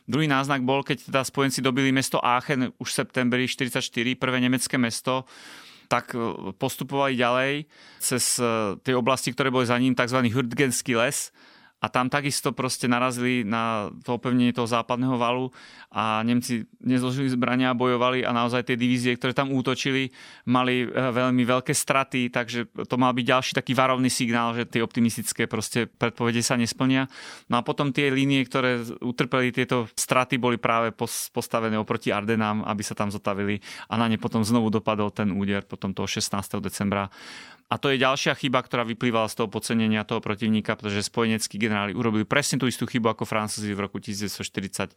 Druhý 0.08 0.24
náznak 0.24 0.64
bol, 0.64 0.80
keď 0.80 1.04
teda 1.12 1.20
spojenci 1.20 1.60
dobili 1.60 1.92
mesto 1.92 2.16
Aachen 2.16 2.72
už 2.80 2.88
v 2.88 2.98
septembri 3.04 3.44
1944, 3.44 4.16
prvé 4.16 4.40
nemecké 4.40 4.80
mesto, 4.80 5.28
tak 5.92 6.16
e, 6.16 6.52
postupovali 6.56 7.20
ďalej 7.20 7.68
cez 8.00 8.40
e, 8.40 8.80
tie 8.80 8.96
oblasti, 8.96 9.28
ktoré 9.36 9.52
boli 9.52 9.68
za 9.68 9.76
ním, 9.76 9.92
tzv. 9.92 10.24
Hürtgenský 10.32 10.96
les, 10.96 11.28
a 11.82 11.90
tam 11.90 12.06
takisto 12.06 12.54
proste 12.54 12.86
narazili 12.86 13.42
na 13.42 13.90
to 14.06 14.14
opevnenie 14.14 14.54
toho 14.54 14.70
západného 14.70 15.18
valu 15.18 15.50
a 15.90 16.22
Nemci 16.22 16.62
nezložili 16.78 17.26
zbrania 17.26 17.74
a 17.74 17.76
bojovali 17.76 18.22
a 18.22 18.30
naozaj 18.30 18.70
tie 18.70 18.78
divízie, 18.78 19.18
ktoré 19.18 19.34
tam 19.34 19.50
útočili, 19.50 20.14
mali 20.46 20.86
eh, 20.86 20.88
veľmi 20.88 21.42
veľké 21.42 21.74
straty, 21.74 22.30
takže 22.30 22.70
to 22.86 22.94
mal 22.94 23.10
byť 23.10 23.26
ďalší 23.26 23.52
taký 23.58 23.74
varovný 23.74 24.06
signál, 24.06 24.54
že 24.54 24.70
tie 24.70 24.80
optimistické 24.80 25.50
proste 25.50 25.90
predpovede 25.90 26.40
sa 26.40 26.54
nesplnia. 26.54 27.10
No 27.50 27.58
a 27.58 27.66
potom 27.66 27.90
tie 27.90 28.14
línie, 28.14 28.46
ktoré 28.46 28.78
utrpeli 29.02 29.50
tieto 29.50 29.90
straty, 29.98 30.38
boli 30.38 30.62
práve 30.62 30.94
postavené 31.34 31.74
oproti 31.74 32.14
Ardenám, 32.14 32.62
aby 32.62 32.82
sa 32.86 32.94
tam 32.94 33.10
zotavili 33.10 33.58
a 33.90 33.98
na 33.98 34.06
ne 34.06 34.22
potom 34.22 34.46
znovu 34.46 34.70
dopadol 34.70 35.10
ten 35.10 35.34
úder 35.34 35.66
potom 35.66 35.90
toho 35.90 36.06
16. 36.06 36.62
decembra 36.62 37.10
a 37.72 37.80
to 37.80 37.88
je 37.88 37.96
ďalšia 37.96 38.36
chyba, 38.36 38.60
ktorá 38.60 38.84
vyplývala 38.84 39.32
z 39.32 39.40
toho 39.40 39.48
podcenenia 39.48 40.04
toho 40.04 40.20
protivníka, 40.20 40.76
pretože 40.76 41.08
spojeneckí 41.08 41.56
generáli 41.56 41.96
urobili 41.96 42.28
presne 42.28 42.60
tú 42.60 42.68
istú 42.68 42.84
chybu 42.84 43.16
ako 43.16 43.24
Francúzi 43.24 43.72
v 43.72 43.80
roku 43.80 43.96
1940 43.96 44.92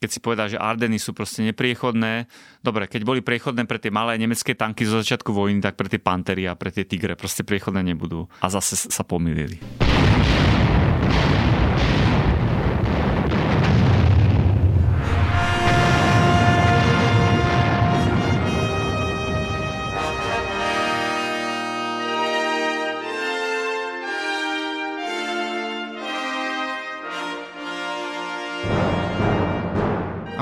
keď 0.00 0.08
si 0.08 0.24
povedal, 0.24 0.48
že 0.48 0.56
Ardeny 0.56 0.96
sú 0.96 1.12
proste 1.12 1.44
nepriechodné. 1.44 2.24
Dobre, 2.64 2.88
keď 2.88 3.04
boli 3.04 3.20
priechodné 3.20 3.68
pre 3.68 3.76
tie 3.76 3.92
malé 3.92 4.16
nemecké 4.16 4.56
tanky 4.56 4.88
zo 4.88 5.04
začiatku 5.04 5.28
vojny, 5.28 5.60
tak 5.60 5.76
pre 5.76 5.92
tie 5.92 6.00
Pantery 6.00 6.48
a 6.48 6.56
pre 6.56 6.72
tie 6.72 6.88
Tigre 6.88 7.20
proste 7.20 7.44
priechodné 7.44 7.84
nebudú. 7.84 8.24
A 8.40 8.48
zase 8.48 8.80
sa 8.80 9.04
pomýlili. 9.04 9.60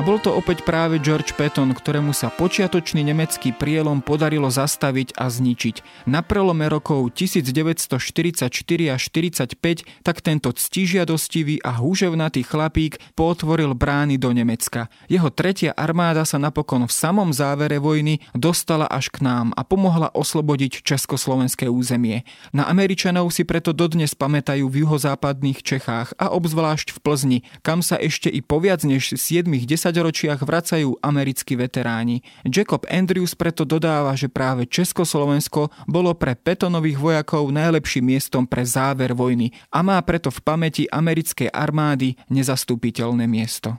Bol 0.08 0.16
to 0.16 0.32
opäť 0.32 0.64
práve 0.64 0.96
George 1.04 1.36
Patton, 1.36 1.68
ktorému 1.76 2.16
sa 2.16 2.32
počiatočný 2.32 3.04
nemecký 3.04 3.52
prielom 3.52 4.00
podarilo 4.00 4.48
zastaviť 4.48 5.12
a 5.20 5.28
zničiť. 5.28 6.08
Na 6.08 6.24
prelome 6.24 6.64
rokov 6.64 7.12
1944 7.12 8.48
a 8.88 8.96
45 8.96 9.52
tak 10.00 10.16
tento 10.24 10.48
ctižiadostivý 10.56 11.60
a 11.60 11.76
húževnatý 11.76 12.40
chlapík 12.40 12.96
potvoril 13.20 13.76
brány 13.76 14.16
do 14.16 14.32
Nemecka. 14.32 14.88
Jeho 15.12 15.28
tretia 15.28 15.76
armáda 15.76 16.24
sa 16.24 16.40
napokon 16.40 16.88
v 16.88 16.92
samom 16.96 17.28
závere 17.28 17.76
vojny 17.76 18.24
dostala 18.32 18.88
až 18.88 19.12
k 19.12 19.20
nám 19.20 19.52
a 19.60 19.62
pomohla 19.68 20.08
oslobodiť 20.16 20.88
československé 20.88 21.68
územie. 21.68 22.24
Na 22.56 22.64
Američanov 22.64 23.28
si 23.28 23.44
preto 23.44 23.76
dodnes 23.76 24.16
pamätajú 24.16 24.72
v 24.72 24.88
juhozápadných 24.88 25.60
Čechách 25.60 26.16
a 26.16 26.32
obzvlášť 26.32 26.96
v 26.96 26.98
Plzni, 27.04 27.38
kam 27.60 27.84
sa 27.84 28.00
ešte 28.00 28.32
i 28.32 28.40
po 28.40 28.56
viac 28.56 28.88
než 28.88 29.12
7-10 29.12 29.97
desaťročiach 29.98 30.40
vracajú 30.46 31.02
americkí 31.02 31.58
veteráni. 31.58 32.22
Jacob 32.46 32.86
Andrews 32.86 33.34
preto 33.34 33.66
dodáva, 33.66 34.14
že 34.14 34.30
práve 34.30 34.62
Československo 34.70 35.74
bolo 35.90 36.14
pre 36.14 36.38
petonových 36.38 36.98
vojakov 37.02 37.50
najlepším 37.50 38.14
miestom 38.14 38.46
pre 38.46 38.62
záver 38.62 39.10
vojny 39.10 39.50
a 39.74 39.82
má 39.82 39.98
preto 40.06 40.30
v 40.30 40.38
pamäti 40.46 40.84
americkej 40.86 41.50
armády 41.50 42.14
nezastupiteľné 42.30 43.26
miesto. 43.26 43.74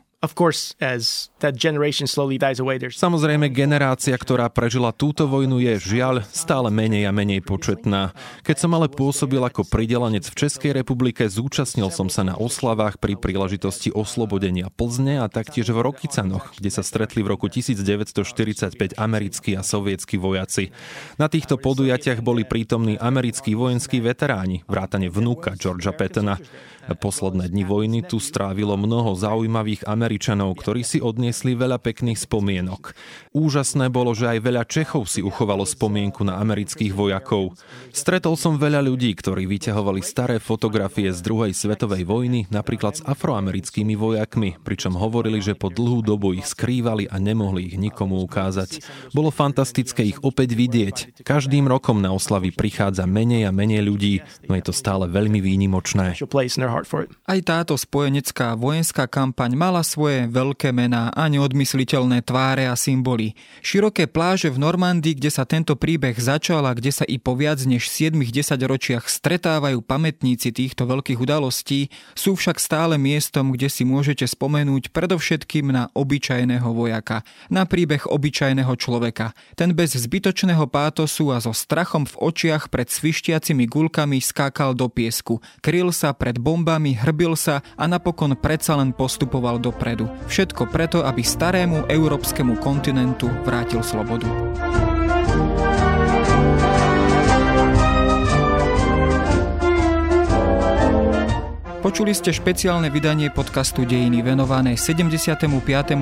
Samozrejme, 2.92 3.48
generácia, 3.56 4.12
ktorá 4.20 4.52
prežila 4.52 4.92
túto 4.92 5.24
vojnu, 5.32 5.64
je 5.64 5.96
žiaľ 5.96 6.28
stále 6.36 6.68
menej 6.68 7.08
a 7.08 7.16
menej 7.16 7.40
početná. 7.40 8.12
Keď 8.44 8.68
som 8.68 8.76
ale 8.76 8.92
pôsobil 8.92 9.40
ako 9.40 9.64
pridelanec 9.64 10.28
v 10.28 10.36
Českej 10.36 10.76
republike, 10.76 11.24
zúčastnil 11.24 11.88
som 11.88 12.12
sa 12.12 12.28
na 12.28 12.36
oslavách 12.36 13.00
pri 13.00 13.16
príležitosti 13.16 13.96
oslobodenia 13.96 14.68
Plzne 14.68 15.24
a 15.24 15.32
taktiež 15.32 15.72
v 15.72 15.80
Rokycanoch, 15.88 16.52
kde 16.60 16.68
sa 16.68 16.84
stretli 16.84 17.24
v 17.24 17.40
roku 17.40 17.48
1945 17.48 18.76
americkí 19.00 19.56
a 19.56 19.64
sovietskí 19.64 20.20
vojaci. 20.20 20.76
Na 21.16 21.32
týchto 21.32 21.56
podujatiach 21.56 22.20
boli 22.20 22.44
prítomní 22.44 23.00
americkí 23.00 23.56
vojenskí 23.56 24.04
veteráni, 24.04 24.68
vrátane 24.68 25.08
vnúka 25.08 25.56
Georgia 25.56 25.96
Pattona. 25.96 26.36
Posledné 26.90 27.54
dni 27.54 27.64
vojny 27.70 28.00
tu 28.02 28.18
strávilo 28.18 28.74
mnoho 28.74 29.14
zaujímavých 29.14 29.86
Američanov, 30.10 30.58
ktorí 30.58 30.82
si 30.82 30.98
odniesli 30.98 31.54
veľa 31.54 31.78
pekných 31.78 32.18
spomienok. 32.18 32.98
Úžasné 33.30 33.94
bolo, 33.94 34.18
že 34.18 34.26
aj 34.26 34.42
veľa 34.42 34.66
Čechov 34.66 35.06
si 35.06 35.22
uchovalo 35.22 35.62
spomienku 35.70 36.26
na 36.26 36.42
amerických 36.42 36.98
vojakov. 36.98 37.54
Stretol 37.94 38.34
som 38.34 38.58
veľa 38.58 38.82
ľudí, 38.82 39.14
ktorí 39.14 39.46
vyťahovali 39.46 40.02
staré 40.02 40.42
fotografie 40.42 41.14
z 41.14 41.22
druhej 41.22 41.54
svetovej 41.54 42.10
vojny, 42.10 42.50
napríklad 42.50 42.98
s 42.98 43.06
afroamerickými 43.06 43.94
vojakmi, 43.94 44.58
pričom 44.66 44.98
hovorili, 44.98 45.46
že 45.46 45.54
po 45.54 45.70
dlhú 45.70 46.02
dobu 46.02 46.34
ich 46.34 46.50
skrývali 46.50 47.06
a 47.06 47.22
nemohli 47.22 47.70
ich 47.70 47.78
nikomu 47.78 48.26
ukázať. 48.26 48.82
Bolo 49.14 49.30
fantastické 49.30 50.10
ich 50.10 50.18
opäť 50.26 50.58
vidieť. 50.58 51.22
Každým 51.22 51.70
rokom 51.70 52.02
na 52.02 52.10
oslavy 52.18 52.50
prichádza 52.50 53.06
menej 53.06 53.46
a 53.46 53.54
menej 53.54 53.86
ľudí, 53.86 54.26
no 54.50 54.58
je 54.58 54.66
to 54.66 54.74
stále 54.74 55.06
veľmi 55.06 55.38
výnimočné. 55.38 56.18
Aj 57.30 57.40
táto 57.46 57.78
spojenecká 57.78 58.58
vojenská 58.58 59.06
kampaň 59.06 59.54
mala 59.54 59.86
svoje 60.00 60.32
veľké 60.32 60.72
mená 60.72 61.12
a 61.12 61.28
neodmysliteľné 61.28 62.24
tváre 62.24 62.72
a 62.72 62.80
symboly. 62.80 63.36
Široké 63.60 64.08
pláže 64.08 64.48
v 64.48 64.64
Normandii, 64.64 65.20
kde 65.20 65.28
sa 65.28 65.44
tento 65.44 65.76
príbeh 65.76 66.16
začal 66.16 66.64
a 66.64 66.72
kde 66.72 66.88
sa 66.96 67.04
i 67.04 67.20
po 67.20 67.36
viac 67.36 67.60
než 67.68 67.92
7-10 67.92 68.64
ročiach 68.64 69.12
stretávajú 69.12 69.84
pamätníci 69.84 70.56
týchto 70.56 70.88
veľkých 70.88 71.20
udalostí, 71.20 71.92
sú 72.16 72.40
však 72.40 72.64
stále 72.64 72.96
miestom, 72.96 73.52
kde 73.52 73.68
si 73.68 73.84
môžete 73.84 74.24
spomenúť 74.24 74.96
predovšetkým 74.96 75.68
na 75.68 75.92
obyčajného 75.92 76.72
vojaka, 76.72 77.28
na 77.52 77.68
príbeh 77.68 78.08
obyčajného 78.08 78.72
človeka. 78.80 79.36
Ten 79.60 79.76
bez 79.76 80.00
zbytočného 80.00 80.64
pátosu 80.72 81.36
a 81.36 81.44
so 81.44 81.52
strachom 81.52 82.08
v 82.08 82.16
očiach 82.24 82.72
pred 82.72 82.88
svištiacimi 82.88 83.68
gulkami 83.68 84.24
skákal 84.24 84.72
do 84.80 84.88
piesku, 84.88 85.44
kryl 85.60 85.92
sa 85.92 86.16
pred 86.16 86.40
bombami 86.40 86.96
hrbil 86.96 87.36
sa 87.36 87.60
a 87.76 87.84
napokon 87.84 88.40
predsa 88.40 88.80
len 88.80 88.96
postupoval 88.96 89.60
dopredu. 89.60 89.89
Všetko 90.30 90.70
preto, 90.70 91.02
aby 91.02 91.24
starému 91.24 91.90
európskemu 91.90 92.60
kontinentu 92.62 93.32
vrátil 93.48 93.82
slobodu. 93.82 94.28
Počuli 101.80 102.12
ste 102.12 102.36
špeciálne 102.36 102.92
vydanie 102.92 103.32
podcastu 103.32 103.88
Dejiny 103.88 104.20
venované 104.20 104.76
75. 104.76 105.48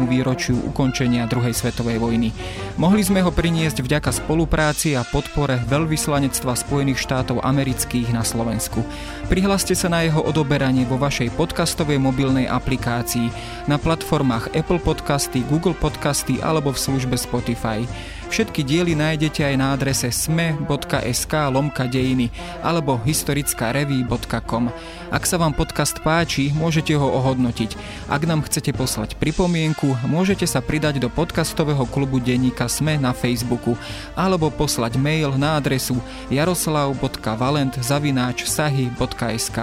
výročiu 0.09 0.57
ukončenia 0.73 1.29
druhej 1.29 1.53
svetovej 1.53 2.01
vojny. 2.01 2.33
Mohli 2.81 3.05
sme 3.05 3.21
ho 3.21 3.29
priniesť 3.29 3.85
vďaka 3.85 4.09
spolupráci 4.09 4.97
a 4.97 5.05
podpore 5.05 5.61
Veľvyslanectva 5.69 6.57
Spojených 6.57 6.97
štátov 6.97 7.45
amerických 7.45 8.09
na 8.09 8.25
Slovensku. 8.25 8.81
Prihláste 9.29 9.77
sa 9.77 9.93
na 9.93 10.01
jeho 10.01 10.25
odoberanie 10.25 10.81
vo 10.89 10.97
vašej 10.97 11.37
podcastovej 11.37 12.01
mobilnej 12.01 12.49
aplikácii 12.49 13.29
na 13.69 13.77
platformách 13.77 14.57
Apple 14.57 14.81
Podcasty, 14.81 15.45
Google 15.45 15.77
Podcasty 15.77 16.41
alebo 16.41 16.73
v 16.73 16.81
službe 16.89 17.21
Spotify. 17.21 17.85
Všetky 18.27 18.61
diely 18.61 18.93
nájdete 18.93 19.41
aj 19.41 19.55
na 19.55 19.71
adrese 19.71 20.11
sme.sk 20.11 21.33
lomka 21.49 21.87
dejiny 21.87 22.29
alebo 22.59 22.99
historickareví.com. 23.01 24.69
Ak 25.07 25.23
sa 25.23 25.39
vám 25.39 25.55
podcast 25.55 26.03
páči, 26.03 26.51
môžete 26.51 26.91
ho 26.99 27.07
ohodnotiť. 27.07 27.79
Ak 28.11 28.27
nám 28.27 28.43
chcete 28.43 28.75
poslať 28.75 29.15
pripomienku, 29.15 29.95
môžete 30.05 30.43
sa 30.43 30.59
pridať 30.59 30.99
do 30.99 31.07
podcastového 31.07 31.87
klubu 31.87 32.19
denníka 32.19 32.67
Sme 32.67 32.99
na 32.99 33.15
Facebooku 33.15 33.79
alebo 34.19 34.51
poslať 34.51 34.99
mail 34.99 35.31
na 35.39 35.55
adresu 35.55 35.95
jaroslav.valent 36.27 37.79
zavináč 37.79 38.43
sahy.sk. 38.43 39.57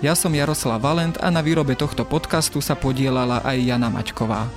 Ja 0.00 0.16
som 0.18 0.34
Jaroslav 0.34 0.82
Valent 0.82 1.20
a 1.22 1.28
na 1.28 1.44
výrobe 1.44 1.76
tohto 1.76 2.02
podcastu 2.08 2.58
sa 2.58 2.74
podielala 2.74 3.44
aj 3.46 3.56
Jana 3.60 3.88
Maťková. 3.92 4.48